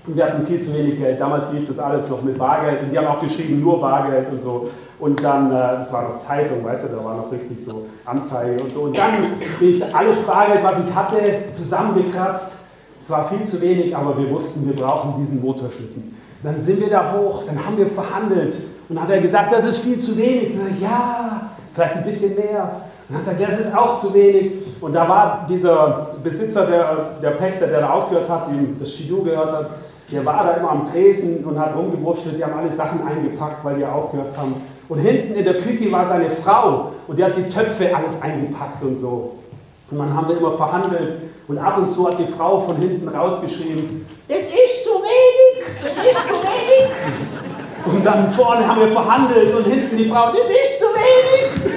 wir 0.06 0.24
hatten 0.24 0.46
viel 0.46 0.60
zu 0.60 0.74
wenig 0.74 0.98
Geld. 0.98 1.20
Damals 1.20 1.50
lief 1.52 1.66
das 1.66 1.78
alles 1.78 2.08
noch 2.08 2.22
mit 2.22 2.36
Bargeld 2.36 2.82
und 2.82 2.90
die 2.90 2.98
haben 2.98 3.06
auch 3.06 3.20
geschrieben, 3.20 3.60
nur 3.60 3.80
Bargeld 3.80 4.30
und 4.30 4.42
so. 4.42 4.68
Und 4.98 5.22
dann, 5.22 5.50
äh, 5.50 5.54
das 5.54 5.92
war 5.92 6.02
noch 6.02 6.18
Zeitung, 6.20 6.64
weißt 6.64 6.84
du, 6.84 6.88
da 6.88 7.04
war 7.04 7.16
noch 7.16 7.32
richtig 7.32 7.64
so 7.64 7.86
Anzeige 8.04 8.62
und 8.62 8.72
so. 8.72 8.80
Und 8.82 8.98
dann 8.98 9.38
bin 9.58 9.76
ich 9.76 9.94
alles 9.94 10.22
Bargeld, 10.22 10.62
was 10.62 10.78
ich 10.86 10.94
hatte, 10.94 11.16
zusammengekratzt. 11.52 12.54
Es 13.00 13.10
war 13.10 13.28
viel 13.28 13.44
zu 13.44 13.60
wenig, 13.60 13.94
aber 13.96 14.16
wir 14.16 14.30
wussten, 14.30 14.66
wir 14.66 14.76
brauchen 14.76 15.14
diesen 15.18 15.40
Motorschlitten. 15.40 16.16
Dann 16.42 16.60
sind 16.60 16.80
wir 16.80 16.90
da 16.90 17.12
hoch, 17.12 17.44
dann 17.46 17.64
haben 17.64 17.76
wir 17.76 17.86
verhandelt. 17.86 18.56
Und 18.88 18.96
dann 18.96 19.04
hat 19.04 19.10
er 19.10 19.20
gesagt, 19.20 19.52
das 19.52 19.64
ist 19.64 19.78
viel 19.78 19.98
zu 19.98 20.16
wenig. 20.16 20.52
Und 20.52 20.60
dann, 20.66 20.80
ja, 20.80 21.50
vielleicht 21.74 21.96
ein 21.96 22.04
bisschen 22.04 22.34
mehr. 22.34 22.82
Und 23.08 23.16
dann 23.16 23.22
sagt 23.22 23.40
er, 23.40 23.48
das 23.48 23.60
ist 23.60 23.76
auch 23.76 24.00
zu 24.00 24.14
wenig. 24.14 24.52
Und 24.80 24.94
da 24.94 25.08
war 25.08 25.46
dieser 25.48 26.14
Besitzer, 26.22 26.66
der, 26.66 26.96
der 27.22 27.30
Pächter, 27.30 27.66
der 27.66 27.80
da 27.80 27.90
aufgehört 27.90 28.28
hat, 28.28 28.48
dem 28.48 28.78
das 28.78 28.92
Shidoo 28.92 29.22
gehört 29.22 29.52
hat, 29.52 29.70
der 30.14 30.24
war 30.24 30.44
da 30.44 30.52
immer 30.52 30.70
am 30.70 30.90
Tresen 30.90 31.44
und 31.44 31.58
hat 31.58 31.76
rumgewurschtelt. 31.76 32.38
Die 32.38 32.44
haben 32.44 32.54
alle 32.56 32.70
Sachen 32.70 33.06
eingepackt, 33.06 33.64
weil 33.64 33.76
die 33.76 33.84
aufgehört 33.84 34.36
haben. 34.36 34.54
Und 34.88 34.98
hinten 34.98 35.34
in 35.34 35.44
der 35.44 35.58
Küche 35.58 35.90
war 35.90 36.06
seine 36.06 36.30
Frau 36.30 36.92
und 37.08 37.18
die 37.18 37.24
hat 37.24 37.36
die 37.36 37.48
Töpfe 37.48 37.94
alles 37.94 38.20
eingepackt 38.22 38.82
und 38.82 38.98
so. 38.98 39.32
Und 39.90 39.98
dann 39.98 40.14
haben 40.14 40.28
wir 40.28 40.38
immer 40.38 40.52
verhandelt 40.52 41.22
und 41.48 41.58
ab 41.58 41.78
und 41.78 41.92
zu 41.92 42.08
hat 42.08 42.18
die 42.18 42.26
Frau 42.26 42.60
von 42.60 42.76
hinten 42.76 43.08
rausgeschrieben, 43.08 44.06
das 44.28 44.38
ist 44.38 44.84
zu 44.84 44.90
wenig, 44.90 45.66
das 45.82 46.06
ist 46.06 46.28
zu 46.28 46.34
wenig. 46.34 46.92
Und 47.86 48.04
dann 48.04 48.32
vorne 48.32 48.66
haben 48.66 48.80
wir 48.80 48.88
verhandelt 48.88 49.54
und 49.54 49.64
hinten 49.64 49.96
die 49.96 50.06
Frau, 50.06 50.28
das 50.28 50.46
ist 50.46 50.78
zu 50.78 50.86
wenig. 50.94 51.74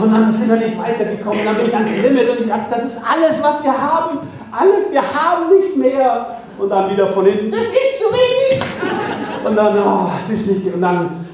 Und 0.00 0.12
dann 0.12 0.34
sind 0.34 0.48
wir 0.48 0.56
nicht 0.56 0.78
weitergekommen. 0.78 1.40
Dann 1.44 1.56
bin 1.56 1.66
ich 1.66 1.74
ans 1.74 2.02
Limit 2.02 2.30
und 2.30 2.40
ich 2.40 2.48
dachte, 2.48 2.66
das 2.70 2.84
ist 2.84 3.00
alles, 3.04 3.42
was 3.42 3.62
wir 3.64 3.76
haben. 3.76 4.18
Alles, 4.52 4.90
wir 4.90 5.02
haben 5.02 5.54
nicht 5.56 5.76
mehr. 5.76 6.36
Und 6.60 6.68
dann 6.68 6.90
wieder 6.90 7.06
von 7.06 7.24
hinten, 7.24 7.50
das 7.50 7.62
ist 7.62 7.98
zu 7.98 8.12
wenig. 8.12 8.62
Und 9.46 9.56
dann, 9.56 9.78
oh, 9.78 10.10
es 10.22 10.38
ist 10.38 10.46
nicht. 10.46 10.74
Und 10.74 10.82
dann 10.82 11.24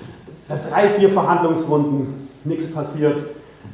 drei, 0.70 0.88
vier 0.90 1.08
Verhandlungsrunden, 1.10 2.28
nichts 2.44 2.72
passiert. 2.72 3.24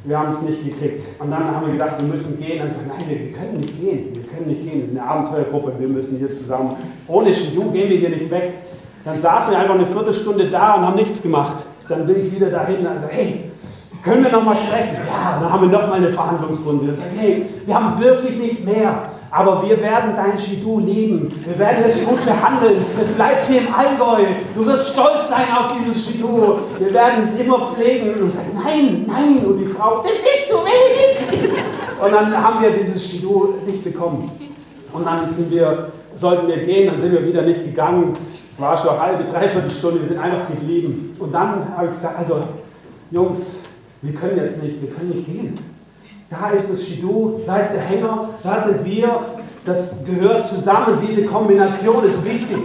Wir 0.05 0.17
haben 0.17 0.31
es 0.31 0.41
nicht 0.41 0.65
gekriegt. 0.65 1.03
Und 1.19 1.29
dann 1.31 1.45
haben 1.45 1.67
wir 1.67 1.73
gedacht, 1.73 1.93
wir 1.99 2.07
müssen 2.07 2.39
gehen. 2.39 2.61
Und 2.61 2.69
dann 2.69 2.75
sagen, 2.75 2.91
nein, 2.97 3.05
wir 3.07 3.31
können 3.31 3.57
nicht 3.59 3.79
gehen. 3.79 4.15
Wir 4.15 4.23
können 4.23 4.47
nicht 4.47 4.63
gehen. 4.63 4.81
Das 4.81 4.89
ist 4.89 4.97
eine 4.97 5.07
Abenteuergruppe. 5.07 5.73
Wir 5.77 5.87
müssen 5.87 6.17
hier 6.17 6.31
zusammen. 6.31 6.75
Ohne 7.07 7.33
Shidu 7.33 7.71
gehen 7.71 7.89
wir 7.89 7.97
hier 7.97 8.09
nicht 8.09 8.31
weg. 8.31 8.53
Dann 9.05 9.19
saßen 9.19 9.51
wir 9.51 9.59
einfach 9.59 9.75
eine 9.75 9.85
Viertelstunde 9.85 10.49
da 10.49 10.73
und 10.73 10.87
haben 10.87 10.95
nichts 10.95 11.21
gemacht. 11.21 11.57
Dann 11.87 12.07
bin 12.07 12.25
ich 12.25 12.35
wieder 12.35 12.49
dahin 12.49 12.77
und 12.77 12.99
sage, 12.99 13.11
hey, 13.11 13.51
können 14.03 14.23
wir 14.23 14.31
nochmal 14.31 14.57
sprechen? 14.57 14.97
Ja, 15.07 15.39
dann 15.39 15.53
haben 15.53 15.69
wir 15.69 15.79
nochmal 15.79 15.99
eine 15.99 16.09
Verhandlungsrunde. 16.09 16.89
Und 16.89 16.97
sagen, 16.97 17.11
hey, 17.17 17.45
wir 17.65 17.75
haben 17.75 18.01
wirklich 18.01 18.37
nicht 18.37 18.65
mehr. 18.65 19.03
Aber 19.33 19.67
wir 19.67 19.81
werden 19.81 20.13
dein 20.15 20.37
Shidu 20.37 20.79
lieben. 20.79 21.27
Wir 21.43 21.57
werden 21.57 21.83
es 21.87 22.05
gut 22.05 22.23
behandeln. 22.23 22.85
Es 23.01 23.13
bleibt 23.13 23.45
hier 23.45 23.61
im 23.61 23.73
Allgäu. 23.73 24.25
Du 24.53 24.63
wirst 24.63 24.89
stolz 24.89 25.27
sein 25.27 25.47
auf 25.57 25.73
dieses 25.73 26.05
Shidu. 26.05 26.59
Wir 26.77 26.93
werden 26.93 27.23
es 27.23 27.39
immer 27.39 27.73
pflegen. 27.73 28.13
Und 28.13 28.29
sagen, 28.29 28.51
nein, 28.63 29.05
nein. 29.07 29.43
Und 29.43 29.57
die 29.57 29.65
Frau, 29.65 30.03
das 30.03 30.11
ist 30.11 30.49
zu 30.49 30.57
wenig. 30.57 31.51
Und 31.99 32.11
dann 32.11 32.43
haben 32.43 32.61
wir 32.61 32.69
dieses 32.69 33.03
Shidu 33.03 33.55
nicht 33.65 33.83
bekommen. 33.83 34.29
Und 34.93 35.03
dann 35.03 35.27
sind 35.31 35.49
wir, 35.49 35.91
sollten 36.15 36.47
wir 36.47 36.57
gehen, 36.57 36.91
dann 36.91 37.01
sind 37.01 37.13
wir 37.13 37.25
wieder 37.25 37.41
nicht 37.41 37.65
gegangen. 37.65 38.13
Es 38.53 38.61
war 38.61 38.77
schon 38.77 38.89
eine 38.89 39.01
halbe, 39.01 39.23
dreiviertel 39.31 39.71
Stunde, 39.71 40.01
wir 40.01 40.09
sind 40.09 40.19
einfach 40.19 40.47
geblieben. 40.47 41.15
Und 41.17 41.31
dann 41.31 41.75
habe 41.75 41.87
ich 41.87 41.93
gesagt, 41.93 42.19
also 42.19 42.43
Jungs, 43.09 43.55
wir 44.03 44.13
können 44.13 44.37
jetzt 44.37 44.61
nicht, 44.61 44.79
wir 44.79 44.91
können 44.91 45.09
nicht 45.09 45.25
gehen. 45.25 45.72
Da 46.33 46.49
ist 46.49 46.71
das 46.71 46.83
Shidu, 46.83 47.39
da 47.45 47.57
ist 47.57 47.71
der 47.71 47.81
Hänger, 47.81 48.29
da 48.41 48.63
sind 48.63 48.83
wir. 48.83 49.19
Das 49.65 50.03
gehört 50.03 50.45
zusammen, 50.45 50.97
diese 51.07 51.25
Kombination 51.25 52.03
ist 52.05 52.25
wichtig. 52.25 52.57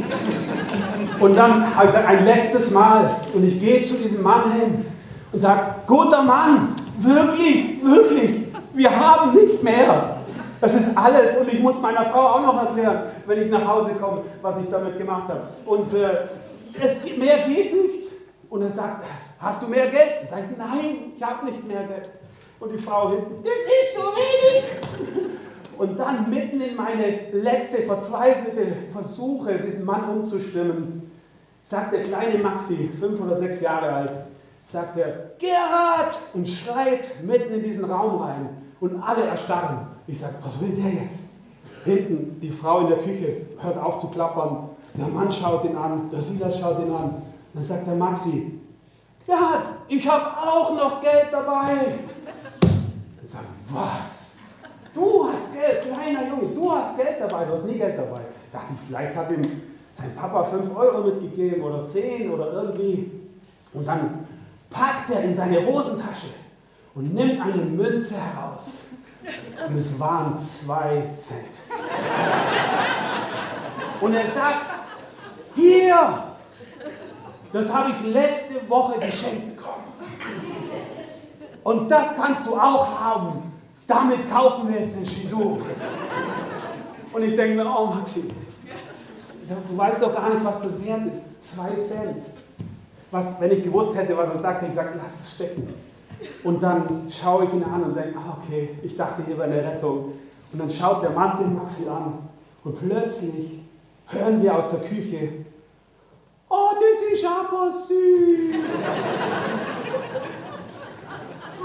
Und 1.20 1.36
dann 1.36 1.76
habe 1.76 1.86
ich 1.86 1.92
gesagt, 1.92 2.08
ein 2.08 2.24
letztes 2.24 2.70
Mal. 2.70 3.16
Und 3.34 3.44
ich 3.44 3.60
gehe 3.60 3.82
zu 3.82 3.94
diesem 3.94 4.22
Mann 4.22 4.52
hin 4.52 4.84
und 5.32 5.40
sage, 5.40 5.60
guter 5.86 6.22
Mann, 6.22 6.74
wirklich, 6.98 7.84
wirklich, 7.84 8.46
wir 8.72 8.90
haben 8.90 9.34
nicht 9.34 9.62
mehr. 9.62 10.16
Das 10.62 10.74
ist 10.74 10.96
alles. 10.96 11.36
Und 11.36 11.52
ich 11.52 11.60
muss 11.60 11.80
meiner 11.82 12.06
Frau 12.06 12.20
auch 12.20 12.42
noch 12.42 12.68
erklären, 12.68 13.02
wenn 13.26 13.42
ich 13.42 13.50
nach 13.50 13.66
Hause 13.66 13.92
komme, 14.00 14.22
was 14.40 14.56
ich 14.58 14.70
damit 14.70 14.96
gemacht 14.96 15.28
habe. 15.28 15.42
Und 15.66 15.92
äh, 15.92 16.28
es, 16.80 17.16
mehr 17.18 17.38
geht 17.46 17.74
nicht. 17.74 18.08
Und 18.48 18.62
er 18.62 18.70
sagt, 18.70 19.04
hast 19.38 19.60
du 19.60 19.66
mehr 19.66 19.88
Geld? 19.88 20.22
Ich 20.24 20.30
sage, 20.30 20.44
nein, 20.56 21.12
ich 21.14 21.22
habe 21.22 21.44
nicht 21.44 21.68
mehr 21.68 21.84
Geld. 21.84 22.10
Und 22.60 22.72
die 22.72 22.78
Frau 22.78 23.10
hinten, 23.10 23.42
das 23.44 23.52
ist 23.52 23.94
zu 23.94 24.00
wenig. 24.00 25.28
Und 25.78 25.96
dann 25.96 26.28
mitten 26.28 26.60
in 26.60 26.74
meine 26.74 27.30
letzte 27.32 27.82
verzweifelte 27.82 28.90
Versuche, 28.90 29.58
diesen 29.58 29.84
Mann 29.84 30.08
umzustimmen, 30.10 31.10
sagt 31.62 31.92
der 31.92 32.02
kleine 32.02 32.38
Maxi, 32.38 32.90
fünf 32.98 33.20
oder 33.20 33.36
sechs 33.36 33.60
Jahre 33.60 33.92
alt, 33.92 34.12
sagt 34.70 34.96
er, 34.96 35.30
Gerhard! 35.38 36.18
Und 36.34 36.48
schreit 36.48 37.22
mitten 37.22 37.54
in 37.54 37.62
diesen 37.62 37.84
Raum 37.84 38.20
rein. 38.20 38.48
Und 38.80 39.00
alle 39.02 39.24
erstarren. 39.24 39.86
Ich 40.06 40.18
sage, 40.18 40.34
was 40.42 40.60
will 40.60 40.70
der 40.70 41.02
jetzt? 41.02 41.18
Hinten 41.84 42.40
die 42.40 42.50
Frau 42.50 42.80
in 42.80 42.88
der 42.88 42.98
Küche 42.98 43.46
hört 43.60 43.78
auf 43.78 44.00
zu 44.00 44.08
klappern. 44.08 44.70
Der 44.94 45.08
Mann 45.08 45.30
schaut 45.30 45.64
ihn 45.64 45.76
an, 45.76 46.10
der 46.10 46.20
Silas 46.20 46.58
schaut 46.58 46.80
ihn 46.80 46.92
an. 46.92 47.22
Dann 47.54 47.62
sagt 47.62 47.86
der 47.86 47.94
Maxi, 47.94 48.58
Gerhard, 49.26 49.64
ich 49.88 50.08
habe 50.08 50.24
auch 50.36 50.74
noch 50.74 51.00
Geld 51.00 51.28
dabei. 51.30 51.98
Was? 53.70 54.32
Du 54.94 55.28
hast 55.30 55.52
Geld, 55.52 55.82
kleiner 55.82 56.26
Junge, 56.26 56.54
du 56.54 56.72
hast 56.72 56.96
Geld 56.96 57.20
dabei, 57.20 57.44
du 57.44 57.54
hast 57.54 57.64
nie 57.64 57.78
Geld 57.78 57.98
dabei. 57.98 58.20
Dachte 58.52 58.72
ich, 58.74 58.88
vielleicht 58.88 59.14
hat 59.14 59.30
ihm 59.30 59.42
sein 59.94 60.14
Papa 60.16 60.44
5 60.44 60.74
Euro 60.76 61.06
mitgegeben 61.06 61.62
oder 61.62 61.86
10 61.86 62.30
oder 62.30 62.52
irgendwie. 62.52 63.10
Und 63.74 63.86
dann 63.86 64.26
packt 64.70 65.10
er 65.10 65.22
in 65.22 65.34
seine 65.34 65.64
Hosentasche 65.66 66.28
und 66.94 67.14
nimmt 67.14 67.40
eine 67.40 67.62
Münze 67.62 68.14
heraus. 68.16 68.78
Und 69.68 69.76
es 69.76 69.98
waren 70.00 70.34
zwei 70.36 71.02
Cent. 71.10 71.48
Und 74.00 74.14
er 74.14 74.26
sagt, 74.28 74.78
hier, 75.54 76.24
das 77.52 77.72
habe 77.72 77.90
ich 77.90 78.12
letzte 78.12 78.68
Woche 78.68 78.98
geschenkt 79.00 79.56
bekommen. 79.56 79.84
Und 81.64 81.90
das 81.90 82.14
kannst 82.16 82.46
du 82.46 82.54
auch 82.54 82.98
haben. 82.98 83.57
Damit 83.88 84.30
kaufen 84.30 84.72
wir 84.72 84.82
jetzt 84.82 84.96
den 84.96 85.06
Shidduch. 85.06 85.60
Und 87.10 87.22
ich 87.22 87.34
denke 87.34 87.56
mir, 87.56 87.66
oh 87.66 87.86
Maxi, 87.86 88.22
du 89.48 89.76
weißt 89.78 90.02
doch 90.02 90.14
gar 90.14 90.28
nicht, 90.28 90.44
was 90.44 90.60
das 90.60 90.84
wert 90.84 91.06
ist. 91.10 91.54
Zwei 91.54 91.70
Cent. 91.76 92.24
Was, 93.10 93.40
wenn 93.40 93.50
ich 93.50 93.64
gewusst 93.64 93.96
hätte, 93.96 94.14
was 94.14 94.28
er 94.28 94.38
sagt, 94.38 94.62
ich 94.62 94.68
gesagt, 94.68 94.94
lass 95.02 95.18
es 95.18 95.30
stecken. 95.32 95.72
Und 96.44 96.62
dann 96.62 97.06
schaue 97.08 97.46
ich 97.46 97.52
ihn 97.54 97.64
an 97.64 97.82
und 97.82 97.96
denke, 97.96 98.18
ah, 98.18 98.36
okay, 98.42 98.78
ich 98.82 98.94
dachte, 98.94 99.22
hier 99.26 99.38
wäre 99.38 99.50
eine 99.50 99.64
Rettung. 99.64 100.12
Und 100.52 100.58
dann 100.58 100.70
schaut 100.70 101.02
der 101.02 101.10
Mann 101.10 101.38
den 101.38 101.54
Maxi 101.54 101.88
an 101.88 102.18
und 102.64 102.78
plötzlich 102.78 103.60
hören 104.08 104.42
wir 104.42 104.56
aus 104.56 104.70
der 104.70 104.80
Küche, 104.80 105.30
oh, 106.50 106.70
das 106.74 107.12
ist 107.18 107.24
aber 107.24 107.72
süß. 107.72 108.56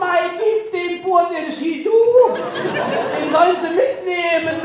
Mai, 0.03 0.19
gib 0.37 0.71
dem 0.71 1.01
Bur 1.01 1.21
den 1.31 1.51
Skidu, 1.51 1.91
den 2.35 3.29
sollen 3.31 3.55
sie 3.55 3.69
mitnehmen. 3.69 4.61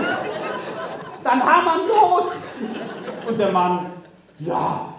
Dann 1.22 1.42
haben 1.42 1.64
wir 1.66 1.94
los. 1.94 2.48
Und 3.26 3.38
der 3.38 3.52
Mann, 3.52 3.92
ja, 4.40 4.94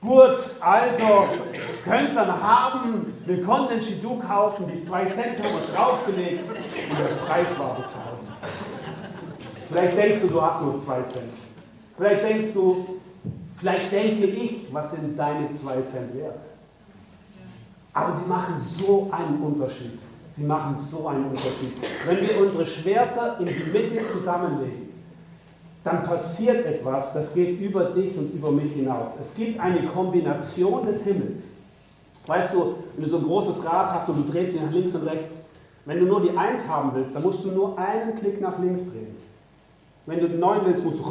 gut, 0.00 0.38
also 0.60 1.28
könnt 1.84 2.10
ihr 2.10 2.14
dann 2.14 2.42
haben. 2.42 3.22
Wir 3.24 3.44
konnten 3.44 3.74
den 3.74 3.82
Skidu 3.82 4.18
kaufen, 4.18 4.70
die 4.72 4.80
zwei 4.82 5.04
Cent 5.04 5.38
haben 5.38 5.54
wir 5.54 5.74
draufgelegt 5.74 6.48
und 6.48 6.98
der 6.98 7.14
Preis 7.26 7.58
war 7.58 7.76
bezahlt. 7.76 8.24
Vielleicht 9.70 9.96
denkst 9.96 10.20
du, 10.22 10.28
du 10.28 10.42
hast 10.42 10.62
nur 10.62 10.82
zwei 10.82 11.02
Cent. 11.02 11.32
Vielleicht 11.96 12.22
denkst 12.24 12.54
du, 12.54 13.00
vielleicht 13.58 13.92
denke 13.92 14.26
ich, 14.26 14.72
was 14.72 14.90
sind 14.90 15.16
deine 15.18 15.50
zwei 15.50 15.74
Cent 15.82 16.14
wert? 16.14 16.38
Aber 17.92 18.12
sie 18.12 18.28
machen 18.28 18.54
so 18.60 19.08
einen 19.10 19.42
Unterschied. 19.42 19.98
Sie 20.36 20.44
machen 20.44 20.76
so 20.76 21.08
einen 21.08 21.26
Unterschied. 21.26 21.72
Wenn 22.06 22.20
wir 22.20 22.40
unsere 22.40 22.64
Schwerter 22.64 23.40
in 23.40 23.46
die 23.46 23.70
Mitte 23.72 24.06
zusammenlegen, 24.06 24.88
dann 25.82 26.02
passiert 26.04 26.66
etwas, 26.66 27.12
das 27.12 27.32
geht 27.34 27.60
über 27.60 27.86
dich 27.86 28.16
und 28.16 28.34
über 28.34 28.50
mich 28.50 28.72
hinaus. 28.72 29.08
Es 29.18 29.34
gibt 29.34 29.58
eine 29.58 29.86
Kombination 29.86 30.86
des 30.86 31.02
Himmels. 31.02 31.38
Weißt 32.26 32.52
du, 32.52 32.74
wenn 32.94 33.04
du 33.04 33.10
so 33.10 33.16
ein 33.18 33.24
großes 33.24 33.64
Rad 33.64 33.92
hast 33.92 34.08
und 34.10 34.26
du 34.26 34.30
drehst 34.30 34.52
dich 34.52 34.60
nach 34.60 34.70
links 34.70 34.94
und 34.94 35.06
rechts, 35.06 35.40
wenn 35.86 36.00
du 36.00 36.04
nur 36.04 36.20
die 36.20 36.36
1 36.36 36.68
haben 36.68 36.90
willst, 36.94 37.14
dann 37.14 37.22
musst 37.22 37.42
du 37.42 37.48
nur 37.48 37.78
einen 37.78 38.14
Klick 38.14 38.40
nach 38.40 38.58
links 38.58 38.82
drehen. 38.82 39.16
Wenn 40.04 40.20
du 40.20 40.28
die 40.28 40.36
9 40.36 40.60
willst, 40.66 40.84
musst 40.84 40.98
du, 40.98 41.04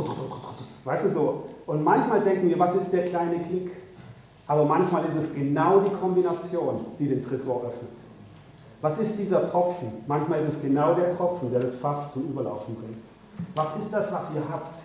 weißt 0.84 1.06
du 1.06 1.10
so. 1.10 1.44
Und 1.66 1.84
manchmal 1.84 2.22
denken 2.22 2.48
wir, 2.48 2.60
was 2.60 2.76
ist 2.76 2.94
der 2.94 3.06
kleine 3.06 3.40
Klick? 3.40 3.72
Aber 4.48 4.64
manchmal 4.64 5.06
ist 5.06 5.16
es 5.16 5.34
genau 5.34 5.80
die 5.82 5.94
Kombination, 5.96 6.86
die 7.00 7.08
den 7.08 7.22
Tresor 7.22 7.64
öffnet. 7.66 7.92
Was 8.82 8.98
ist 9.00 9.18
dieser 9.18 9.50
Tropfen? 9.50 9.90
Manchmal 10.08 10.40
ist 10.40 10.56
es 10.56 10.62
genau 10.62 10.94
der 10.94 11.16
Tropfen, 11.18 11.52
der 11.52 11.62
das 11.62 11.76
Fass 11.76 12.14
zum 12.14 12.30
Überlaufen 12.30 12.76
bringt. 12.76 12.98
Was 13.56 13.76
ist 13.78 13.92
das, 13.92 14.12
was 14.12 14.30
ihr 14.36 14.44
habt? 14.50 14.76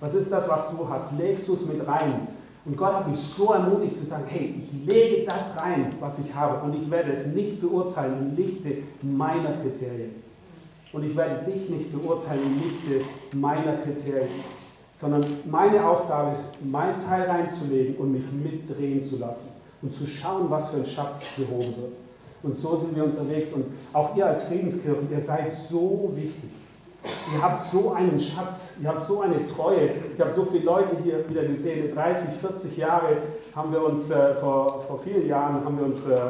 Was 0.00 0.14
ist 0.14 0.32
das, 0.32 0.48
was 0.48 0.70
du 0.70 0.88
hast? 0.88 1.12
Legst 1.18 1.46
du 1.48 1.54
es 1.54 1.66
mit 1.66 1.86
rein? 1.86 2.28
Und 2.64 2.76
Gott 2.76 2.94
hat 2.94 3.08
mich 3.08 3.18
so 3.18 3.52
ermutigt 3.52 3.96
zu 3.96 4.04
sagen, 4.04 4.24
hey, 4.28 4.54
ich 4.58 4.92
lege 4.92 5.26
das 5.26 5.56
rein, 5.56 5.94
was 5.98 6.18
ich 6.18 6.34
habe, 6.34 6.62
und 6.64 6.74
ich 6.74 6.90
werde 6.90 7.12
es 7.12 7.26
nicht 7.26 7.60
beurteilen 7.60 8.18
im 8.20 8.36
Lichte 8.36 8.78
meiner 9.02 9.52
Kriterien. 9.54 10.22
Und 10.92 11.04
ich 11.04 11.16
werde 11.16 11.50
dich 11.50 11.68
nicht 11.68 11.92
beurteilen 11.92 12.42
im 12.44 12.62
Lichte 12.62 13.04
meiner 13.32 13.76
Kriterien 13.78 14.44
sondern 15.00 15.24
meine 15.46 15.88
Aufgabe 15.88 16.32
ist, 16.32 16.52
mein 16.62 17.00
Teil 17.00 17.22
reinzulegen 17.22 17.96
und 17.96 18.12
mich 18.12 18.24
mitdrehen 18.32 19.02
zu 19.02 19.16
lassen 19.16 19.48
und 19.80 19.94
zu 19.94 20.06
schauen, 20.06 20.50
was 20.50 20.68
für 20.68 20.76
ein 20.76 20.84
Schatz 20.84 21.22
gehoben 21.36 21.74
wird. 21.76 21.92
Und 22.42 22.56
so 22.56 22.76
sind 22.76 22.94
wir 22.94 23.04
unterwegs 23.04 23.52
und 23.52 23.64
auch 23.94 24.14
ihr 24.14 24.26
als 24.26 24.42
Friedenskirchen, 24.42 25.10
ihr 25.10 25.20
seid 25.20 25.52
so 25.52 26.12
wichtig. 26.14 26.50
Ihr 27.34 27.42
habt 27.42 27.62
so 27.62 27.92
einen 27.92 28.20
Schatz, 28.20 28.72
ihr 28.82 28.88
habt 28.88 29.04
so 29.04 29.22
eine 29.22 29.46
Treue. 29.46 29.90
Ich 30.14 30.20
habe 30.20 30.32
so 30.32 30.44
viele 30.44 30.64
Leute 30.64 30.96
hier 31.02 31.26
wieder 31.30 31.44
gesehen. 31.44 31.94
30, 31.94 32.38
40 32.38 32.76
Jahre 32.76 33.16
haben 33.56 33.72
wir 33.72 33.82
uns, 33.82 34.10
äh, 34.10 34.34
vor, 34.34 34.84
vor 34.86 35.00
vielen 35.02 35.26
Jahren 35.26 35.64
haben 35.64 35.78
wir 35.78 35.86
uns, 35.86 36.04
äh, 36.04 36.20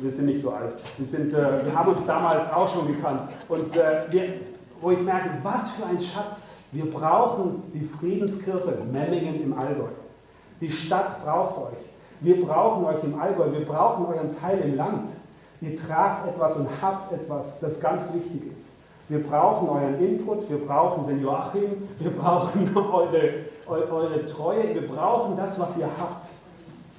wir 0.00 0.10
sind 0.10 0.26
nicht 0.26 0.40
so 0.40 0.50
alt, 0.50 0.72
wir, 0.96 1.06
sind, 1.06 1.34
äh, 1.34 1.66
wir 1.66 1.74
haben 1.74 1.92
uns 1.92 2.06
damals 2.06 2.50
auch 2.50 2.66
schon 2.66 2.86
gekannt. 2.86 3.28
Und 3.50 3.76
äh, 3.76 4.04
wir, 4.10 4.34
wo 4.80 4.90
ich 4.90 5.00
merke, 5.00 5.30
was 5.42 5.68
für 5.70 5.84
ein 5.84 6.00
Schatz 6.00 6.46
wir 6.76 6.90
brauchen 6.90 7.62
die 7.72 7.88
Friedenskirche 7.98 8.76
Memmingen 8.92 9.42
im 9.42 9.58
Allgäu. 9.58 9.88
Die 10.60 10.68
Stadt 10.68 11.24
braucht 11.24 11.56
euch. 11.56 11.78
Wir 12.20 12.44
brauchen 12.44 12.84
euch 12.84 13.02
im 13.02 13.18
Allgäu. 13.18 13.50
Wir 13.50 13.64
brauchen 13.64 14.04
euren 14.04 14.38
Teil 14.38 14.58
im 14.58 14.76
Land. 14.76 15.08
Ihr 15.62 15.74
tragt 15.74 16.28
etwas 16.28 16.54
und 16.56 16.68
habt 16.82 17.12
etwas, 17.12 17.58
das 17.60 17.80
ganz 17.80 18.12
wichtig 18.12 18.52
ist. 18.52 18.64
Wir 19.08 19.22
brauchen 19.22 19.70
euren 19.70 19.98
Input, 20.04 20.50
wir 20.50 20.58
brauchen 20.58 21.06
den 21.06 21.22
Joachim, 21.22 21.88
wir 21.98 22.10
brauchen 22.10 22.70
eure, 22.76 23.30
eure 23.66 24.26
Treue, 24.26 24.74
wir 24.74 24.86
brauchen 24.86 25.34
das, 25.34 25.58
was 25.58 25.78
ihr 25.78 25.88
habt. 25.98 26.26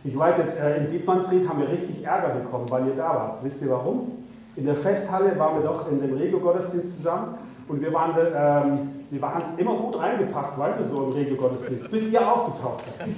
Ich 0.04 0.18
weiß 0.18 0.38
jetzt, 0.38 0.60
äh, 0.60 0.78
in 0.78 0.92
Dietmannsried 0.92 1.48
haben 1.48 1.60
wir 1.60 1.70
richtig 1.70 2.04
Ärger 2.04 2.30
bekommen, 2.30 2.68
weil 2.70 2.88
ihr 2.88 2.96
da 2.96 3.10
wart. 3.10 3.44
Wisst 3.44 3.62
ihr 3.62 3.70
warum? 3.70 4.24
In 4.56 4.66
der 4.66 4.76
Festhalle 4.76 5.38
waren 5.38 5.62
wir 5.62 5.68
doch 5.68 5.92
in 5.92 6.02
dem 6.02 6.18
Regio-Gottesdienst 6.18 6.98
zusammen 6.98 7.36
und 7.68 7.82
wir 7.82 7.94
waren, 7.94 8.14
ähm, 8.18 8.90
wir 9.10 9.22
waren 9.22 9.44
immer 9.58 9.76
gut 9.76 10.00
reingepasst, 10.00 10.58
weißt 10.58 10.80
du, 10.80 10.84
so 10.84 11.04
im 11.04 11.12
Regelgottesdienst, 11.12 11.90
bis 11.92 12.10
ihr 12.10 12.26
aufgetaucht 12.26 12.84
seid. 12.98 13.10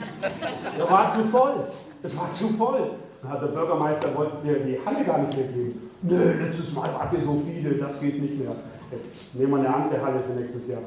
Der 0.78 0.89
war 0.89 1.12
zu 1.12 1.20
voll. 1.26 1.54
Es 2.02 2.18
war 2.18 2.32
zu 2.32 2.45
voll. 2.50 2.91
Dann 3.22 3.32
hat 3.32 3.41
der 3.41 3.47
Bürgermeister 3.47 4.16
wollte 4.16 4.45
mir 4.45 4.60
die 4.60 4.80
Halle 4.86 5.04
gar 5.04 5.20
nicht 5.20 5.36
mehr 5.36 5.47
geben. 5.47 5.91
Nö, 6.02 6.34
letztes 6.41 6.74
Mal 6.74 6.89
wart 6.93 7.12
ihr 7.14 7.24
so 7.24 7.36
viele, 7.45 7.76
das 7.76 8.00
geht 8.00 8.22
nicht 8.22 8.39
mehr. 8.39 8.56
Jetzt 8.91 9.36
nehmen 9.36 9.52
wir 9.52 9.60
eine 9.60 9.76
andere 9.76 10.02
Halle 10.02 10.20
für 10.20 10.39
nächstes 10.39 10.68
Jahr, 10.68 10.82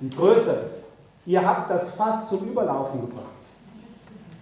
die 0.00 0.10
größer 0.10 0.62
ist. 0.62 0.82
Ihr 1.26 1.46
habt 1.46 1.70
das 1.70 1.90
fast 1.90 2.28
zum 2.28 2.48
Überlaufen 2.48 3.00
gebracht. 3.00 3.32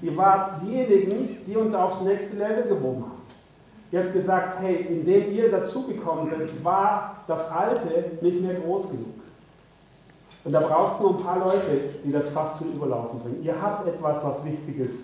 Ihr 0.03 0.17
wart 0.17 0.63
diejenigen, 0.63 1.39
die 1.47 1.57
uns 1.57 1.73
aufs 1.73 2.03
nächste 2.03 2.37
Level 2.37 2.65
gehoben 2.65 3.05
haben. 3.05 3.16
Ihr 3.97 4.03
habt 4.03 4.13
gesagt, 4.13 4.59
hey, 4.61 4.87
indem 4.91 5.33
ihr 5.33 5.51
dazugekommen 5.51 6.27
seid, 6.27 6.63
war 6.63 7.17
das 7.27 7.51
Alte 7.51 8.19
nicht 8.21 8.43
mehr 8.43 8.53
groß 8.53 8.91
genug. 8.91 9.15
Und 10.45 10.53
da 10.53 10.61
braucht 10.61 10.93
es 10.93 11.01
nur 11.01 11.17
ein 11.17 11.25
paar 11.25 11.39
Leute, 11.39 11.95
die 12.05 12.13
das 12.13 12.29
fast 12.29 12.57
zum 12.57 12.75
Überlaufen 12.75 13.21
bringen. 13.21 13.43
Ihr 13.43 13.55
habt 13.59 13.89
etwas, 13.89 14.23
was 14.23 14.45
wichtig 14.45 14.81
ist. 14.81 14.99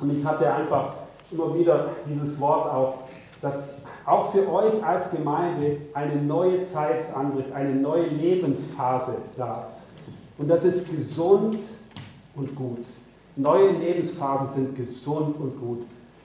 Und 0.00 0.18
ich 0.18 0.24
hatte 0.24 0.50
einfach 0.50 0.94
immer 1.30 1.54
wieder 1.54 1.90
dieses 2.08 2.40
Wort 2.40 2.72
auch, 2.72 2.94
dass 3.42 3.56
auch 4.06 4.32
für 4.32 4.50
euch 4.50 4.82
als 4.82 5.10
Gemeinde 5.10 5.76
eine 5.92 6.16
neue 6.16 6.62
Zeit 6.62 7.14
anbricht, 7.14 7.52
eine 7.52 7.74
neue 7.74 8.06
Lebensphase 8.06 9.16
da 9.36 9.66
ist. 9.68 9.82
Und 10.38 10.48
das 10.48 10.64
ist 10.64 10.90
gesund 10.90 11.58
und 12.36 12.56
gut. 12.56 12.86
Neue 13.36 13.72
Lebensphasen 13.72 14.48
sind 14.48 14.76
gesund 14.76 15.36
und 15.38 15.60
gut. 15.60 15.82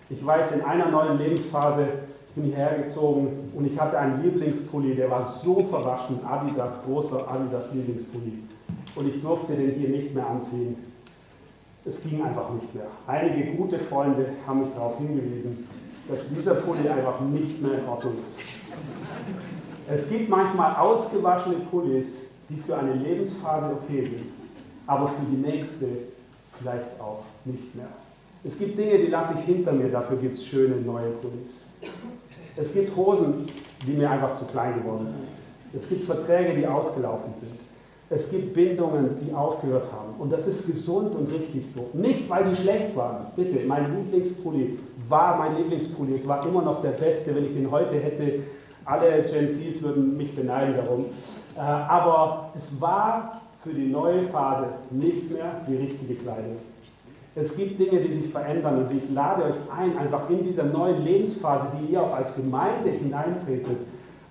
Ich 0.09 0.23
weiß, 0.23 0.51
in 0.51 0.61
einer 0.61 0.91
neuen 0.91 1.17
Lebensphase, 1.17 1.87
ich 2.27 2.33
bin 2.35 2.45
hierher 2.45 2.83
gezogen 2.83 3.49
und 3.55 3.65
ich 3.65 3.79
hatte 3.79 3.97
einen 3.97 4.21
Lieblingspulli, 4.21 4.95
der 4.95 5.09
war 5.09 5.23
so 5.23 5.63
verwaschen, 5.63 6.19
Adidas, 6.23 6.79
großer 6.85 7.27
Adidas 7.27 7.71
Lieblingspulli 7.73 8.43
und 8.95 9.07
ich 9.07 9.21
durfte 9.21 9.53
den 9.55 9.71
hier 9.71 9.89
nicht 9.89 10.13
mehr 10.13 10.27
anziehen. 10.27 10.75
Es 11.85 12.01
ging 12.03 12.23
einfach 12.23 12.51
nicht 12.51 12.73
mehr. 12.73 12.87
Einige 13.07 13.51
gute 13.55 13.79
Freunde 13.79 14.27
haben 14.45 14.61
mich 14.61 14.73
darauf 14.73 14.97
hingewiesen, 14.97 15.67
dass 16.07 16.19
dieser 16.29 16.55
Pulli 16.55 16.87
einfach 16.87 17.19
nicht 17.21 17.61
mehr 17.61 17.79
in 17.79 17.87
Ordnung 17.87 18.13
ist. 18.23 18.39
Es 19.87 20.09
gibt 20.09 20.29
manchmal 20.29 20.75
ausgewaschene 20.75 21.57
Pullis, 21.71 22.17
die 22.49 22.57
für 22.57 22.77
eine 22.77 22.93
Lebensphase 22.93 23.67
okay 23.71 24.03
sind, 24.03 24.31
aber 24.87 25.07
für 25.07 25.25
die 25.31 25.37
nächste 25.37 25.85
vielleicht 26.59 26.99
auch 26.99 27.23
nicht 27.43 27.73
mehr. 27.75 27.87
Es 28.45 28.59
gibt 28.59 28.77
Dinge, 28.77 28.99
die 28.99 29.07
lasse 29.07 29.33
ich 29.39 29.45
hinter 29.45 29.71
mir, 29.71 29.89
dafür 29.89 30.17
gibt 30.17 30.35
es 30.35 30.45
schöne 30.45 30.75
neue 30.75 31.09
Pullis. 31.09 31.49
Es 32.55 32.71
gibt 32.71 32.95
Hosen, 32.95 33.47
die 33.85 33.93
mir 33.93 34.09
einfach 34.09 34.35
zu 34.35 34.45
klein 34.45 34.81
geworden 34.81 35.07
sind. 35.07 35.25
Es 35.73 35.89
gibt 35.89 36.05
Verträge, 36.05 36.53
die 36.55 36.67
ausgelaufen 36.67 37.33
sind. 37.41 37.59
Es 38.07 38.29
gibt 38.29 38.53
Bindungen, 38.53 39.17
die 39.19 39.33
aufgehört 39.33 39.91
haben. 39.91 40.13
Und 40.19 40.31
das 40.31 40.45
ist 40.45 40.67
gesund 40.67 41.15
und 41.15 41.27
richtig 41.33 41.67
so. 41.67 41.89
Nicht, 41.93 42.29
weil 42.29 42.45
die 42.45 42.55
schlecht 42.55 42.95
waren. 42.95 43.25
Bitte, 43.35 43.65
mein 43.65 43.95
Lieblingspulli 43.95 44.77
war 45.09 45.39
mein 45.39 45.57
Lieblingspulli. 45.57 46.13
Es 46.13 46.27
war 46.27 46.45
immer 46.45 46.61
noch 46.61 46.83
der 46.83 46.91
beste. 46.91 47.35
Wenn 47.35 47.45
ich 47.45 47.53
den 47.55 47.71
heute 47.71 47.95
hätte, 47.95 48.43
alle 48.85 49.23
Gen 49.23 49.49
Zs 49.49 49.81
würden 49.81 50.15
mich 50.15 50.35
beneiden 50.35 50.75
darum. 50.75 51.05
Äh, 51.55 51.61
aber 51.61 52.51
es 52.55 52.79
war 52.79 53.41
für 53.63 53.73
die 53.73 53.87
neue 53.87 54.21
Phase 54.27 54.67
nicht 54.91 55.31
mehr 55.31 55.61
die 55.67 55.77
richtige 55.77 56.13
Kleidung. 56.13 56.57
Es 57.35 57.55
gibt 57.55 57.77
Dinge, 57.79 57.99
die 57.99 58.13
sich 58.13 58.31
verändern 58.31 58.85
und 58.85 58.95
ich 58.95 59.09
lade 59.09 59.43
euch 59.43 59.55
ein, 59.77 59.97
einfach 59.97 60.29
in 60.29 60.45
dieser 60.45 60.63
neuen 60.63 61.03
Lebensphase, 61.03 61.67
die 61.79 61.91
ihr 61.91 62.01
auch 62.01 62.15
als 62.15 62.33
Gemeinde 62.33 62.91
hineintretet, 62.91 63.77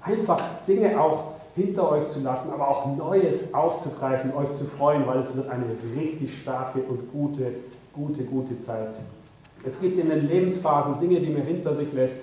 einfach 0.00 0.40
Dinge 0.66 0.98
auch 0.98 1.34
hinter 1.54 1.90
euch 1.90 2.06
zu 2.08 2.20
lassen, 2.20 2.50
aber 2.50 2.66
auch 2.66 2.96
Neues 2.96 3.52
aufzugreifen, 3.52 4.34
euch 4.34 4.52
zu 4.52 4.64
freuen, 4.64 5.06
weil 5.06 5.18
es 5.18 5.36
wird 5.36 5.48
eine 5.50 5.66
richtig 5.94 6.40
starke 6.40 6.80
und 6.80 7.12
gute, 7.12 7.52
gute, 7.92 8.24
gute 8.24 8.58
Zeit. 8.58 8.94
Es 9.62 9.80
gibt 9.80 9.98
in 9.98 10.08
den 10.08 10.26
Lebensphasen 10.26 10.98
Dinge, 10.98 11.20
die 11.20 11.30
man 11.30 11.42
hinter 11.42 11.74
sich 11.74 11.92
lässt, 11.92 12.20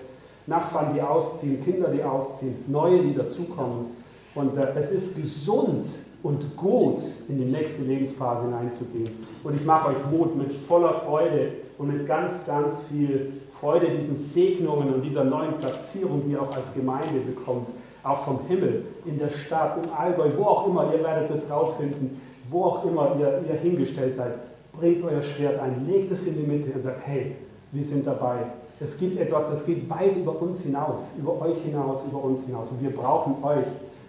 Nachbarn, 0.48 0.96
die 0.96 1.02
ausziehen, 1.02 1.64
Kinder, 1.64 1.90
die 1.90 2.04
ausziehen, 2.04 2.56
neue, 2.68 3.04
die 3.04 3.14
dazukommen. 3.14 3.88
Und 4.34 4.58
äh, 4.58 4.74
es 4.76 4.92
ist 4.92 5.16
gesund 5.16 5.88
und 6.24 6.56
gut, 6.56 7.02
in 7.28 7.38
die 7.38 7.52
nächste 7.52 7.84
Lebensphase 7.84 8.44
hineinzugehen. 8.44 9.10
Und 9.44 9.56
ich 9.56 9.66
mache 9.66 9.90
euch 9.90 10.12
Mut 10.12 10.36
mit 10.36 10.54
voller 10.68 11.02
Freude 11.02 11.54
und 11.78 11.88
mit 11.88 12.08
ganz, 12.08 12.46
ganz 12.46 12.76
viel 12.90 13.34
Freude 13.60 13.90
diesen 13.90 14.18
Segnungen 14.18 14.94
und 14.94 15.02
dieser 15.02 15.24
neuen 15.24 15.58
Platzierung, 15.58 16.24
die 16.26 16.34
ihr 16.34 16.42
auch 16.42 16.56
als 16.56 16.74
Gemeinde 16.74 17.20
bekommt, 17.20 17.68
auch 18.04 18.24
vom 18.24 18.40
Himmel, 18.48 18.86
in 19.06 19.20
der 19.20 19.30
Stadt, 19.30 19.86
im 19.86 19.92
Allgäu, 19.94 20.30
wo 20.38 20.44
auch 20.46 20.68
immer, 20.68 20.92
ihr 20.94 21.04
werdet 21.04 21.30
das 21.30 21.50
rausfinden, 21.50 22.22
wo 22.50 22.66
auch 22.66 22.86
immer 22.86 23.16
ihr, 23.20 23.44
ihr 23.48 23.56
hingestellt 23.56 24.16
seid, 24.16 24.34
bringt 24.74 25.04
euer 25.04 25.22
Schwert 25.22 25.60
ein, 25.60 25.86
legt 25.88 26.12
es 26.12 26.26
in 26.26 26.36
die 26.36 26.44
Mitte 26.44 26.72
und 26.72 26.82
sagt, 26.82 27.02
hey, 27.06 27.36
wir 27.72 27.84
sind 27.84 28.06
dabei. 28.06 28.38
Es 28.80 28.98
gibt 28.98 29.18
etwas, 29.18 29.48
das 29.48 29.66
geht 29.66 29.88
weit 29.90 30.16
über 30.16 30.42
uns 30.42 30.62
hinaus, 30.62 31.00
über 31.18 31.40
euch 31.42 31.58
hinaus, 31.64 32.00
über 32.10 32.24
uns 32.24 32.44
hinaus. 32.46 32.70
Und 32.72 32.82
wir 32.82 32.90
brauchen 32.90 33.36
euch 33.44 33.68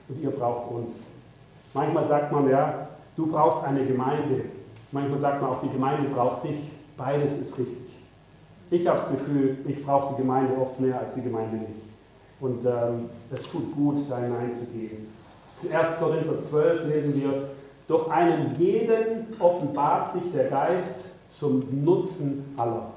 und 0.08 0.22
ihr 0.22 0.30
braucht 0.30 0.70
uns. 0.70 0.94
Manchmal 1.74 2.04
sagt 2.06 2.32
man, 2.32 2.48
ja, 2.50 2.88
du 3.16 3.26
brauchst 3.26 3.64
eine 3.64 3.84
Gemeinde. 3.84 4.42
Manchmal 4.90 5.18
sagt 5.18 5.40
man 5.40 5.50
auch, 5.50 5.62
die 5.62 5.70
Gemeinde 5.70 6.08
braucht 6.10 6.44
dich. 6.44 6.58
Beides 6.96 7.32
ist 7.38 7.58
richtig. 7.58 7.78
Ich 8.70 8.86
habe 8.86 8.98
das 8.98 9.10
Gefühl, 9.10 9.58
ich 9.66 9.84
brauche 9.84 10.14
die 10.14 10.22
Gemeinde 10.22 10.54
oft 10.58 10.78
mehr 10.80 10.98
als 10.98 11.14
die 11.14 11.22
Gemeinde 11.22 11.56
nicht. 11.56 11.82
Und 12.40 12.64
ähm, 12.66 13.10
es 13.30 13.42
tut 13.50 13.74
gut, 13.74 14.10
da 14.10 14.18
hineinzugehen. 14.18 15.08
In 15.62 15.72
1. 15.72 15.98
Korinther 15.98 16.42
12 16.42 16.88
lesen 16.88 17.14
wir, 17.14 17.48
durch 17.86 18.10
einen 18.10 18.56
jeden 18.58 19.40
offenbart 19.40 20.12
sich 20.12 20.22
der 20.32 20.48
Geist 20.48 21.04
zum 21.28 21.84
Nutzen 21.84 22.54
aller. 22.56 22.92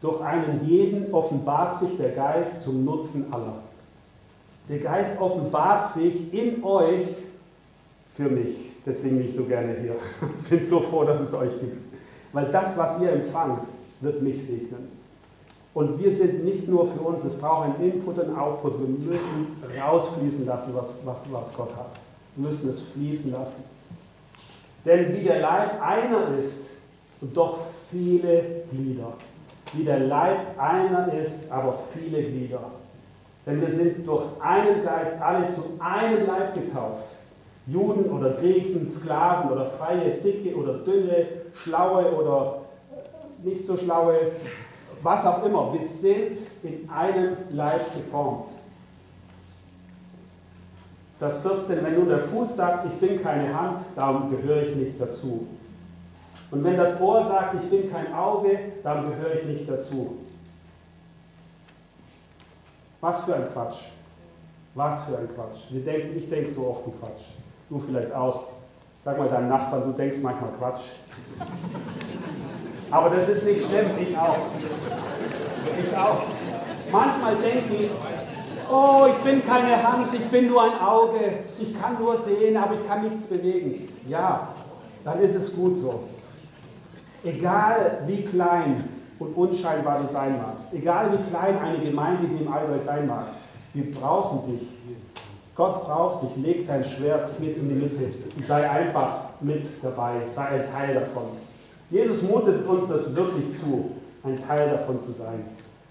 Durch 0.00 0.20
einen 0.20 0.66
jeden 0.66 1.12
offenbart 1.12 1.76
sich 1.76 1.96
der 1.96 2.10
Geist 2.10 2.62
zum 2.62 2.84
Nutzen 2.84 3.32
aller. 3.32 3.62
Der 4.68 4.78
Geist 4.78 5.20
offenbart 5.20 5.94
sich 5.94 6.32
in 6.32 6.62
euch 6.62 7.06
für 8.14 8.28
mich. 8.28 8.56
Deswegen 8.86 9.18
bin 9.18 9.26
ich 9.26 9.34
so 9.34 9.44
gerne 9.44 9.76
hier. 9.80 9.96
Ich 10.42 10.50
bin 10.50 10.66
so 10.66 10.80
froh, 10.80 11.04
dass 11.04 11.20
es 11.20 11.32
euch 11.34 11.58
gibt. 11.60 11.82
Weil 12.32 12.46
das, 12.46 12.76
was 12.76 13.00
ihr 13.00 13.12
empfangt, 13.12 13.60
wird 14.00 14.22
mich 14.22 14.44
segnen. 14.44 14.88
Und 15.72 15.98
wir 15.98 16.10
sind 16.10 16.44
nicht 16.44 16.68
nur 16.68 16.86
für 16.86 17.00
uns, 17.00 17.24
es 17.24 17.36
braucht 17.36 17.66
ein 17.66 17.84
Input 17.84 18.18
und 18.18 18.36
Output. 18.36 18.78
Wir 18.78 18.88
müssen 18.88 19.62
rausfließen 19.80 20.46
lassen, 20.46 20.72
was, 20.74 20.86
was, 21.04 21.16
was 21.30 21.54
Gott 21.56 21.74
hat. 21.76 21.90
Wir 22.36 22.48
müssen 22.48 22.68
es 22.68 22.82
fließen 22.82 23.32
lassen. 23.32 23.64
Denn 24.84 25.14
wie 25.14 25.24
der 25.24 25.40
Leib 25.40 25.82
einer 25.82 26.38
ist 26.38 26.66
und 27.20 27.36
doch 27.36 27.58
viele 27.90 28.64
Glieder. 28.70 29.14
Wie 29.72 29.84
der 29.84 30.00
Leib 30.00 30.58
einer 30.58 31.12
ist, 31.14 31.50
aber 31.50 31.80
viele 31.92 32.22
Glieder. 32.22 32.60
Denn 33.46 33.60
wir 33.60 33.74
sind 33.74 34.06
durch 34.06 34.24
einen 34.40 34.84
Geist 34.84 35.20
alle 35.20 35.48
zu 35.50 35.62
einem 35.80 36.26
Leib 36.26 36.54
getauft. 36.54 37.13
Juden 37.66 38.10
oder 38.10 38.32
Griechen, 38.32 38.90
Sklaven 38.90 39.50
oder 39.50 39.70
Freie, 39.78 40.18
Dicke 40.22 40.54
oder 40.54 40.74
Dünne, 40.78 41.26
Schlaue 41.54 42.12
oder 42.12 42.60
nicht 43.42 43.64
so 43.64 43.76
Schlaue, 43.76 44.32
was 45.02 45.24
auch 45.24 45.44
immer. 45.44 45.72
Wir 45.72 45.82
sind 45.82 46.38
in 46.62 46.88
einem 46.90 47.36
Leib 47.50 47.94
geformt. 47.94 48.48
Das 51.20 51.40
14, 51.42 51.82
wenn 51.82 51.94
nun 51.94 52.08
der 52.08 52.24
Fuß 52.24 52.56
sagt, 52.56 52.86
ich 52.86 53.00
bin 53.00 53.22
keine 53.22 53.58
Hand, 53.58 53.80
darum 53.96 54.30
gehöre 54.30 54.64
ich 54.64 54.76
nicht 54.76 55.00
dazu. 55.00 55.46
Und 56.50 56.64
wenn 56.64 56.76
das 56.76 57.00
Ohr 57.00 57.26
sagt, 57.26 57.54
ich 57.62 57.70
bin 57.70 57.90
kein 57.90 58.12
Auge, 58.12 58.58
darum 58.82 59.10
gehöre 59.10 59.36
ich 59.36 59.44
nicht 59.44 59.70
dazu. 59.70 60.18
Was 63.00 63.20
für 63.24 63.36
ein 63.36 63.48
Quatsch. 63.52 63.78
Was 64.74 65.04
für 65.04 65.18
ein 65.18 65.28
Quatsch. 65.34 65.60
Denken, 65.70 66.18
ich 66.18 66.28
denke 66.28 66.50
so 66.50 66.66
oft 66.66 66.86
ein 66.86 66.92
Quatsch. 66.98 67.43
Du 67.68 67.78
vielleicht 67.78 68.14
auch. 68.14 68.44
Sag 69.04 69.18
mal 69.18 69.28
deinem 69.28 69.48
Nachbarn, 69.48 69.84
du 69.84 69.92
denkst 69.92 70.18
manchmal 70.22 70.50
Quatsch. 70.58 70.80
Aber 72.90 73.10
das 73.10 73.28
ist 73.28 73.44
nicht 73.44 73.66
schlimm, 73.66 73.86
ich 74.00 74.16
auch. 74.16 74.36
Ich 75.78 75.96
auch. 75.96 76.22
Manchmal 76.90 77.36
denke 77.36 77.74
ich, 77.74 77.90
oh, 78.70 79.06
ich 79.08 79.16
bin 79.24 79.44
keine 79.44 79.82
Hand, 79.82 80.14
ich 80.14 80.26
bin 80.28 80.46
nur 80.46 80.62
ein 80.62 80.80
Auge, 80.80 81.40
ich 81.58 81.80
kann 81.80 81.98
nur 81.98 82.16
sehen, 82.16 82.56
aber 82.56 82.74
ich 82.74 82.88
kann 82.88 83.02
nichts 83.02 83.26
bewegen. 83.26 83.88
Ja, 84.08 84.48
dann 85.04 85.20
ist 85.20 85.34
es 85.34 85.54
gut 85.54 85.76
so. 85.78 86.04
Egal 87.24 88.02
wie 88.06 88.22
klein 88.22 88.88
und 89.18 89.36
unscheinbar 89.36 90.00
du 90.00 90.12
sein 90.12 90.38
magst, 90.38 90.72
egal 90.72 91.12
wie 91.12 91.30
klein 91.30 91.58
eine 91.58 91.78
Gemeinde 91.78 92.28
hier 92.28 92.46
im 92.46 92.52
Allgäu 92.52 92.78
sein 92.78 93.06
mag, 93.06 93.26
wir 93.72 93.90
brauchen 93.92 94.52
dich. 94.52 94.68
Gott 95.56 95.84
braucht 95.84 96.24
dich, 96.24 96.44
leg 96.44 96.66
dein 96.66 96.84
Schwert 96.84 97.38
mit 97.38 97.56
in 97.56 97.68
die 97.68 97.74
Mitte 97.74 98.12
und 98.36 98.44
sei 98.46 98.68
einfach 98.68 99.30
mit 99.40 99.66
dabei, 99.82 100.14
sei 100.34 100.46
ein 100.46 100.72
Teil 100.72 100.94
davon. 100.94 101.24
Jesus 101.90 102.22
mutet 102.22 102.66
uns 102.66 102.88
das 102.88 103.14
wirklich 103.14 103.60
zu, 103.60 103.90
ein 104.24 104.42
Teil 104.46 104.70
davon 104.70 105.00
zu 105.02 105.12
sein. 105.12 105.44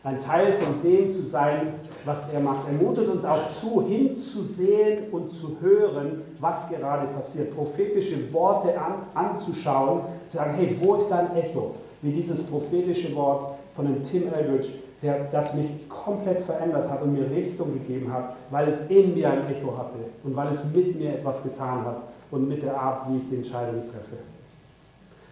Ein 0.03 0.19
Teil 0.19 0.51
von 0.53 0.81
dem 0.83 1.09
zu 1.09 1.21
sein, 1.21 1.75
was 2.03 2.27
er 2.33 2.41
macht. 2.41 2.67
Er 2.67 2.73
mutet 2.73 3.07
uns 3.07 3.23
auch 3.23 3.47
zu, 3.49 3.87
hinzusehen 3.87 5.09
und 5.11 5.31
zu 5.31 5.55
hören, 5.61 6.23
was 6.41 6.69
gerade 6.69 7.07
passiert. 7.07 7.55
Prophetische 7.55 8.33
Worte 8.33 8.77
an, 8.77 8.95
anzuschauen, 9.13 10.01
zu 10.27 10.37
sagen, 10.37 10.55
hey, 10.55 10.77
wo 10.81 10.95
ist 10.95 11.07
da 11.07 11.19
ein 11.19 11.37
Echo? 11.37 11.75
Wie 12.01 12.11
dieses 12.11 12.45
prophetische 12.47 13.15
Wort 13.15 13.55
von 13.75 13.85
dem 13.85 14.03
Tim 14.03 14.23
Eldridge, 14.33 14.73
der 15.03 15.25
das 15.31 15.53
mich 15.53 15.89
komplett 15.89 16.41
verändert 16.43 16.89
hat 16.89 17.01
und 17.01 17.13
mir 17.13 17.29
Richtung 17.29 17.73
gegeben 17.73 18.11
hat, 18.11 18.35
weil 18.49 18.69
es 18.69 18.89
in 18.89 19.13
mir 19.13 19.29
ein 19.29 19.49
Echo 19.49 19.77
hatte 19.77 19.99
und 20.23 20.35
weil 20.35 20.47
es 20.51 20.63
mit 20.73 20.97
mir 20.97 21.15
etwas 21.15 21.43
getan 21.43 21.85
hat 21.85 21.97
und 22.31 22.47
mit 22.47 22.63
der 22.63 22.79
Art, 22.79 23.09
wie 23.09 23.17
ich 23.17 23.29
die 23.29 23.35
Entscheidung 23.35 23.83
treffe. 23.91 24.17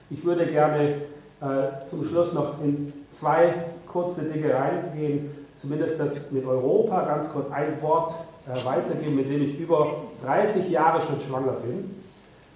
Ich 0.10 0.24
würde 0.26 0.46
gerne 0.46 1.02
äh, 1.42 1.88
zum 1.90 2.04
Schluss 2.04 2.34
noch 2.34 2.62
in 2.62 2.92
zwei 3.12 3.54
kurze 3.88 4.24
Dinge 4.24 4.54
reingehen, 4.54 5.32
zumindest 5.58 6.00
das 6.00 6.32
mit 6.32 6.46
Europa, 6.46 7.06
ganz 7.06 7.32
kurz 7.32 7.50
ein 7.52 7.82
Wort 7.82 8.14
äh, 8.48 8.66
weitergeben, 8.66 9.16
mit 9.16 9.30
dem 9.30 9.42
ich 9.42 9.58
über 9.58 9.96
30 10.26 10.70
Jahre 10.70 11.02
schon 11.02 11.20
schwanger 11.22 11.54
bin. 11.54 11.96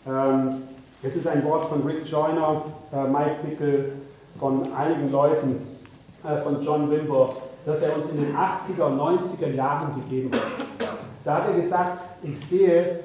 Ähm, 0.06 0.64
es 1.02 1.16
ist 1.16 1.28
ein 1.28 1.46
Wort 1.46 1.70
von 1.70 1.84
Rick 1.84 2.06
Joyner, 2.06 2.64
äh, 2.92 3.04
Mike 3.08 3.36
Pickel, 3.44 3.92
von 4.40 4.74
einigen 4.74 5.12
Leuten, 5.12 5.75
von 6.44 6.62
John 6.62 6.90
Wimber, 6.90 7.34
das 7.66 7.82
er 7.82 7.96
uns 7.96 8.10
in 8.12 8.18
den 8.18 8.36
80er 8.36 8.84
und 8.84 9.00
90er 9.00 9.54
Jahren 9.54 9.96
gegeben 9.96 10.32
hat. 10.34 10.88
Da 11.24 11.36
hat 11.36 11.48
er 11.48 11.62
gesagt, 11.62 12.04
ich 12.24 12.40
sehe, 12.40 13.00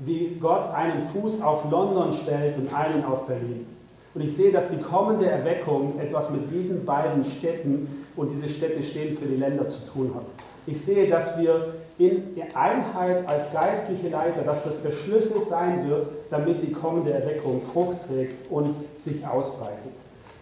wie 0.00 0.36
Gott 0.40 0.72
einen 0.74 1.06
Fuß 1.08 1.40
auf 1.42 1.70
London 1.70 2.12
stellt 2.12 2.58
und 2.58 2.72
einen 2.74 3.04
auf 3.04 3.26
Berlin. 3.26 3.66
Und 4.14 4.20
ich 4.20 4.36
sehe, 4.36 4.52
dass 4.52 4.68
die 4.68 4.80
kommende 4.80 5.26
Erweckung 5.26 5.98
etwas 5.98 6.30
mit 6.30 6.50
diesen 6.52 6.84
beiden 6.84 7.24
Städten 7.24 8.04
und 8.16 8.30
diese 8.30 8.48
Städte 8.48 8.82
stehen 8.82 9.16
für 9.16 9.24
die 9.24 9.36
Länder 9.36 9.68
zu 9.68 9.78
tun 9.86 10.12
hat. 10.14 10.26
Ich 10.66 10.84
sehe, 10.84 11.08
dass 11.08 11.38
wir 11.38 11.74
in 11.98 12.34
Einheit 12.54 13.26
als 13.26 13.52
geistliche 13.52 14.08
Leiter, 14.08 14.42
dass 14.42 14.64
das 14.64 14.82
der 14.82 14.92
Schlüssel 14.92 15.40
sein 15.40 15.88
wird, 15.88 16.08
damit 16.30 16.62
die 16.62 16.72
kommende 16.72 17.12
Erweckung 17.12 17.62
Frucht 17.72 17.96
trägt 18.06 18.50
und 18.50 18.74
sich 18.94 19.26
ausbreitet. 19.26 19.92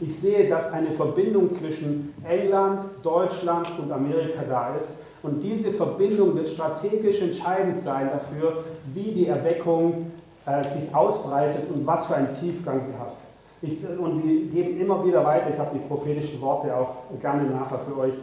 Ich 0.01 0.18
sehe, 0.18 0.48
dass 0.48 0.72
eine 0.72 0.92
Verbindung 0.92 1.53
zwischen 1.53 2.14
England, 2.26 2.86
Deutschland 3.03 3.70
und 3.78 3.92
Amerika 3.92 4.42
da 4.48 4.74
ist. 4.76 4.88
Und 5.22 5.42
diese 5.42 5.70
Verbindung 5.72 6.34
wird 6.34 6.48
strategisch 6.48 7.20
entscheidend 7.20 7.76
sein 7.78 8.09
dafür, 8.11 8.64
wie 8.94 9.12
die 9.12 9.26
Erweckung 9.26 10.11
äh, 10.46 10.64
sich 10.64 10.94
ausbreitet 10.94 11.70
und 11.72 11.86
was 11.86 12.07
für 12.07 12.14
einen 12.14 12.34
Tiefgang 12.40 12.80
sie 12.80 12.98
hat. 12.98 13.16
Ich, 13.61 13.76
und 13.98 14.22
die 14.22 14.48
geben 14.48 14.80
immer 14.80 15.05
wieder 15.05 15.22
weiter. 15.22 15.51
Ich 15.51 15.59
habe 15.59 15.70
die 15.74 15.86
prophetischen 15.86 16.40
Worte 16.40 16.74
auch 16.74 16.96
gerne 17.20 17.51
nachher 17.51 17.80
für 17.80 17.98
euch, 17.98 18.14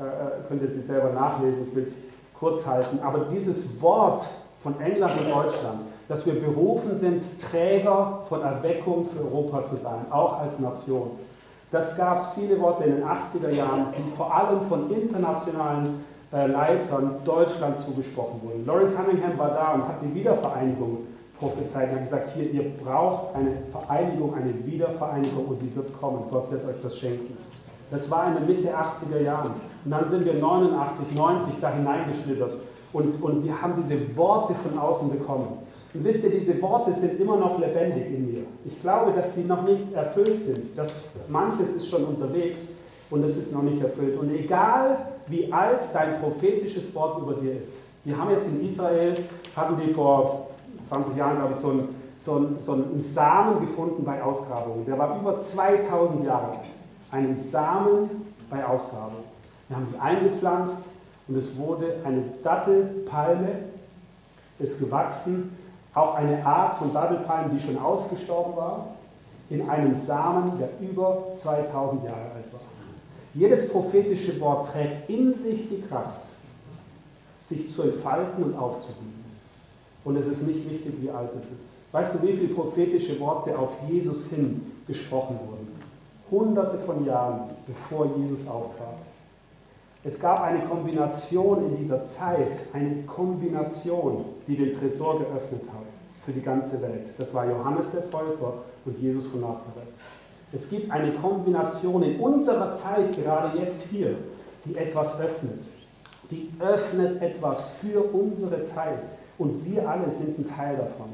äh, 0.00 0.02
äh 0.02 0.06
könnt 0.48 0.62
ihr 0.62 0.68
sie 0.68 0.80
selber 0.80 1.12
nachlesen. 1.12 1.68
Ich 1.68 1.76
will 1.76 1.84
es 1.84 1.94
kurz 2.36 2.66
halten. 2.66 2.98
Aber 3.00 3.26
dieses 3.32 3.80
Wort 3.80 4.26
von 4.58 4.80
England 4.80 5.20
und 5.20 5.30
Deutschland, 5.30 5.80
dass 6.10 6.26
wir 6.26 6.40
berufen 6.40 6.96
sind, 6.96 7.22
Träger 7.40 8.22
von 8.28 8.42
Erweckung 8.42 9.06
für 9.10 9.20
Europa 9.20 9.62
zu 9.62 9.76
sein, 9.76 10.06
auch 10.10 10.40
als 10.40 10.58
Nation. 10.58 11.12
Das 11.70 11.96
gab 11.96 12.18
es 12.18 12.26
viele 12.34 12.60
Worte 12.60 12.82
in 12.82 12.96
den 12.96 13.04
80er 13.04 13.50
Jahren, 13.50 13.86
die 13.96 14.16
vor 14.16 14.34
allem 14.34 14.60
von 14.62 14.90
internationalen 14.90 16.04
äh, 16.32 16.48
Leitern 16.48 17.20
Deutschland 17.24 17.78
zugesprochen 17.78 18.40
wurden. 18.42 18.66
Lauren 18.66 18.92
Cunningham 18.96 19.38
war 19.38 19.50
da 19.50 19.74
und 19.74 19.86
hat 19.86 20.02
die 20.02 20.12
Wiedervereinigung 20.12 21.06
prophezeit 21.38 21.90
und 21.90 21.98
hat 21.98 22.02
gesagt, 22.02 22.30
hier, 22.34 22.50
ihr 22.50 22.70
braucht 22.84 23.36
eine 23.36 23.52
Vereinigung, 23.70 24.34
eine 24.34 24.66
Wiedervereinigung 24.66 25.46
und 25.46 25.62
die 25.62 25.74
wird 25.76 25.96
kommen. 26.00 26.24
Gott 26.28 26.50
wird 26.50 26.66
euch 26.66 26.82
das 26.82 26.98
schenken. 26.98 27.36
Das 27.92 28.10
war 28.10 28.26
in 28.26 28.34
den 28.34 28.56
Mitte 28.56 28.74
80er 28.74 29.22
Jahren. 29.22 29.52
Und 29.84 29.90
dann 29.92 30.08
sind 30.08 30.24
wir 30.24 30.34
89, 30.34 31.14
90 31.14 31.54
da 31.60 31.70
hineingeschlittert 31.70 32.54
und, 32.92 33.22
und 33.22 33.44
wir 33.44 33.62
haben 33.62 33.74
diese 33.80 34.16
Worte 34.16 34.54
von 34.54 34.76
außen 34.76 35.08
bekommen. 35.08 35.69
Und 35.92 36.04
wisst 36.04 36.22
ihr, 36.22 36.30
diese 36.30 36.60
Worte 36.62 36.92
sind 36.92 37.18
immer 37.20 37.36
noch 37.36 37.58
lebendig 37.58 38.06
in 38.06 38.32
mir. 38.32 38.42
Ich 38.64 38.80
glaube, 38.80 39.12
dass 39.12 39.34
die 39.34 39.42
noch 39.42 39.62
nicht 39.62 39.92
erfüllt 39.92 40.40
sind. 40.44 40.78
Dass 40.78 40.92
manches 41.28 41.72
ist 41.72 41.88
schon 41.88 42.04
unterwegs 42.04 42.68
und 43.10 43.24
es 43.24 43.36
ist 43.36 43.52
noch 43.52 43.62
nicht 43.62 43.82
erfüllt. 43.82 44.16
Und 44.18 44.30
egal, 44.30 44.98
wie 45.26 45.52
alt 45.52 45.88
dein 45.92 46.20
prophetisches 46.20 46.94
Wort 46.94 47.20
über 47.20 47.34
dir 47.34 47.60
ist. 47.60 47.72
Wir 48.04 48.16
haben 48.16 48.30
jetzt 48.30 48.46
in 48.46 48.64
Israel, 48.64 49.16
hatten 49.54 49.80
die 49.80 49.92
vor 49.92 50.48
20 50.88 51.16
Jahren, 51.16 51.36
glaube 51.36 51.52
ich, 51.52 51.58
so 51.58 51.70
einen, 51.70 51.88
so 52.16 52.36
einen, 52.36 52.60
so 52.60 52.72
einen 52.72 53.00
Samen 53.00 53.66
gefunden 53.66 54.04
bei 54.04 54.22
Ausgrabungen. 54.22 54.86
Der 54.86 54.96
war 54.96 55.18
über 55.20 55.40
2000 55.40 56.24
Jahre 56.24 56.50
alt. 56.52 56.60
Einen 57.10 57.34
Samen 57.34 58.10
bei 58.48 58.64
Ausgrabungen. 58.64 59.24
Wir 59.68 59.76
haben 59.76 59.88
die 59.92 59.98
eingepflanzt 59.98 60.78
und 61.28 61.36
es 61.36 61.56
wurde 61.58 61.96
eine 62.04 62.22
Dattelpalme, 62.42 63.50
ist 64.58 64.78
gewachsen 64.78 65.56
auch 65.94 66.14
eine 66.14 66.44
Art 66.44 66.74
von 66.74 66.92
Dattelpalmen, 66.92 67.56
die 67.56 67.60
schon 67.60 67.78
ausgestorben 67.78 68.56
war, 68.56 68.86
in 69.48 69.68
einem 69.68 69.94
Samen, 69.94 70.58
der 70.58 70.68
über 70.80 71.32
2000 71.34 72.04
Jahre 72.04 72.30
alt 72.34 72.52
war. 72.52 72.60
Jedes 73.34 73.68
prophetische 73.68 74.40
Wort 74.40 74.72
trägt 74.72 75.08
in 75.08 75.34
sich 75.34 75.68
die 75.68 75.82
Kraft, 75.82 76.22
sich 77.40 77.70
zu 77.70 77.82
entfalten 77.82 78.44
und 78.44 78.56
aufzublühen. 78.56 79.24
Und 80.04 80.16
es 80.16 80.26
ist 80.26 80.42
nicht 80.42 80.68
wichtig, 80.70 80.94
wie 81.00 81.10
alt 81.10 81.30
es 81.38 81.44
ist. 81.44 81.68
Weißt 81.92 82.14
du, 82.14 82.22
wie 82.26 82.32
viele 82.32 82.54
prophetische 82.54 83.18
Worte 83.20 83.58
auf 83.58 83.70
Jesus 83.88 84.26
hin 84.26 84.72
gesprochen 84.86 85.38
wurden? 85.46 85.68
Hunderte 86.30 86.78
von 86.78 87.04
Jahren, 87.04 87.50
bevor 87.66 88.06
Jesus 88.16 88.46
auftrat. 88.46 88.98
Es 90.02 90.18
gab 90.18 90.40
eine 90.40 90.60
Kombination 90.60 91.66
in 91.66 91.76
dieser 91.76 92.02
Zeit, 92.02 92.58
eine 92.72 93.02
Kombination, 93.02 94.24
die 94.46 94.56
den 94.56 94.78
Tresor 94.78 95.18
geöffnet 95.18 95.62
hat 95.70 95.84
für 96.24 96.32
die 96.32 96.40
ganze 96.40 96.80
Welt. 96.80 97.08
Das 97.18 97.34
war 97.34 97.46
Johannes 97.46 97.90
der 97.90 98.10
Täufer 98.10 98.54
und 98.86 98.98
Jesus 98.98 99.26
von 99.26 99.42
Nazareth. 99.42 99.88
Es 100.52 100.68
gibt 100.70 100.90
eine 100.90 101.12
Kombination 101.12 102.02
in 102.02 102.18
unserer 102.18 102.72
Zeit, 102.72 103.14
gerade 103.14 103.58
jetzt 103.58 103.82
hier, 103.90 104.16
die 104.64 104.74
etwas 104.74 105.20
öffnet. 105.20 105.64
Die 106.30 106.50
öffnet 106.60 107.20
etwas 107.20 107.60
für 107.80 108.02
unsere 108.02 108.62
Zeit. 108.62 109.02
Und 109.36 109.66
wir 109.66 109.86
alle 109.86 110.10
sind 110.10 110.38
ein 110.38 110.48
Teil 110.48 110.76
davon. 110.76 111.10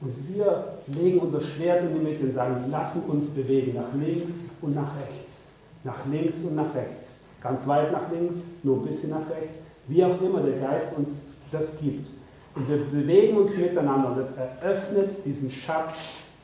Und 0.00 0.14
wir 0.28 0.78
legen 0.86 1.18
unser 1.18 1.40
Schwert 1.40 1.82
in 1.82 1.94
die 1.94 2.00
Mitte 2.00 2.24
und 2.24 2.32
sagen, 2.32 2.70
lassen 2.70 3.02
uns 3.02 3.28
bewegen, 3.28 3.74
nach 3.74 3.92
links 3.94 4.52
und 4.62 4.74
nach 4.74 4.90
rechts. 4.96 5.42
Nach 5.84 6.06
links 6.06 6.42
und 6.44 6.56
nach 6.56 6.74
rechts 6.74 7.21
ganz 7.42 7.66
weit 7.66 7.92
nach 7.92 8.10
links, 8.10 8.38
nur 8.62 8.76
ein 8.76 8.82
bisschen 8.82 9.10
nach 9.10 9.28
rechts, 9.30 9.58
wie 9.88 10.04
auch 10.04 10.20
immer 10.20 10.40
der 10.40 10.58
Geist 10.58 10.96
uns 10.96 11.10
das 11.50 11.78
gibt. 11.78 12.08
Und 12.54 12.68
wir 12.68 12.84
bewegen 12.84 13.36
uns 13.38 13.56
miteinander 13.56 14.10
und 14.10 14.18
das 14.18 14.32
eröffnet 14.36 15.24
diesen 15.24 15.50
Schatz, 15.50 15.94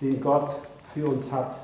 den 0.00 0.20
Gott 0.20 0.56
für 0.94 1.06
uns 1.06 1.30
hat, 1.30 1.56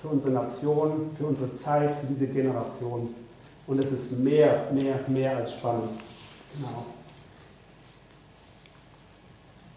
für 0.00 0.08
unsere 0.08 0.32
Nation, 0.32 1.10
für 1.18 1.26
unsere 1.26 1.52
Zeit, 1.52 1.94
für 1.96 2.06
diese 2.06 2.26
Generation. 2.26 3.14
Und 3.66 3.78
es 3.78 3.92
ist 3.92 4.12
mehr, 4.18 4.70
mehr, 4.72 5.00
mehr 5.08 5.36
als 5.36 5.52
spannend. 5.52 5.90
Genau. 6.56 6.86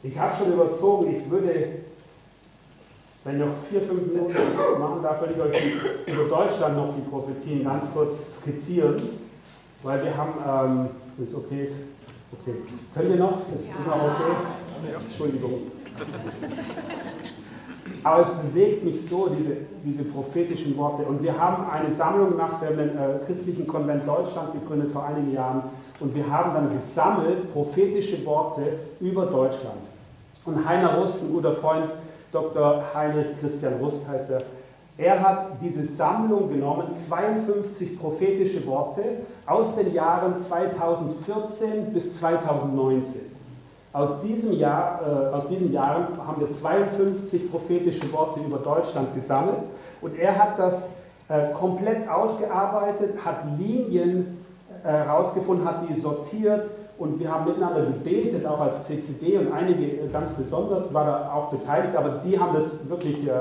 Ich 0.03 0.17
habe 0.17 0.35
schon 0.35 0.53
überzogen, 0.53 1.15
ich 1.15 1.29
würde 1.29 1.79
wenn 3.27 3.39
noch 3.39 3.47
vier, 3.69 3.81
fünf 3.81 4.07
Minuten 4.07 4.33
machen 4.79 5.03
darf, 5.03 5.19
würde 5.19 5.33
ich 5.33 5.41
euch 5.41 6.13
über 6.13 6.23
Deutschland 6.29 6.77
noch 6.77 6.93
die 6.95 7.01
Prophetien 7.09 7.65
ganz 7.65 7.83
kurz 7.93 8.13
skizzieren, 8.39 8.95
weil 9.83 10.01
wir 10.01 10.15
haben, 10.15 10.89
ähm, 11.19 11.25
ist 11.25 11.35
okay, 11.35 11.69
okay. 12.31 12.55
Können 12.93 13.09
wir 13.09 13.17
noch? 13.17 13.41
Ist, 13.53 13.63
ist 13.63 13.85
noch 13.85 13.95
okay? 13.95 14.95
Entschuldigung. 15.03 15.71
Aber 18.03 18.21
es 18.21 18.29
bewegt 18.29 18.85
mich 18.85 19.05
so, 19.05 19.27
diese, 19.27 19.57
diese 19.83 20.03
prophetischen 20.05 20.77
Worte. 20.77 21.03
Und 21.03 21.21
wir 21.21 21.37
haben 21.37 21.69
eine 21.69 21.93
Sammlung 21.93 22.29
gemacht, 22.29 22.61
wir 22.61 22.69
haben 22.69 22.77
den 22.77 22.97
äh, 22.97 23.25
christlichen 23.25 23.67
Konvent 23.67 24.07
Deutschland 24.07 24.53
gegründet 24.53 24.91
vor 24.93 25.05
einigen 25.05 25.33
Jahren. 25.33 25.63
Und 25.99 26.15
wir 26.15 26.29
haben 26.29 26.53
dann 26.53 26.73
gesammelt 26.73 27.51
prophetische 27.51 28.25
Worte 28.25 28.61
über 29.01 29.25
Deutschland. 29.25 29.81
Und 30.45 30.65
Heiner 30.65 30.95
Rust, 30.99 31.21
ein 31.21 31.33
guter 31.33 31.53
Freund, 31.53 31.89
Dr. 32.31 32.83
Heinrich 32.93 33.39
Christian 33.39 33.75
Rust 33.81 34.07
heißt 34.07 34.29
er. 34.29 34.41
Er 34.97 35.21
hat 35.21 35.45
diese 35.61 35.83
Sammlung 35.85 36.49
genommen, 36.49 36.87
52 37.07 37.99
prophetische 37.99 38.65
Worte 38.65 39.03
aus 39.45 39.75
den 39.75 39.93
Jahren 39.93 40.39
2014 40.41 41.93
bis 41.93 42.17
2019. 42.17 43.13
Aus, 43.93 44.21
diesem 44.21 44.53
Jahr, 44.53 45.01
äh, 45.01 45.35
aus 45.35 45.47
diesen 45.47 45.71
Jahren 45.71 46.07
haben 46.25 46.41
wir 46.41 46.49
52 46.49 47.49
prophetische 47.49 48.11
Worte 48.11 48.39
über 48.39 48.57
Deutschland 48.57 49.13
gesammelt 49.13 49.59
und 50.01 50.17
er 50.17 50.37
hat 50.37 50.57
das 50.57 50.89
äh, 51.29 51.53
komplett 51.53 52.09
ausgearbeitet, 52.09 53.23
hat 53.23 53.43
Linien 53.57 54.45
herausgefunden, 54.83 55.65
äh, 55.65 55.69
hat 55.69 55.89
die 55.89 55.99
sortiert 55.99 56.69
und 56.97 57.19
wir 57.19 57.31
haben 57.31 57.45
miteinander 57.45 57.85
gebetet, 57.85 58.45
auch 58.45 58.59
als 58.59 58.85
CCD 58.85 59.37
und 59.37 59.51
einige 59.51 59.85
äh, 59.85 60.07
ganz 60.11 60.31
besonders 60.31 60.93
war 60.93 61.05
da 61.05 61.31
auch 61.33 61.49
beteiligt, 61.49 61.95
aber 61.95 62.21
die 62.25 62.39
haben 62.39 62.55
das 62.55 62.89
wirklich 62.89 63.27
äh, 63.27 63.31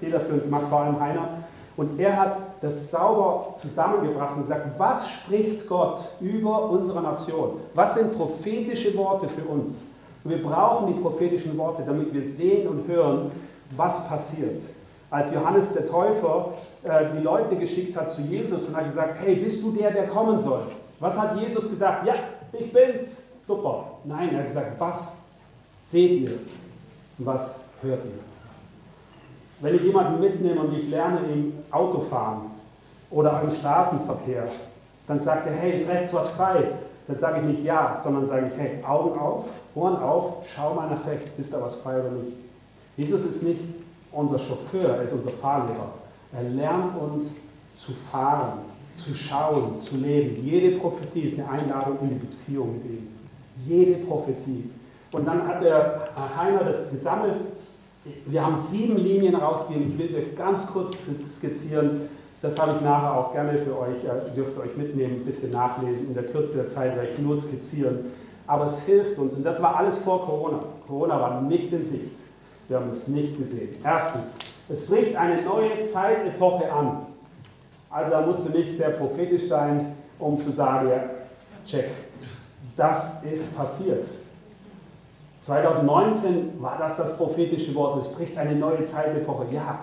federführend 0.00 0.44
gemacht, 0.44 0.66
vor 0.68 0.80
allem 0.80 1.00
Heiner. 1.00 1.28
Und 1.76 1.98
er 1.98 2.16
hat 2.16 2.36
das 2.60 2.90
sauber 2.90 3.54
zusammengebracht 3.56 4.36
und 4.36 4.42
gesagt, 4.42 4.78
was 4.78 5.08
spricht 5.08 5.68
Gott 5.68 6.00
über 6.20 6.70
unsere 6.70 7.02
Nation? 7.02 7.60
Was 7.74 7.94
sind 7.94 8.12
prophetische 8.12 8.96
Worte 8.96 9.28
für 9.28 9.42
uns? 9.42 9.82
Und 10.22 10.30
wir 10.30 10.42
brauchen 10.42 10.86
die 10.86 11.00
prophetischen 11.00 11.56
Worte, 11.58 11.82
damit 11.84 12.14
wir 12.14 12.22
sehen 12.22 12.68
und 12.68 12.86
hören, 12.88 13.32
was 13.76 14.06
passiert. 14.08 14.62
Als 15.10 15.32
Johannes 15.32 15.72
der 15.72 15.86
Täufer 15.86 16.54
äh, 16.82 17.06
die 17.16 17.22
Leute 17.22 17.56
geschickt 17.56 17.96
hat 17.96 18.10
zu 18.10 18.22
Jesus 18.22 18.66
und 18.66 18.76
hat 18.76 18.86
gesagt, 18.86 19.16
hey, 19.20 19.36
bist 19.36 19.62
du 19.62 19.70
der, 19.70 19.90
der 19.90 20.08
kommen 20.08 20.38
soll? 20.38 20.62
Was 21.00 21.18
hat 21.18 21.38
Jesus 21.38 21.68
gesagt? 21.68 22.06
Ja, 22.06 22.14
ich 22.58 22.72
bin's. 22.72 23.22
Super. 23.40 23.98
Nein, 24.04 24.30
er 24.32 24.38
hat 24.38 24.46
gesagt, 24.46 24.80
was 24.80 25.12
seht 25.78 26.12
ihr 26.12 26.38
und 27.18 27.26
was 27.26 27.54
hört 27.82 28.04
ihr? 28.04 28.20
Wenn 29.60 29.76
ich 29.76 29.82
jemanden 29.82 30.20
mitnehme 30.20 30.60
und 30.60 30.74
ich 30.74 30.88
lerne 30.88 31.20
ihm 31.30 31.52
Autofahren 31.70 32.50
oder 33.10 33.42
im 33.42 33.50
Straßenverkehr, 33.50 34.48
dann 35.06 35.20
sagt 35.20 35.46
er, 35.46 35.52
hey, 35.52 35.74
ist 35.74 35.88
rechts 35.88 36.12
was 36.14 36.28
frei? 36.30 36.64
Dann 37.06 37.18
sage 37.18 37.40
ich 37.40 37.46
nicht 37.46 37.64
ja, 37.64 38.00
sondern 38.02 38.26
sage 38.26 38.50
ich, 38.52 38.58
hey, 38.58 38.82
Augen 38.82 39.18
auf, 39.18 39.44
Ohren 39.74 39.96
auf, 39.96 40.46
schau 40.54 40.74
mal 40.74 40.88
nach 40.88 41.06
rechts, 41.06 41.34
ist 41.38 41.52
da 41.52 41.60
was 41.60 41.76
frei 41.76 42.00
oder 42.00 42.10
nicht? 42.10 42.32
Jesus 42.96 43.24
ist 43.24 43.42
nicht 43.42 43.60
unser 44.10 44.38
Chauffeur, 44.38 44.96
er 44.96 45.02
ist 45.02 45.12
unser 45.12 45.30
Fahrlehrer. 45.30 45.92
Er 46.32 46.42
lernt 46.44 46.96
uns 46.98 47.34
zu 47.76 47.92
fahren, 47.92 48.60
zu 48.96 49.14
schauen, 49.14 49.80
zu 49.80 49.96
leben. 49.96 50.44
Jede 50.44 50.78
Prophetie 50.78 51.22
ist 51.22 51.38
eine 51.38 51.48
Einladung 51.48 51.98
in 52.02 52.08
die 52.10 52.26
Beziehung 52.26 52.78
mit 52.78 52.84
ihm. 52.86 53.08
Jede 53.66 54.04
Prophetie. 54.04 54.70
Und 55.12 55.26
dann 55.26 55.46
hat 55.46 55.62
der 55.62 56.08
Heiner 56.36 56.64
das 56.64 56.90
gesammelt. 56.90 57.36
Wir 58.26 58.44
haben 58.44 58.56
sieben 58.56 58.96
Linien 58.96 59.34
rausgegeben. 59.34 59.92
Ich 59.92 59.98
will 59.98 60.10
sie 60.10 60.16
euch 60.16 60.36
ganz 60.36 60.66
kurz 60.66 60.92
skizzieren. 61.36 62.08
Das 62.42 62.58
habe 62.58 62.72
ich 62.76 62.80
nachher 62.82 63.14
auch 63.14 63.32
gerne 63.32 63.58
für 63.58 63.78
euch. 63.78 63.94
Ihr 64.04 64.32
dürft 64.34 64.58
euch 64.58 64.76
mitnehmen, 64.76 65.20
ein 65.20 65.24
bisschen 65.24 65.50
nachlesen. 65.50 66.08
In 66.08 66.14
der 66.14 66.24
Kürze 66.24 66.54
der 66.54 66.68
Zeit 66.68 66.96
werde 66.96 67.08
ich 67.12 67.18
nur 67.18 67.36
skizzieren. 67.36 68.12
Aber 68.46 68.66
es 68.66 68.82
hilft 68.82 69.18
uns. 69.18 69.32
Und 69.32 69.44
das 69.44 69.62
war 69.62 69.76
alles 69.76 69.96
vor 69.98 70.26
Corona. 70.26 70.60
Corona 70.86 71.20
war 71.20 71.40
nicht 71.40 71.72
in 71.72 71.84
Sicht. 71.84 72.12
Wir 72.68 72.78
haben 72.78 72.90
es 72.90 73.08
nicht 73.08 73.38
gesehen. 73.38 73.76
Erstens, 73.82 74.26
es 74.68 74.86
bricht 74.86 75.16
eine 75.16 75.42
neue 75.42 75.88
Zeitepoche 75.90 76.70
an. 76.72 77.06
Also 77.94 78.10
da 78.10 78.22
musst 78.22 78.44
du 78.44 78.50
nicht 78.50 78.76
sehr 78.76 78.90
prophetisch 78.90 79.46
sein, 79.46 79.94
um 80.18 80.40
zu 80.40 80.50
sagen, 80.50 80.88
ja, 80.88 81.04
check, 81.64 81.90
das 82.76 83.22
ist 83.22 83.56
passiert. 83.56 84.04
2019 85.42 86.60
war 86.60 86.76
das 86.76 86.96
das 86.96 87.16
prophetische 87.16 87.72
Wort. 87.76 88.04
Es 88.04 88.08
bricht 88.08 88.36
eine 88.36 88.56
neue 88.56 88.84
Zeitepoche. 88.84 89.44
Ja, 89.52 89.78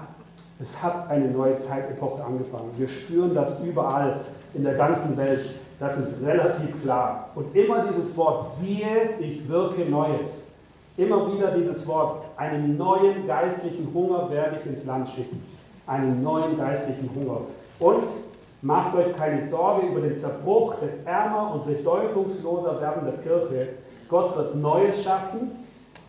es 0.60 0.82
hat 0.84 1.10
eine 1.10 1.30
neue 1.30 1.58
Zeitepoche 1.60 2.22
angefangen. 2.22 2.72
Wir 2.76 2.90
spüren 2.90 3.34
das 3.34 3.58
überall 3.62 4.20
in 4.54 4.66
der 4.66 4.74
ganzen 4.74 5.16
Welt. 5.16 5.46
Das 5.80 5.98
ist 5.98 6.22
relativ 6.22 6.82
klar. 6.84 7.30
Und 7.34 7.56
immer 7.56 7.86
dieses 7.88 8.18
Wort, 8.18 8.58
siehe, 8.58 9.12
ich 9.22 9.48
wirke 9.48 9.86
Neues. 9.86 10.50
Immer 10.98 11.32
wieder 11.34 11.52
dieses 11.52 11.88
Wort, 11.88 12.26
einen 12.36 12.78
neuen 12.78 13.26
geistlichen 13.26 13.90
Hunger 13.94 14.30
werde 14.30 14.58
ich 14.60 14.66
ins 14.70 14.84
Land 14.84 15.08
schicken. 15.08 15.42
Einen 15.88 16.22
neuen 16.22 16.58
geistlichen 16.58 17.10
Hunger. 17.16 17.42
Und 17.82 18.04
macht 18.62 18.96
euch 18.96 19.18
keine 19.18 19.48
Sorge 19.48 19.88
über 19.88 20.02
den 20.02 20.20
Zerbruch 20.20 20.76
des 20.76 21.04
ärmer 21.04 21.56
und 21.56 21.66
bedeutungsloser 21.66 22.80
werdender 22.80 23.18
Kirche. 23.24 23.70
Gott 24.08 24.38
wird 24.38 24.56
Neues 24.56 25.04
schaffen. 25.04 25.52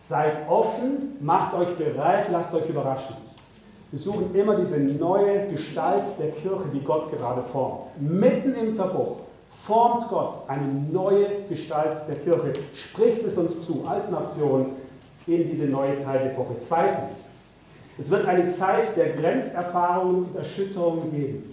Seid 0.07 0.47
offen, 0.49 1.17
macht 1.19 1.55
euch 1.55 1.75
bereit, 1.75 2.27
lasst 2.31 2.53
euch 2.53 2.69
überraschen. 2.69 3.15
Wir 3.89 3.99
suchen 3.99 4.35
immer 4.35 4.55
diese 4.57 4.77
neue 4.77 5.47
Gestalt 5.47 6.03
der 6.19 6.31
Kirche, 6.31 6.65
die 6.73 6.81
Gott 6.81 7.11
gerade 7.11 7.41
formt. 7.41 7.85
Mitten 7.99 8.53
im 8.53 8.73
Zerbruch 8.73 9.17
formt 9.63 10.07
Gott 10.09 10.43
eine 10.47 10.67
neue 10.91 11.43
Gestalt 11.47 12.01
der 12.07 12.15
Kirche, 12.17 12.53
spricht 12.73 13.23
es 13.23 13.37
uns 13.37 13.65
zu 13.65 13.83
als 13.87 14.11
Nation 14.11 14.73
in 15.25 15.49
diese 15.49 15.65
neue 15.65 15.97
Zeitepoche. 15.99 16.55
Zweitens, 16.67 17.11
es 17.97 18.09
wird 18.09 18.27
eine 18.27 18.51
Zeit 18.51 18.95
der 18.97 19.13
Grenzerfahrungen 19.13 20.25
und 20.25 20.35
Erschütterungen 20.35 21.11
geben. 21.11 21.52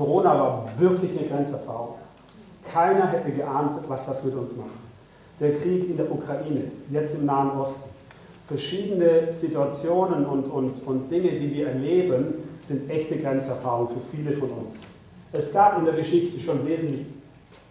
Corona 0.00 0.30
war 0.30 0.68
wirklich 0.78 1.10
eine 1.10 1.28
Grenzerfahrung. 1.28 1.96
Keiner 2.72 3.08
hätte 3.08 3.32
geahnt, 3.32 3.82
was 3.86 4.06
das 4.06 4.24
mit 4.24 4.34
uns 4.34 4.56
macht. 4.56 4.70
Der 5.38 5.58
Krieg 5.58 5.90
in 5.90 5.98
der 5.98 6.10
Ukraine, 6.10 6.72
jetzt 6.90 7.16
im 7.16 7.26
Nahen 7.26 7.50
Osten. 7.50 7.90
Verschiedene 8.48 9.30
Situationen 9.30 10.24
und, 10.24 10.44
und, 10.44 10.86
und 10.86 11.10
Dinge, 11.10 11.32
die 11.32 11.54
wir 11.54 11.68
erleben, 11.68 12.32
sind 12.62 12.88
echte 12.88 13.18
Grenzerfahrungen 13.18 13.88
für 13.88 14.16
viele 14.16 14.32
von 14.38 14.48
uns. 14.50 14.76
Es 15.32 15.52
gab 15.52 15.78
in 15.78 15.84
der 15.84 15.94
Geschichte 15.94 16.40
schon 16.40 16.66
wesentlich 16.66 17.04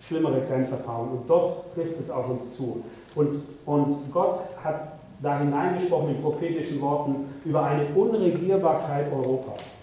schlimmere 0.07 0.41
Grenzerfahrungen 0.41 1.13
und 1.13 1.29
doch 1.29 1.63
trifft 1.73 1.99
es 1.99 2.11
auf 2.11 2.29
uns 2.29 2.55
zu. 2.55 2.83
Und, 3.15 3.41
und 3.65 4.13
Gott 4.13 4.41
hat 4.63 4.99
da 5.23 5.39
hineingesprochen 5.39 6.15
in 6.15 6.21
prophetischen 6.21 6.79
Worten 6.79 7.15
über 7.43 7.63
eine 7.63 7.87
Unregierbarkeit 7.95 9.11
Europas. 9.11 9.78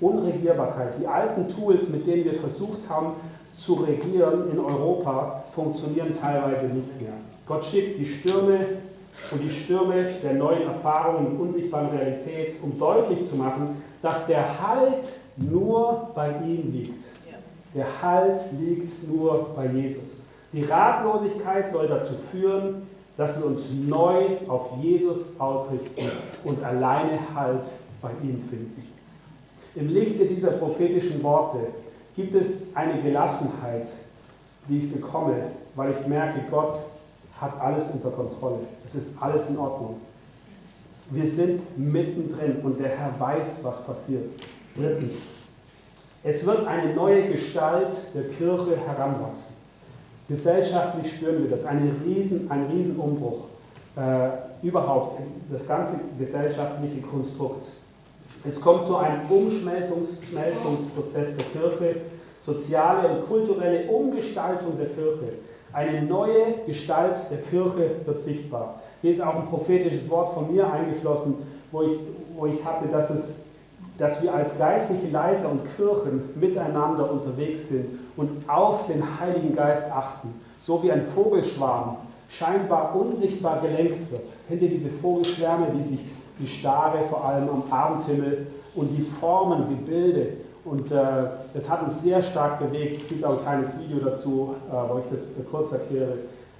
Unregierbarkeit. 0.00 0.94
Die 1.00 1.06
alten 1.06 1.48
Tools, 1.48 1.88
mit 1.88 2.06
denen 2.06 2.24
wir 2.24 2.34
versucht 2.34 2.88
haben 2.88 3.14
zu 3.58 3.74
regieren 3.74 4.50
in 4.50 4.58
Europa, 4.58 5.44
funktionieren 5.54 6.16
teilweise 6.20 6.66
nicht 6.66 7.00
mehr. 7.00 7.12
Gott 7.46 7.64
schickt 7.64 7.98
die 7.98 8.06
Stürme 8.06 8.58
und 9.30 9.42
die 9.42 9.50
Stürme 9.50 10.16
der 10.22 10.34
neuen 10.34 10.62
Erfahrungen 10.62 11.26
und 11.26 11.40
unsichtbaren 11.48 11.88
Realität, 11.88 12.56
um 12.62 12.78
deutlich 12.78 13.28
zu 13.30 13.36
machen, 13.36 13.82
dass 14.02 14.26
der 14.26 14.60
Halt 14.60 15.10
nur 15.36 16.10
bei 16.14 16.30
ihm 16.44 16.72
liegt. 16.72 17.04
Der 17.74 17.86
Halt 18.02 18.42
liegt 18.58 19.08
nur 19.08 19.50
bei 19.54 19.66
Jesus. 19.66 20.20
Die 20.52 20.64
Ratlosigkeit 20.64 21.72
soll 21.72 21.88
dazu 21.88 22.14
führen, 22.30 22.88
dass 23.16 23.38
wir 23.38 23.46
uns 23.46 23.60
neu 23.86 24.38
auf 24.48 24.70
Jesus 24.80 25.38
ausrichten 25.38 26.10
und 26.44 26.62
alleine 26.62 27.18
Halt 27.34 27.64
bei 28.00 28.10
ihm 28.22 28.42
finden. 28.48 28.95
Im 29.76 29.90
Lichte 29.90 30.24
dieser 30.24 30.52
prophetischen 30.52 31.22
Worte 31.22 31.58
gibt 32.16 32.34
es 32.34 32.62
eine 32.74 33.02
Gelassenheit, 33.02 33.88
die 34.68 34.78
ich 34.78 34.92
bekomme, 34.92 35.34
weil 35.74 35.90
ich 35.92 36.06
merke, 36.06 36.40
Gott 36.50 36.78
hat 37.38 37.60
alles 37.60 37.84
unter 37.92 38.10
Kontrolle. 38.10 38.60
Es 38.86 38.94
ist 38.94 39.10
alles 39.20 39.48
in 39.50 39.58
Ordnung. 39.58 40.00
Wir 41.10 41.26
sind 41.26 41.78
mittendrin 41.78 42.60
und 42.62 42.80
der 42.80 42.88
Herr 42.88 43.20
weiß, 43.20 43.58
was 43.62 43.84
passiert. 43.84 44.24
Drittens, 44.74 45.14
es 46.24 46.44
wird 46.46 46.66
eine 46.66 46.94
neue 46.94 47.30
Gestalt 47.30 47.94
der 48.14 48.30
Kirche 48.30 48.78
heranwachsen. 48.78 49.54
Gesellschaftlich 50.26 51.12
spüren 51.12 51.42
wir 51.42 51.50
das, 51.50 51.66
eine 51.66 51.92
Riesen, 52.04 52.50
ein 52.50 52.66
Riesenumbruch. 52.72 53.44
Äh, 53.94 54.66
überhaupt 54.66 55.20
das 55.52 55.68
ganze 55.68 56.00
gesellschaftliche 56.18 57.02
Konstrukt. 57.02 57.66
Es 58.48 58.60
kommt 58.60 58.86
zu 58.86 58.96
einem 58.96 59.28
Umschmeltungsprozess 59.28 61.36
der 61.36 61.44
Kirche, 61.46 61.96
soziale 62.44 63.08
und 63.08 63.26
kulturelle 63.26 63.90
Umgestaltung 63.90 64.78
der 64.78 64.90
Kirche. 64.90 65.32
Eine 65.72 66.02
neue 66.02 66.54
Gestalt 66.64 67.18
der 67.30 67.38
Kirche 67.38 67.96
wird 68.04 68.20
sichtbar. 68.20 68.82
Hier 69.02 69.10
ist 69.10 69.20
auch 69.20 69.34
ein 69.34 69.46
prophetisches 69.46 70.08
Wort 70.08 70.34
von 70.34 70.52
mir 70.52 70.72
eingeflossen, 70.72 71.34
wo 71.72 71.82
ich, 71.82 71.98
wo 72.36 72.46
ich 72.46 72.64
hatte, 72.64 72.86
dass, 72.88 73.10
es, 73.10 73.32
dass 73.98 74.22
wir 74.22 74.32
als 74.32 74.56
geistliche 74.56 75.08
Leiter 75.08 75.50
und 75.50 75.62
Kirchen 75.76 76.30
miteinander 76.36 77.10
unterwegs 77.10 77.68
sind 77.68 77.98
und 78.16 78.48
auf 78.48 78.86
den 78.86 79.20
Heiligen 79.20 79.56
Geist 79.56 79.90
achten, 79.90 80.32
so 80.60 80.80
wie 80.84 80.92
ein 80.92 81.08
Vogelschwarm 81.08 81.96
scheinbar 82.28 82.94
unsichtbar 82.94 83.60
gelenkt 83.60 84.10
wird. 84.10 84.28
Kennt 84.48 84.62
ihr 84.62 84.68
diese 84.68 84.88
Vogelschwärme, 84.88 85.68
die 85.76 85.82
sich 85.82 86.00
die 86.38 86.46
Stare 86.46 86.98
vor 87.08 87.24
allem 87.24 87.48
am 87.48 87.62
Abendhimmel 87.70 88.46
und 88.74 88.88
die 88.96 89.02
Formen, 89.02 89.68
Gebilde. 89.68 90.34
Und 90.64 90.90
äh, 90.90 90.96
das 91.54 91.68
hat 91.70 91.82
uns 91.84 92.02
sehr 92.02 92.22
stark 92.22 92.58
bewegt. 92.58 93.02
Es 93.02 93.08
gibt 93.08 93.24
auch 93.24 93.38
ein 93.38 93.42
kleines 93.42 93.68
Video 93.78 93.98
dazu, 94.04 94.54
äh, 94.68 94.72
wo 94.72 94.98
ich 94.98 95.04
das 95.10 95.20
äh, 95.20 95.44
kurz 95.50 95.72
erkläre. 95.72 96.14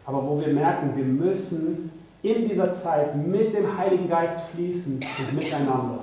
Aber 0.07 0.25
wo 0.25 0.41
wir 0.41 0.53
merken, 0.53 0.93
wir 0.95 1.05
müssen 1.05 1.91
in 2.23 2.49
dieser 2.49 2.73
Zeit 2.73 3.17
mit 3.17 3.55
dem 3.55 3.77
Heiligen 3.77 4.09
Geist 4.09 4.41
fließen 4.55 4.95
und 4.95 5.35
miteinander. 5.35 5.99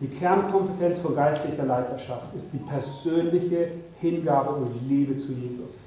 Die 0.00 0.08
Kernkompetenz 0.08 0.98
von 0.98 1.16
geistlicher 1.16 1.64
Leiterschaft 1.64 2.34
ist 2.36 2.52
die 2.52 2.58
persönliche 2.58 3.68
Hingabe 3.98 4.50
und 4.50 4.68
Liebe 4.86 5.16
zu 5.16 5.32
Jesus. 5.32 5.86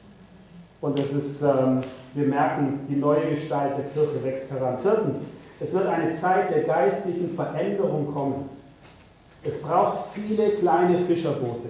Und 0.82 0.98
es 0.98 1.12
ist, 1.12 1.42
ähm, 1.44 1.82
wir 2.16 2.26
merken, 2.26 2.80
die 2.90 2.96
neue 2.96 3.36
Gestalt 3.36 3.78
der 3.78 3.86
Kirche 3.86 4.24
wächst 4.24 4.50
heran. 4.50 4.80
Viertens, 4.82 5.20
es 5.60 5.74
wird 5.74 5.88
eine 5.88 6.14
Zeit 6.14 6.52
der 6.52 6.64
geistlichen 6.64 7.36
Veränderung 7.36 8.14
kommen. 8.14 8.50
Es 9.44 9.62
braucht 9.62 10.10
viele 10.14 10.52
kleine 10.52 11.00
Fischerboote. 11.06 11.70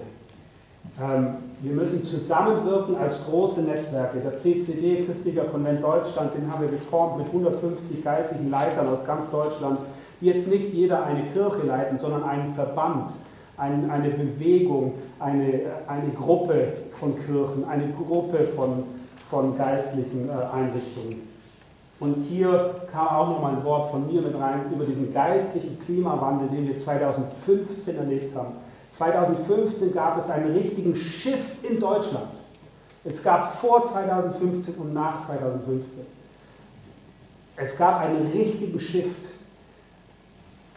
Ähm, 1.01 1.35
wir 1.61 1.73
müssen 1.73 2.03
zusammenwirken 2.03 2.95
als 2.97 3.25
große 3.25 3.61
Netzwerke. 3.61 4.19
Der 4.19 4.35
CCD, 4.35 5.05
Christlicher 5.05 5.45
Konvent 5.45 5.83
Deutschland, 5.83 6.33
den 6.33 6.51
haben 6.51 6.61
wir 6.61 6.69
geformt 6.69 7.17
mit 7.17 7.27
150 7.27 8.03
geistlichen 8.03 8.49
Leitern 8.49 8.87
aus 8.87 9.05
ganz 9.05 9.29
Deutschland, 9.29 9.79
die 10.21 10.27
jetzt 10.27 10.47
nicht 10.47 10.73
jeder 10.73 11.03
eine 11.03 11.23
Kirche 11.31 11.65
leiten, 11.65 11.97
sondern 11.97 12.23
einen 12.23 12.53
Verband, 12.53 13.11
ein, 13.57 13.89
eine 13.89 14.09
Bewegung, 14.09 14.93
eine, 15.19 15.61
eine 15.87 16.11
Gruppe 16.11 16.73
von 16.99 17.15
Kirchen, 17.25 17.65
eine 17.67 17.91
Gruppe 17.93 18.47
von, 18.55 18.83
von 19.29 19.57
geistlichen 19.57 20.29
äh, 20.29 20.55
Einrichtungen. 20.55 21.28
Und 21.99 22.23
hier 22.23 22.75
kam 22.91 23.07
auch 23.07 23.29
nochmal 23.29 23.55
ein 23.55 23.63
Wort 23.63 23.91
von 23.91 24.07
mir 24.07 24.21
mit 24.21 24.33
rein 24.35 24.71
über 24.73 24.85
diesen 24.85 25.13
geistlichen 25.13 25.77
Klimawandel, 25.79 26.47
den 26.47 26.67
wir 26.67 26.77
2015 26.77 27.97
erlebt 27.97 28.35
haben. 28.35 28.53
2015 28.91 29.93
gab 29.93 30.17
es 30.17 30.29
einen 30.29 30.53
richtigen 30.53 30.95
Shift 30.95 31.63
in 31.63 31.79
Deutschland. 31.79 32.31
Es 33.03 33.21
gab 33.21 33.53
vor 33.59 33.85
2015 33.91 34.75
und 34.75 34.93
nach 34.93 35.25
2015. 35.25 36.05
Es 37.57 37.77
gab 37.77 37.99
einen 38.01 38.27
richtigen 38.27 38.79
Shift. 38.79 39.21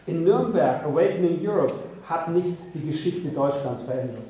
In 0.05 0.25
Nürnberg, 0.25 0.83
Awakening 0.83 1.39
Europe, 1.47 1.75
hat 2.07 2.29
nicht 2.29 2.57
die 2.73 2.87
Geschichte 2.87 3.29
Deutschlands 3.29 3.83
verändert. 3.83 4.23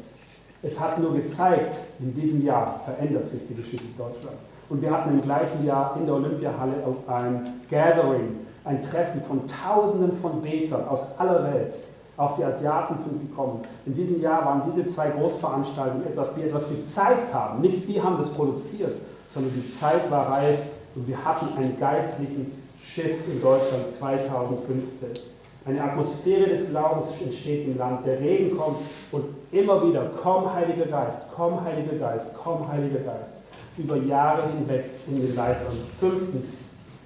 Es 0.62 0.80
hat 0.80 1.00
nur 1.00 1.16
gezeigt, 1.16 1.78
in 2.00 2.14
diesem 2.14 2.46
Jahr 2.46 2.80
verändert 2.86 3.26
sich 3.26 3.42
die 3.48 3.56
Geschichte 3.56 3.88
Deutschlands. 3.98 4.40
Und 4.70 4.82
wir 4.82 4.92
hatten 4.92 5.10
im 5.12 5.22
gleichen 5.22 5.66
Jahr 5.66 5.96
in 6.00 6.06
der 6.06 6.16
Olympiahalle 6.16 6.74
ein 7.08 7.62
Gathering, 7.70 8.40
ein 8.66 8.82
Treffen 8.82 9.22
von 9.24 9.42
Tausenden 9.48 10.14
von 10.20 10.42
Betern 10.42 10.88
aus 10.88 11.02
aller 11.18 11.44
Welt. 11.44 11.74
Auch 12.16 12.38
die 12.38 12.44
Asiaten 12.44 12.96
sind 12.98 13.30
gekommen. 13.30 13.62
In 13.86 13.96
diesem 13.96 14.22
Jahr 14.22 14.46
waren 14.46 14.62
diese 14.72 14.88
zwei 14.88 15.10
Großveranstaltungen 15.10 16.06
etwas, 16.06 16.34
die 16.36 16.44
etwas 16.44 16.70
gezeigt 16.70 17.34
haben. 17.34 17.62
Nicht 17.62 17.84
sie 17.84 18.02
haben 18.02 18.18
das 18.18 18.30
produziert, 18.30 18.98
sondern 19.34 19.54
die 19.56 19.74
Zeit 19.74 20.10
war 20.12 20.32
reif 20.32 20.60
und 20.96 21.08
wir 21.08 21.24
hatten 21.26 21.58
einen 21.58 21.78
geistlichen 21.80 22.52
Shift 22.80 23.28
in 23.28 23.42
Deutschland 23.42 23.86
2015. 23.98 25.34
Eine 25.66 25.82
Atmosphäre 25.82 26.50
des 26.50 26.70
Glaubens 26.70 27.08
entsteht 27.22 27.68
im 27.68 27.78
Land. 27.78 28.06
Der 28.06 28.20
Regen 28.20 28.58
kommt 28.58 28.78
und 29.12 29.26
immer 29.52 29.88
wieder, 29.88 30.12
komm 30.22 30.54
Heiliger 30.54 30.86
Geist, 30.86 31.26
komm 31.36 31.64
Heiliger 31.64 31.96
Geist, 31.96 32.28
komm 32.36 32.68
Heiliger 32.72 33.00
Geist 33.00 33.38
über 33.78 33.98
Jahre 33.98 34.50
hinweg 34.50 34.86
in 35.08 35.18
den 35.18 35.36
Leitern. 35.36 35.78
Fünftens, 36.00 36.46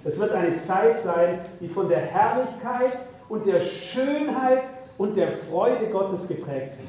es 0.04 0.18
wird 0.18 0.32
eine 0.32 0.56
Zeit 0.58 1.02
sein, 1.02 1.40
die 1.60 1.68
von 1.68 1.88
der 1.88 2.00
Herrlichkeit 2.00 2.98
und 3.28 3.46
der 3.46 3.60
Schönheit 3.60 4.62
und 4.96 5.16
der 5.16 5.32
Freude 5.32 5.86
Gottes 5.90 6.26
geprägt 6.26 6.72
sind. 6.72 6.88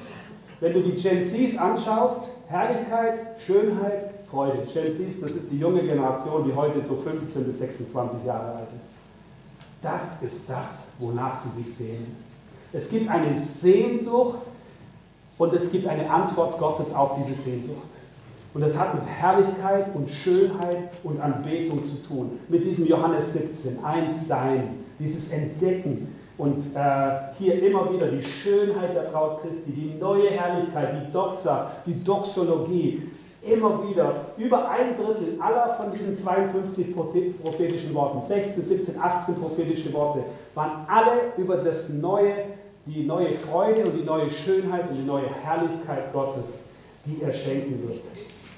Wenn 0.59 0.73
du 0.73 0.81
die 0.81 0.95
Gen 0.95 1.21
Zs 1.21 1.57
anschaust, 1.57 2.29
Herrlichkeit, 2.47 3.39
Schönheit, 3.45 4.11
Freude. 4.29 4.63
Gen 4.71 4.91
Zs, 4.91 5.19
das 5.21 5.31
ist 5.31 5.51
die 5.51 5.57
junge 5.57 5.81
Generation, 5.81 6.45
die 6.45 6.53
heute 6.53 6.81
so 6.81 6.95
15 6.95 7.43
bis 7.45 7.59
26 7.59 8.25
Jahre 8.25 8.55
alt 8.55 8.67
ist. 8.75 8.89
Das 9.81 10.21
ist 10.21 10.49
das, 10.49 10.67
wonach 10.99 11.37
sie 11.43 11.63
sich 11.63 11.75
sehnen. 11.75 12.15
Es 12.71 12.89
gibt 12.89 13.09
eine 13.09 13.35
Sehnsucht 13.37 14.41
und 15.37 15.53
es 15.53 15.71
gibt 15.71 15.87
eine 15.87 16.09
Antwort 16.09 16.57
Gottes 16.59 16.93
auf 16.93 17.15
diese 17.15 17.41
Sehnsucht. 17.41 17.98
Und 18.53 18.61
das 18.61 18.77
hat 18.77 18.95
mit 18.95 19.03
Herrlichkeit 19.05 19.93
und 19.93 20.09
Schönheit 20.09 20.89
und 21.03 21.21
Anbetung 21.21 21.85
zu 21.85 21.95
tun. 22.07 22.39
Mit 22.47 22.65
diesem 22.65 22.87
Johannes 22.87 23.33
17, 23.33 23.83
eins 23.83 24.27
sein, 24.27 24.85
dieses 24.97 25.31
Entdecken. 25.31 26.15
Und 26.37 26.65
äh, 26.73 27.11
hier 27.37 27.61
immer 27.61 27.93
wieder 27.93 28.07
die 28.07 28.23
Schönheit 28.23 28.95
der 28.95 29.11
Braut 29.11 29.41
Christi, 29.41 29.71
die 29.71 29.99
neue 29.99 30.29
Herrlichkeit, 30.31 30.95
die 30.95 31.11
Doxa, 31.11 31.71
die 31.85 32.03
Doxologie. 32.03 33.03
Immer 33.41 33.87
wieder, 33.87 34.13
über 34.37 34.69
ein 34.69 34.97
Drittel 34.97 35.39
aller 35.39 35.75
von 35.75 35.93
diesen 35.93 36.17
52 36.17 36.93
prophetischen 36.93 37.93
Worten, 37.93 38.21
16, 38.21 38.63
17, 38.63 38.99
18 38.99 39.35
prophetische 39.35 39.93
Worte, 39.93 40.23
waren 40.55 40.85
alle 40.89 41.33
über 41.37 41.55
das 41.57 41.87
neue, 41.87 42.33
die 42.85 43.05
neue 43.05 43.35
Freude 43.35 43.85
und 43.85 43.95
die 43.97 44.03
neue 44.03 44.29
Schönheit 44.29 44.89
und 44.89 44.97
die 44.97 45.05
neue 45.05 45.29
Herrlichkeit 45.41 46.11
Gottes, 46.11 46.65
die 47.05 47.21
er 47.23 47.31
schenken 47.31 47.87
wird. 47.87 48.01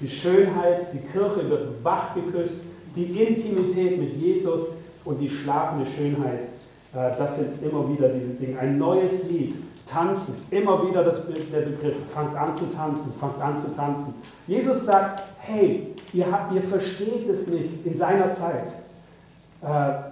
Die 0.00 0.08
Schönheit, 0.08 0.86
die 0.92 0.98
Kirche 0.98 1.48
wird 1.48 1.84
wach 1.84 2.14
geküsst, 2.14 2.60
die 2.96 3.04
Intimität 3.22 3.98
mit 3.98 4.14
Jesus 4.16 4.68
und 5.04 5.18
die 5.18 5.28
schlafende 5.28 5.86
Schönheit, 5.86 6.40
äh, 6.94 7.16
das 7.16 7.36
sind 7.36 7.62
immer 7.62 7.88
wieder 7.88 8.08
diese 8.08 8.34
Dinge. 8.34 8.58
Ein 8.58 8.78
neues 8.78 9.28
Lied, 9.30 9.54
tanzen, 9.86 10.42
immer 10.50 10.86
wieder 10.88 11.04
das, 11.04 11.20
der 11.26 11.60
Begriff, 11.60 11.94
fangt 12.12 12.36
an 12.36 12.54
zu 12.54 12.66
tanzen, 12.66 13.12
fangt 13.18 13.40
an 13.40 13.56
zu 13.56 13.74
tanzen. 13.74 14.14
Jesus 14.46 14.84
sagt, 14.84 15.22
hey, 15.38 15.94
ihr, 16.12 16.30
habt, 16.30 16.52
ihr 16.52 16.62
versteht 16.62 17.28
es 17.28 17.46
nicht 17.46 17.84
in 17.84 17.94
seiner 17.94 18.30
Zeit. 18.32 18.68
Äh, 19.62 19.66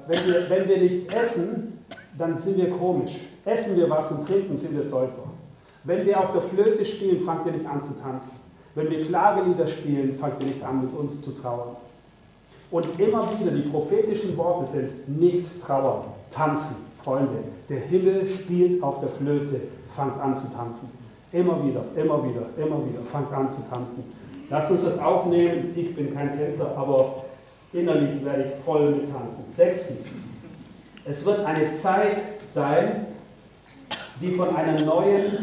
wenn, 0.07 0.27
wir, 0.27 0.51
wenn 0.51 0.69
wir 0.69 0.79
nichts 0.79 1.13
essen, 1.13 1.79
dann 2.17 2.37
sind 2.37 2.57
wir 2.57 2.71
komisch. 2.71 3.13
Essen 3.45 3.77
wir 3.77 3.89
was 3.89 4.11
und 4.11 4.27
trinken, 4.27 4.57
sind 4.57 4.77
wir 4.77 4.85
Säufer. 4.85 5.31
Wenn 5.85 6.07
wir 6.07 6.21
auf 6.21 6.33
der 6.33 6.43
Flöte 6.43 6.85
spielen, 6.85 7.25
fangt 7.25 7.47
ihr 7.47 7.53
nicht 7.53 7.67
an 7.67 7.83
zu 7.83 7.93
tanzen. 7.95 8.40
Wenn 8.75 8.91
wir 8.91 9.05
Klagelieder 9.05 9.67
spielen, 9.67 10.17
fangt 10.19 10.43
ihr 10.43 10.51
nicht 10.51 10.63
an, 10.63 10.83
mit 10.83 10.95
uns 10.97 11.21
zu 11.21 11.33
trauern. 11.33 11.77
Und 12.71 12.87
immer 13.01 13.29
wieder, 13.39 13.51
die 13.51 13.69
prophetischen 13.69 14.37
Worte 14.37 14.71
sind 14.73 15.21
nicht 15.21 15.47
trauern, 15.61 16.05
tanzen, 16.31 16.77
Freunde. 17.03 17.43
Der 17.69 17.81
Himmel 17.81 18.27
spielt 18.27 18.83
auf 18.83 19.01
der 19.01 19.09
Flöte, 19.09 19.61
fangt 19.97 20.21
an 20.21 20.37
zu 20.37 20.45
tanzen. 20.55 20.89
Immer 21.33 21.65
wieder, 21.65 21.85
immer 21.97 22.25
wieder, 22.25 22.47
immer 22.57 22.85
wieder, 22.87 23.03
fangt 23.11 23.33
an 23.33 23.51
zu 23.51 23.61
tanzen. 23.71 24.05
Lasst 24.51 24.71
uns 24.71 24.83
das 24.83 24.99
aufnehmen. 24.99 25.73
Ich 25.77 25.95
bin 25.95 26.15
kein 26.15 26.37
Tänzer, 26.37 26.77
aber 26.77 27.25
innerlich 27.73 28.25
werde 28.25 28.45
ich 28.45 28.65
voll 28.65 28.91
mit 28.91 29.13
tanzen. 29.13 29.45
Sechstens, 29.57 30.07
es 31.05 31.25
wird 31.25 31.41
eine 31.41 31.73
Zeit 31.75 32.19
sein, 32.53 33.07
die 34.21 34.33
von 34.33 34.55
einer 34.55 34.81
neuen 34.85 35.39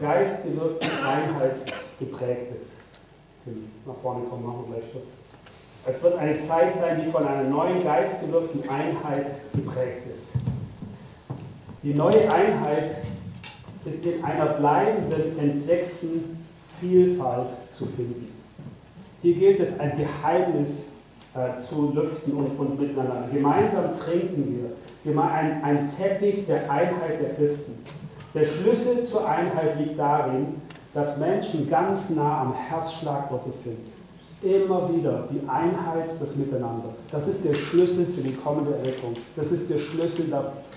geistgewirkten 0.00 0.90
Einheit 1.04 1.56
geprägt 1.98 2.56
ist. 2.56 2.59
Nach 3.86 3.94
vorne 4.02 4.26
kommen, 4.26 4.46
machen 4.46 4.64
wir 4.68 4.76
gleich 4.78 4.90
Schluss. 4.90 5.04
Es 5.86 6.02
wird 6.02 6.18
eine 6.18 6.38
Zeit 6.40 6.78
sein, 6.78 7.02
die 7.04 7.10
von 7.10 7.26
einer 7.26 7.48
neuen 7.48 7.82
geistgewirkten 7.82 8.68
Einheit 8.68 9.26
geprägt 9.54 10.02
ist. 10.14 10.28
Die 11.82 11.94
neue 11.94 12.30
Einheit 12.30 12.96
ist 13.86 14.04
in 14.04 14.22
einer 14.22 14.46
bleibenden, 14.46 15.38
entdeckten 15.38 16.46
Vielfalt 16.80 17.48
zu 17.74 17.86
finden. 17.86 18.28
Hier 19.22 19.34
gilt 19.34 19.60
es, 19.60 19.78
ein 19.80 19.96
Geheimnis 19.96 20.84
äh, 21.34 21.62
zu 21.66 21.92
lüften 21.94 22.32
und, 22.32 22.58
und, 22.58 22.80
miteinander. 22.80 23.28
Gemeinsam 23.32 23.98
trinken 23.98 24.70
wir. 25.04 25.20
Ein, 25.22 25.64
ein 25.64 25.90
Teppich 25.96 26.46
der 26.46 26.70
Einheit 26.70 27.22
der 27.22 27.30
Christen. 27.30 27.82
Der 28.34 28.44
Schlüssel 28.44 29.06
zur 29.06 29.26
Einheit 29.26 29.78
liegt 29.78 29.98
darin, 29.98 30.60
dass 30.94 31.18
Menschen 31.18 31.68
ganz 31.68 32.10
nah 32.10 32.42
am 32.42 32.54
Herzschlag 32.54 33.28
Gottes 33.28 33.62
sind. 33.62 33.78
Immer 34.42 34.92
wieder 34.94 35.28
die 35.30 35.46
Einheit, 35.48 36.10
das 36.18 36.34
Miteinander. 36.34 36.94
Das 37.12 37.28
ist 37.28 37.44
der 37.44 37.54
Schlüssel 37.54 38.06
für 38.06 38.22
die 38.22 38.34
kommende 38.34 38.74
Erweckung. 38.76 39.14
Das 39.36 39.52
ist 39.52 39.68
der 39.68 39.78
Schlüssel 39.78 40.32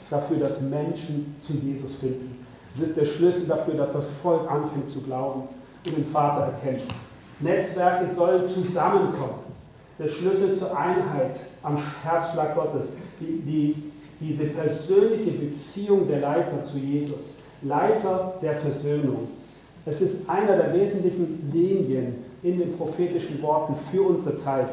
dafür, 0.10 0.38
dass 0.38 0.60
Menschen 0.62 1.36
zu 1.42 1.54
Jesus 1.54 1.96
finden. 1.96 2.46
Das 2.74 2.90
ist 2.90 2.98
der 2.98 3.06
Schlüssel 3.06 3.48
dafür, 3.48 3.76
dass 3.76 3.94
das 3.94 4.08
Volk 4.22 4.50
anfängt 4.52 4.90
zu 4.90 5.02
glauben 5.02 5.44
und 5.86 5.98
den 5.98 6.06
Vater 6.06 6.52
erkennt. 6.52 6.84
Netzwerke 7.40 8.14
sollen 8.16 8.48
zusammenkommen. 8.50 9.44
Der 9.98 10.08
Schlüssel 10.08 10.58
zur 10.58 10.76
Einheit 10.78 11.36
am 11.62 11.78
Herzschlag 11.78 12.56
Gottes. 12.56 12.86
Die, 13.20 13.42
die, 13.42 13.92
diese 14.20 14.46
persönliche 14.46 15.32
Beziehung 15.32 16.08
der 16.08 16.20
Leiter 16.20 16.64
zu 16.64 16.78
Jesus. 16.80 17.36
Leiter 17.62 18.34
der 18.42 18.56
Versöhnung. 18.56 19.28
Es 19.86 20.00
ist 20.00 20.30
einer 20.30 20.56
der 20.56 20.74
wesentlichen 20.74 21.52
Linien 21.52 22.16
in 22.42 22.60
den 22.60 22.78
prophetischen 22.78 23.42
Worten 23.42 23.76
für 23.92 24.04
unsere 24.04 24.38
Zeit, 24.38 24.70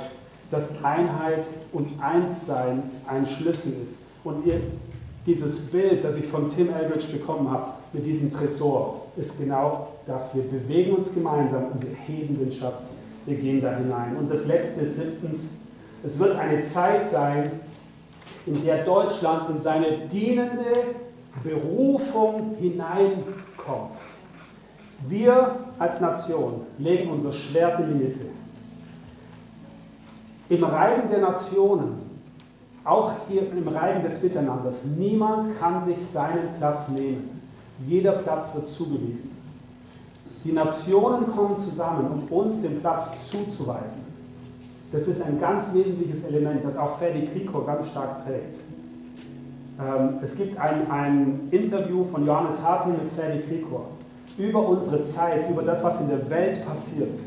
dass 0.50 0.68
Einheit 0.82 1.46
und 1.72 1.88
Einssein 2.00 2.82
ein 3.06 3.26
Schlüssel 3.26 3.74
ist. 3.82 3.96
Und 4.22 4.46
ihr, 4.46 4.61
dieses 5.26 5.66
Bild, 5.66 6.04
das 6.04 6.16
ich 6.16 6.26
von 6.26 6.48
Tim 6.48 6.70
Eldridge 6.72 7.08
bekommen 7.12 7.50
habe, 7.50 7.72
mit 7.92 8.06
diesem 8.06 8.30
Tresor, 8.30 9.06
ist 9.16 9.36
genau 9.38 9.88
das. 10.06 10.34
Wir 10.34 10.42
bewegen 10.42 10.94
uns 10.94 11.12
gemeinsam 11.12 11.66
und 11.72 11.82
wir 11.82 11.96
heben 12.06 12.38
den 12.38 12.52
Schatz. 12.52 12.82
Wir 13.26 13.36
gehen 13.36 13.61
da 13.61 13.76
hinein. 13.76 14.16
Und 14.16 14.30
das 14.30 14.46
letzte 14.46 14.82
ist 14.82 14.96
siebtens, 14.96 15.40
es 16.04 16.18
wird 16.18 16.36
eine 16.36 16.64
Zeit 16.68 17.11
sein, 17.11 17.50
in 18.46 18.64
der 18.64 18.84
Deutschland 18.84 19.50
in 19.50 19.61
seine 19.61 20.08
dienende 20.11 20.94
Berufung 21.44 22.56
hineinkommt. 22.58 23.96
Wir 25.09 25.57
als 25.78 26.01
Nation 26.01 26.62
legen 26.78 27.11
unser 27.11 27.32
Schwert 27.32 27.80
in 27.80 27.88
die 27.88 28.05
Mitte. 28.05 28.26
Im 30.48 30.64
Reiben 30.64 31.09
der 31.09 31.20
Nationen, 31.20 32.11
auch 32.84 33.12
hier 33.28 33.51
im 33.51 33.68
Reiben 33.68 34.03
des 34.03 34.22
Miteinanders, 34.22 34.84
niemand 34.84 35.59
kann 35.59 35.80
sich 35.80 36.05
seinen 36.07 36.55
Platz 36.59 36.88
nehmen. 36.88 37.40
Jeder 37.86 38.12
Platz 38.12 38.55
wird 38.55 38.68
zugewiesen. 38.68 39.30
Die 40.44 40.53
Nationen 40.53 41.30
kommen 41.34 41.57
zusammen, 41.57 42.11
um 42.11 42.36
uns 42.36 42.61
den 42.61 42.80
Platz 42.80 43.11
zuzuweisen. 43.26 44.11
Das 44.92 45.07
ist 45.07 45.22
ein 45.22 45.38
ganz 45.38 45.72
wesentliches 45.72 46.24
Element, 46.24 46.64
das 46.64 46.76
auch 46.76 46.98
Ferdi 46.98 47.26
Kriko 47.26 47.62
ganz 47.62 47.88
stark 47.88 48.24
trägt. 48.24 48.59
Ähm, 49.78 50.18
es 50.20 50.36
gibt 50.36 50.59
ein, 50.59 50.90
ein 50.90 51.48
Interview 51.51 52.05
von 52.05 52.26
Johannes 52.26 52.61
Hartl 52.62 52.90
mit 52.90 53.12
Ferdi 53.14 53.40
Krikor 53.42 53.86
über 54.38 54.66
unsere 54.66 55.02
Zeit, 55.02 55.50
über 55.50 55.62
das, 55.62 55.82
was 55.82 56.00
in 56.00 56.08
der 56.08 56.28
Welt 56.30 56.64
passiert. 56.66 57.18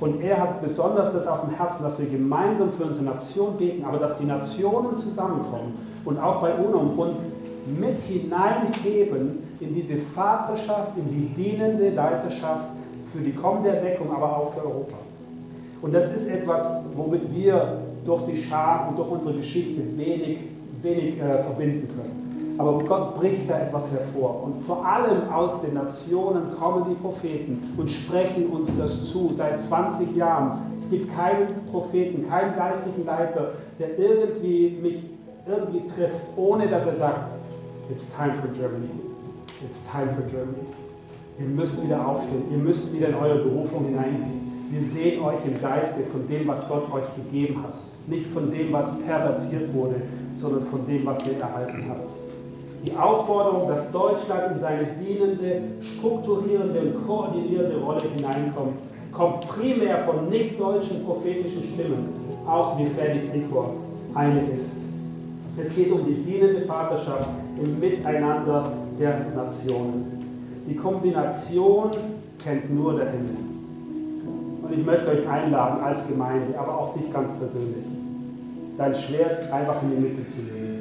Und 0.00 0.22
er 0.22 0.40
hat 0.40 0.62
besonders 0.62 1.12
das 1.12 1.26
auf 1.26 1.42
dem 1.42 1.56
Herzen, 1.56 1.82
dass 1.82 1.98
wir 1.98 2.06
gemeinsam 2.06 2.70
für 2.70 2.84
unsere 2.84 3.04
Nation 3.04 3.56
beten, 3.56 3.84
aber 3.84 3.98
dass 3.98 4.18
die 4.18 4.24
Nationen 4.24 4.96
zusammenkommen 4.96 5.78
und 6.04 6.18
auch 6.18 6.40
bei 6.40 6.54
UNO 6.54 6.80
uns 7.02 7.20
mit 7.66 7.98
hineinheben 8.00 9.38
in 9.60 9.74
diese 9.74 9.96
Vaterschaft, 9.96 10.96
in 10.98 11.10
die 11.10 11.34
dienende 11.34 11.90
Leiterschaft 11.90 12.68
für 13.06 13.18
die 13.18 13.32
kommende 13.32 13.70
Erweckung, 13.70 14.14
aber 14.14 14.36
auch 14.36 14.52
für 14.52 14.60
Europa. 14.60 14.96
Und 15.80 15.94
das 15.94 16.14
ist 16.14 16.28
etwas, 16.28 16.68
womit 16.94 17.32
wir 17.32 17.78
durch 18.04 18.26
die 18.26 18.42
Scham 18.42 18.88
und 18.88 18.98
durch 18.98 19.10
unsere 19.10 19.34
Geschichte 19.34 19.82
wenig, 19.96 20.38
wenig 20.82 21.20
äh, 21.20 21.42
verbinden 21.42 21.88
können. 21.88 22.23
Aber 22.56 22.78
Gott 22.84 23.16
bricht 23.16 23.50
da 23.50 23.58
etwas 23.58 23.90
hervor. 23.90 24.44
Und 24.44 24.62
vor 24.62 24.86
allem 24.86 25.28
aus 25.32 25.60
den 25.60 25.74
Nationen 25.74 26.54
kommen 26.56 26.84
die 26.88 26.94
Propheten 26.94 27.60
und 27.76 27.90
sprechen 27.90 28.46
uns 28.46 28.72
das 28.78 29.04
zu. 29.10 29.32
Seit 29.32 29.60
20 29.60 30.14
Jahren. 30.14 30.60
Es 30.76 30.88
gibt 30.88 31.12
keinen 31.14 31.66
Propheten, 31.70 32.28
keinen 32.28 32.54
geistlichen 32.54 33.04
Leiter, 33.04 33.52
der 33.78 33.98
irgendwie 33.98 34.78
mich 34.80 34.98
irgendwie 35.46 35.84
trifft, 35.86 36.22
ohne 36.36 36.68
dass 36.68 36.86
er 36.86 36.96
sagt, 36.96 37.30
it's 37.90 38.06
time 38.14 38.34
for 38.34 38.48
Germany. 38.50 38.88
It's 39.68 39.80
time 39.90 40.08
for 40.10 40.22
Germany. 40.22 40.66
Ihr 41.40 41.46
müsst 41.46 41.82
wieder 41.82 42.06
aufstehen. 42.06 42.44
Ihr 42.52 42.58
müsst 42.58 42.92
wieder 42.92 43.08
in 43.08 43.14
eure 43.16 43.38
Berufung 43.38 43.86
hineingehen. 43.86 44.68
Wir 44.70 44.80
sehen 44.80 45.22
euch 45.22 45.44
im 45.44 45.60
Geiste 45.60 46.04
von 46.04 46.26
dem, 46.28 46.46
was 46.46 46.68
Gott 46.68 46.84
euch 46.92 47.04
gegeben 47.16 47.64
hat. 47.64 47.74
Nicht 48.06 48.26
von 48.26 48.50
dem, 48.50 48.72
was 48.72 48.86
pervertiert 49.00 49.74
wurde, 49.74 49.96
sondern 50.40 50.66
von 50.66 50.86
dem, 50.86 51.04
was 51.04 51.26
ihr 51.26 51.40
erhalten 51.40 51.84
habt 51.88 52.23
die 52.84 52.94
Aufforderung, 52.96 53.68
dass 53.68 53.90
Deutschland 53.90 54.56
in 54.56 54.60
seine 54.60 54.86
dienende, 55.00 55.62
strukturierende 55.96 56.80
und 56.80 57.06
koordinierende 57.06 57.78
Rolle 57.78 58.02
hineinkommt, 58.14 58.82
kommt 59.10 59.48
primär 59.48 60.04
von 60.04 60.28
nicht-deutschen 60.28 61.04
prophetischen 61.04 61.62
Stimmen, 61.72 62.08
auch 62.46 62.78
wie 62.78 62.86
Ferdi 62.86 63.28
Krikor 63.30 63.74
eine 64.14 64.40
ist. 64.50 64.76
Es 65.56 65.74
geht 65.74 65.92
um 65.92 66.04
die 66.04 66.14
dienende 66.14 66.62
Vaterschaft 66.66 67.28
im 67.62 67.78
Miteinander 67.78 68.72
der 68.98 69.20
Nationen. 69.34 70.24
Die 70.68 70.74
Kombination 70.74 71.90
kennt 72.42 72.74
nur 72.74 72.94
der 72.96 73.12
Himmel. 73.12 73.36
Und 74.62 74.72
ich 74.72 74.84
möchte 74.84 75.08
euch 75.10 75.28
einladen 75.28 75.82
als 75.82 76.06
Gemeinde, 76.08 76.58
aber 76.58 76.78
auch 76.78 76.94
dich 76.94 77.10
ganz 77.12 77.32
persönlich, 77.38 77.84
dein 78.76 78.94
Schwert 78.94 79.50
einfach 79.52 79.80
in 79.82 79.90
die 79.90 79.96
Mitte 79.96 80.26
zu 80.26 80.38
legen. 80.38 80.73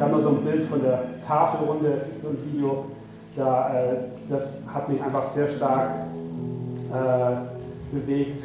Ich 0.00 0.02
habe 0.02 0.14
mal 0.14 0.22
so 0.22 0.30
ein 0.30 0.42
Bild 0.42 0.64
von 0.64 0.80
der 0.80 1.02
Tafelrunde, 1.26 2.06
ein 2.22 2.54
Video, 2.54 2.86
da, 3.36 3.68
äh, 3.74 3.96
das 4.30 4.50
hat 4.72 4.88
mich 4.88 4.98
einfach 5.02 5.30
sehr 5.32 5.50
stark 5.50 5.90
äh, 6.90 7.94
bewegt. 7.94 8.44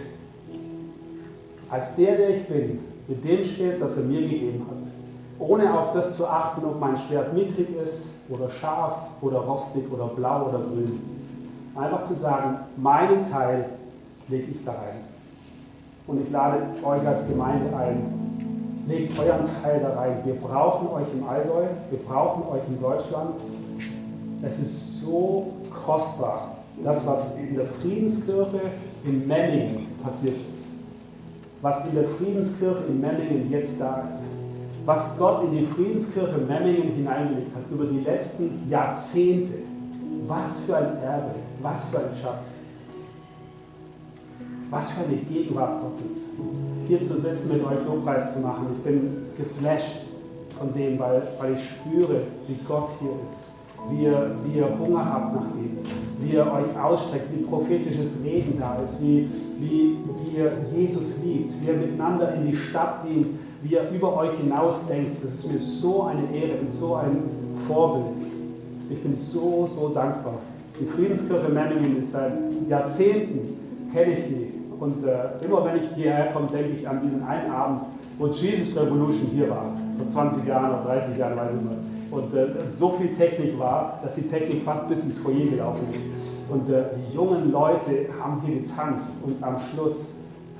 Als 1.69 1.95
der, 1.95 2.17
der 2.17 2.29
ich 2.31 2.45
bin, 2.49 2.79
mit 3.07 3.23
dem 3.23 3.41
Schwert, 3.45 3.81
das 3.81 3.95
er 3.95 4.03
mir 4.03 4.19
gegeben 4.19 4.65
hat, 4.69 5.47
ohne 5.47 5.79
auf 5.79 5.93
das 5.93 6.11
zu 6.17 6.27
achten, 6.27 6.65
ob 6.65 6.77
mein 6.81 6.97
Schwert 6.97 7.33
mickrig 7.33 7.69
ist 7.81 8.05
oder 8.27 8.49
scharf 8.49 8.97
oder 9.21 9.37
rostig 9.37 9.85
oder 9.89 10.07
blau 10.07 10.49
oder 10.49 10.59
grün. 10.59 10.99
Einfach 11.73 12.03
zu 12.03 12.15
sagen, 12.15 12.57
meinen 12.75 13.31
Teil 13.31 13.69
lege 14.27 14.51
ich 14.51 14.65
da 14.65 14.73
rein. 14.73 15.05
Und 16.05 16.21
ich 16.21 16.29
lade 16.29 16.63
euch 16.83 17.07
als 17.07 17.25
Gemeinde 17.25 17.73
ein, 17.77 18.34
legt 18.87 19.17
euren 19.17 19.45
Teil 19.61 19.79
da 19.81 19.99
rein. 19.99 20.17
Wir 20.23 20.35
brauchen 20.35 20.87
euch 20.89 21.07
im 21.13 21.27
Allgäu, 21.27 21.65
wir 21.89 21.99
brauchen 21.99 22.43
euch 22.49 22.61
in 22.67 22.81
Deutschland. 22.81 23.31
Es 24.41 24.59
ist 24.59 25.01
so 25.01 25.53
kostbar, 25.85 26.57
das, 26.83 27.05
was 27.05 27.25
in 27.37 27.55
der 27.55 27.65
Friedenskirche 27.65 28.61
in 29.03 29.27
Memmingen 29.27 29.87
passiert 30.03 30.35
ist. 30.49 30.59
Was 31.61 31.85
in 31.85 31.95
der 31.95 32.05
Friedenskirche 32.05 32.83
in 32.87 33.01
Memmingen 33.01 33.49
jetzt 33.49 33.79
da 33.79 34.03
ist. 34.09 34.19
Was 34.85 35.17
Gott 35.17 35.43
in 35.45 35.57
die 35.57 35.65
Friedenskirche 35.65 36.37
Memmingen 36.37 36.93
hineingelegt 36.93 37.55
hat 37.55 37.63
über 37.71 37.85
die 37.85 38.01
letzten 38.01 38.69
Jahrzehnte. 38.69 39.53
Was 40.27 40.57
für 40.65 40.75
ein 40.77 41.01
Erbe, 41.01 41.31
was 41.61 41.83
für 41.85 41.99
ein 41.99 42.15
Schatz. 42.21 42.54
Was 44.69 44.89
für 44.89 45.05
eine 45.05 45.17
Gegenwart 45.17 45.81
Gottes. 45.81 46.17
Hier 46.87 47.01
zu 47.01 47.17
sitzen, 47.17 47.49
mit 47.49 47.63
euch 47.63 47.85
Lobpreis 47.85 48.33
zu 48.33 48.39
machen. 48.39 48.67
Ich 48.75 48.83
bin 48.83 49.17
geflasht 49.37 50.05
von 50.57 50.73
dem, 50.73 50.99
weil, 50.99 51.21
weil 51.39 51.53
ich 51.53 51.69
spüre, 51.69 52.21
wie 52.47 52.57
Gott 52.67 52.89
hier 52.99 53.11
ist. 53.23 53.45
Wie 53.89 54.03
ihr, 54.03 54.35
wie 54.43 54.57
ihr 54.57 54.79
Hunger 54.79 55.05
habt 55.05 55.35
nach 55.35 55.47
ihm. 55.55 55.77
Wie 56.19 56.33
ihr 56.33 56.45
euch 56.45 56.79
ausstreckt, 56.81 57.27
wie 57.35 57.43
prophetisches 57.43 58.13
Reden 58.23 58.59
da 58.59 58.77
ist. 58.83 58.99
Wie, 59.01 59.29
wie, 59.59 59.97
wie 60.23 60.37
ihr 60.37 60.51
Jesus 60.75 61.19
liebt. 61.23 61.53
Wie 61.61 61.67
ihr 61.67 61.77
miteinander 61.77 62.33
in 62.33 62.49
die 62.49 62.55
Stadt 62.55 63.05
dient. 63.07 63.27
Wie 63.61 63.73
ihr 63.73 63.89
über 63.91 64.15
euch 64.17 64.33
hinaus 64.33 64.85
denkt. 64.87 65.23
Das 65.23 65.33
ist 65.33 65.51
mir 65.51 65.59
so 65.59 66.03
eine 66.03 66.35
Ehre 66.35 66.59
und 66.61 66.71
so 66.71 66.95
ein 66.95 67.17
Vorbild. 67.67 68.17
Ich 68.89 69.01
bin 69.01 69.15
so, 69.15 69.67
so 69.67 69.89
dankbar. 69.89 70.39
Die 70.79 70.85
Friedenskirche 70.85 71.49
Memmingen 71.49 71.99
ist 71.99 72.11
seit 72.11 72.33
Jahrzehnten, 72.69 73.57
kenne 73.93 74.11
ich 74.11 74.25
die. 74.25 74.54
Und 74.79 75.05
äh, 75.05 75.45
immer 75.45 75.65
wenn 75.65 75.77
ich 75.77 75.89
hierher 75.95 76.31
komme, 76.33 76.47
denke 76.47 76.71
ich 76.71 76.87
an 76.87 77.01
diesen 77.01 77.23
einen 77.23 77.51
Abend, 77.51 77.81
wo 78.17 78.27
Jesus 78.27 78.79
Revolution 78.79 79.29
hier 79.33 79.49
war. 79.49 79.65
Vor 79.97 80.07
20 80.07 80.45
Jahren 80.45 80.71
oder 80.71 80.83
30 80.93 81.17
Jahren, 81.17 81.37
weiß 81.37 81.49
ich 81.55 81.69
nicht. 81.69 81.95
Und 82.11 82.33
äh, 82.35 82.47
so 82.69 82.89
viel 82.91 83.13
Technik 83.13 83.57
war, 83.59 83.99
dass 84.03 84.15
die 84.15 84.23
Technik 84.23 84.63
fast 84.63 84.87
bis 84.87 85.03
ins 85.03 85.17
Foyer 85.17 85.47
gelaufen 85.49 85.87
ist. 85.91 86.51
Und 86.51 86.69
äh, 86.69 86.83
die 86.95 87.15
jungen 87.15 87.51
Leute 87.51 88.07
haben 88.21 88.41
hier 88.45 88.61
getanzt 88.61 89.11
und 89.23 89.43
am 89.43 89.57
Schluss 89.59 90.07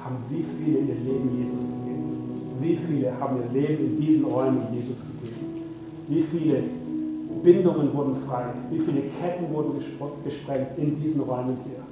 haben 0.04 0.18
wie 0.30 0.44
viele 0.58 0.80
ihr 0.80 0.96
Leben 0.96 1.38
Jesus 1.38 1.72
gegeben. 1.72 2.56
Wie 2.60 2.78
viele 2.78 3.12
haben 3.20 3.38
ihr 3.38 3.62
Leben 3.62 3.86
in 3.86 4.02
diesen 4.02 4.26
Räumen 4.26 4.62
Jesus 4.74 5.02
gegeben. 5.02 5.62
Wie 6.08 6.22
viele 6.22 6.64
Bindungen 7.44 7.94
wurden 7.94 8.16
frei. 8.28 8.46
Wie 8.72 8.80
viele 8.80 9.02
Ketten 9.02 9.54
wurden 9.54 9.80
gesprengt 10.24 10.78
in 10.78 11.00
diesen 11.02 11.22
Räumen 11.22 11.58
hier. 11.64 11.85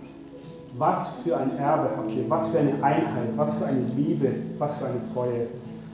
Was 0.75 1.19
für 1.23 1.37
ein 1.37 1.57
Erbe 1.59 1.89
habt 1.95 2.13
ihr, 2.15 2.27
was 2.27 2.47
für 2.47 2.57
eine 2.57 2.83
Einheit, 2.83 3.29
was 3.35 3.53
für 3.57 3.65
eine 3.65 3.81
Liebe, 3.95 4.33
was 4.57 4.75
für 4.77 4.85
eine 4.85 5.01
Treue. 5.13 5.47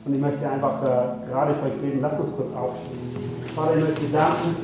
Und 0.05 0.15
ich 0.15 0.21
möchte 0.21 0.49
einfach 0.49 0.81
äh, 0.81 1.29
gerade 1.29 1.53
für 1.55 1.65
euch 1.65 1.81
beten, 1.81 1.99
lasst 2.01 2.19
uns 2.19 2.33
kurz 2.33 2.55
aufstehen. 2.55 2.97
Vater, 3.53 3.75
ich 3.75 3.83
möchte 3.83 4.05
danken, 4.07 4.55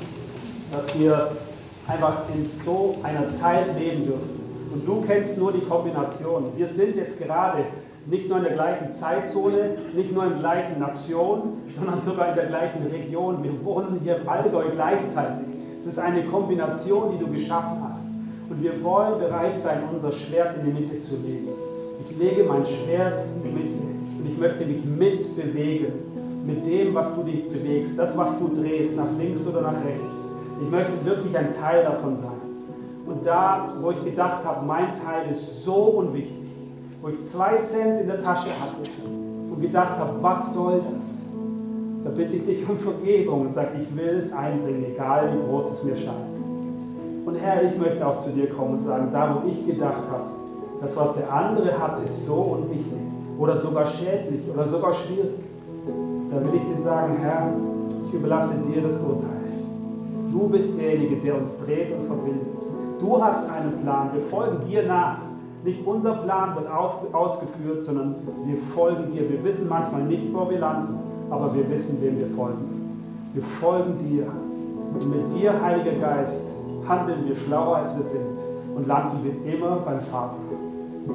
dass 0.72 0.98
wir 0.98 1.32
einfach 1.88 2.24
in 2.34 2.50
so 2.64 2.96
einer 3.04 3.30
Zeit 3.36 3.78
leben 3.78 4.06
dürfen. 4.06 4.40
Und 4.74 4.88
du 4.88 5.02
kennst 5.02 5.38
nur 5.38 5.52
die 5.52 5.62
Kombination. 5.62 6.46
Wir 6.56 6.70
sind 6.70 6.96
jetzt 6.96 7.22
gerade 7.22 7.66
nicht 8.06 8.30
nur 8.30 8.38
in 8.38 8.44
der 8.46 8.54
gleichen 8.54 8.94
Zeitzone, 8.94 9.78
nicht 9.94 10.14
nur 10.14 10.24
in 10.24 10.30
der 10.30 10.40
gleichen 10.40 10.80
Nation, 10.80 11.62
sondern 11.68 12.00
sogar 12.00 12.30
in 12.30 12.36
der 12.36 12.46
gleichen 12.46 12.86
Region. 12.88 13.44
Wir 13.44 13.66
wohnen 13.66 14.00
hier 14.02 14.18
im 14.18 14.30
Allgäu 14.30 14.66
gleichzeitig. 14.72 15.48
Es 15.80 15.88
ist 15.88 16.00
eine 16.00 16.24
Kombination, 16.24 17.12
die 17.12 17.24
du 17.24 17.30
geschaffen 17.32 17.84
hast. 17.88 18.05
Und 18.50 18.62
wir 18.62 18.84
wollen 18.84 19.20
bereit 19.20 19.58
sein, 19.60 19.84
unser 19.92 20.12
Schwert 20.12 20.58
in 20.58 20.66
die 20.66 20.82
Mitte 20.82 21.00
zu 21.00 21.16
legen. 21.16 21.50
Ich 22.08 22.18
lege 22.18 22.44
mein 22.44 22.66
Schwert 22.66 23.26
in 23.36 23.44
die 23.44 23.64
Mitte 23.64 23.78
und 24.20 24.28
ich 24.28 24.38
möchte 24.38 24.66
mich 24.66 24.86
mitbewegen 24.86 25.94
mit 26.46 26.66
dem, 26.66 26.94
was 26.94 27.16
du 27.16 27.24
dich 27.24 27.50
bewegst, 27.50 27.98
das, 27.98 28.16
was 28.16 28.38
du 28.38 28.50
drehst, 28.50 28.96
nach 28.96 29.12
links 29.18 29.48
oder 29.48 29.62
nach 29.62 29.84
rechts. 29.84 30.30
Ich 30.62 30.70
möchte 30.70 30.94
wirklich 31.04 31.36
ein 31.36 31.52
Teil 31.52 31.84
davon 31.84 32.18
sein. 32.18 32.32
Und 33.08 33.26
da, 33.26 33.74
wo 33.82 33.92
ich 33.92 34.04
gedacht 34.04 34.46
habe, 34.46 34.66
mein 34.66 34.94
Teil 34.94 35.30
ist 35.32 35.64
so 35.64 35.76
unwichtig, 35.76 36.48
wo 37.02 37.10
ich 37.10 37.22
zwei 37.24 37.58
Cent 37.58 38.02
in 38.02 38.08
der 38.08 38.22
Tasche 38.22 38.50
hatte 38.60 38.90
und 39.10 39.62
gedacht 39.62 39.98
habe, 39.98 40.22
was 40.22 40.54
soll 40.54 40.82
das? 40.92 41.22
Da 42.04 42.12
bitte 42.12 42.36
ich 42.36 42.46
dich 42.46 42.70
um 42.70 42.78
Vergebung 42.78 43.42
und 43.48 43.54
sage, 43.54 43.70
ich 43.82 43.98
will 43.98 44.20
es 44.20 44.32
einbringen, 44.32 44.86
egal 44.94 45.32
wie 45.34 45.50
groß 45.50 45.72
es 45.74 45.84
mir 45.84 45.96
scheint. 45.96 46.35
Und 47.26 47.36
Herr, 47.36 47.64
ich 47.64 47.78
möchte 47.78 48.06
auch 48.06 48.20
zu 48.20 48.30
dir 48.30 48.48
kommen 48.50 48.76
und 48.76 48.84
sagen, 48.84 49.10
da 49.12 49.36
wo 49.36 49.50
ich 49.50 49.66
gedacht 49.66 50.04
habe, 50.12 50.26
das, 50.80 50.96
was 50.96 51.16
der 51.16 51.32
andere 51.32 51.78
hat, 51.78 52.04
ist 52.06 52.26
so 52.26 52.36
unwichtig 52.36 53.00
oder 53.40 53.58
sogar 53.58 53.88
schädlich 53.88 54.42
oder 54.54 54.66
sogar 54.66 54.94
schwierig, 54.94 55.40
da 56.32 56.38
will 56.42 56.54
ich 56.54 56.64
dir 56.64 56.84
sagen, 56.84 57.18
Herr, 57.22 57.54
ich 58.08 58.14
überlasse 58.14 58.54
dir 58.68 58.82
das 58.82 58.98
Urteil. 59.00 59.32
Du 60.32 60.48
bist 60.50 60.78
derjenige, 60.80 61.16
der 61.18 61.38
uns 61.38 61.58
dreht 61.66 61.98
und 61.98 62.06
verbindet. 62.06 62.48
Du 63.00 63.24
hast 63.24 63.50
einen 63.50 63.82
Plan, 63.82 64.10
wir 64.14 64.22
folgen 64.30 64.68
dir 64.68 64.86
nach. 64.86 65.18
Nicht 65.64 65.86
unser 65.86 66.14
Plan 66.18 66.56
wird 66.56 66.70
auf, 66.72 67.12
ausgeführt, 67.12 67.84
sondern 67.84 68.16
wir 68.46 68.58
folgen 68.76 69.12
dir. 69.12 69.28
Wir 69.30 69.44
wissen 69.44 69.68
manchmal 69.68 70.04
nicht, 70.04 70.32
wo 70.32 70.48
wir 70.50 70.60
landen, 70.60 71.00
aber 71.32 71.56
wir 71.56 71.68
wissen, 71.72 72.00
wem 72.02 72.20
wir 72.20 72.28
folgen. 72.36 73.00
Wir 73.34 73.44
folgen 73.60 73.98
dir. 73.98 74.28
Und 74.94 75.10
mit 75.10 75.34
dir, 75.34 75.60
Heiliger 75.62 76.00
Geist, 76.00 76.40
handeln 76.88 77.28
wir 77.28 77.36
schlauer, 77.36 77.78
als 77.78 77.96
wir 77.98 78.04
sind 78.06 78.38
und 78.76 78.88
landen 78.88 79.24
wir 79.24 79.54
immer 79.54 79.78
beim 79.78 80.02
Vater. 80.02 80.38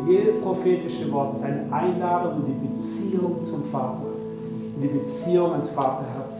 Jedes 0.08 0.40
prophetische 0.40 1.10
Wort 1.12 1.36
ist 1.36 1.44
eine 1.44 1.64
Einladung 1.72 2.44
in 2.46 2.46
die 2.46 2.68
Beziehung 2.68 3.42
zum 3.42 3.64
Vater, 3.64 4.06
in 4.76 4.82
die 4.82 4.88
Beziehung 4.88 5.52
ans 5.52 5.68
Vaterherz. 5.70 6.36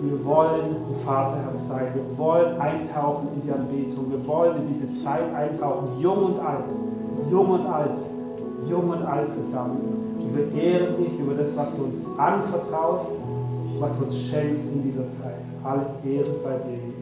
Wir 0.00 0.24
wollen 0.24 0.76
ein 0.88 0.96
Vaterherz 1.04 1.68
sein. 1.68 1.86
Wir 1.94 2.18
wollen 2.18 2.60
eintauchen 2.60 3.28
in 3.34 3.42
die 3.42 3.52
Anbetung. 3.52 4.10
Wir 4.10 4.26
wollen 4.26 4.56
in 4.58 4.72
diese 4.72 4.90
Zeit 5.02 5.34
eintauchen, 5.34 5.98
jung 5.98 6.24
und 6.24 6.40
alt, 6.40 6.64
jung 7.30 7.50
und 7.50 7.66
alt, 7.66 7.98
jung 8.68 8.90
und 8.90 9.02
alt 9.02 9.30
zusammen. 9.30 10.16
Und 10.20 10.36
wir 10.36 10.62
ehren 10.62 10.96
dich 10.98 11.18
über 11.18 11.34
das, 11.34 11.56
was 11.56 11.74
du 11.74 11.84
uns 11.84 12.06
anvertraust, 12.16 13.12
was 13.80 13.98
du 13.98 14.04
uns 14.04 14.16
schenkst 14.16 14.64
in 14.72 14.82
dieser 14.82 15.08
Zeit. 15.22 15.42
Alle 15.64 15.86
Ehre 16.04 16.24
sei 16.24 16.58
dir. 16.58 16.97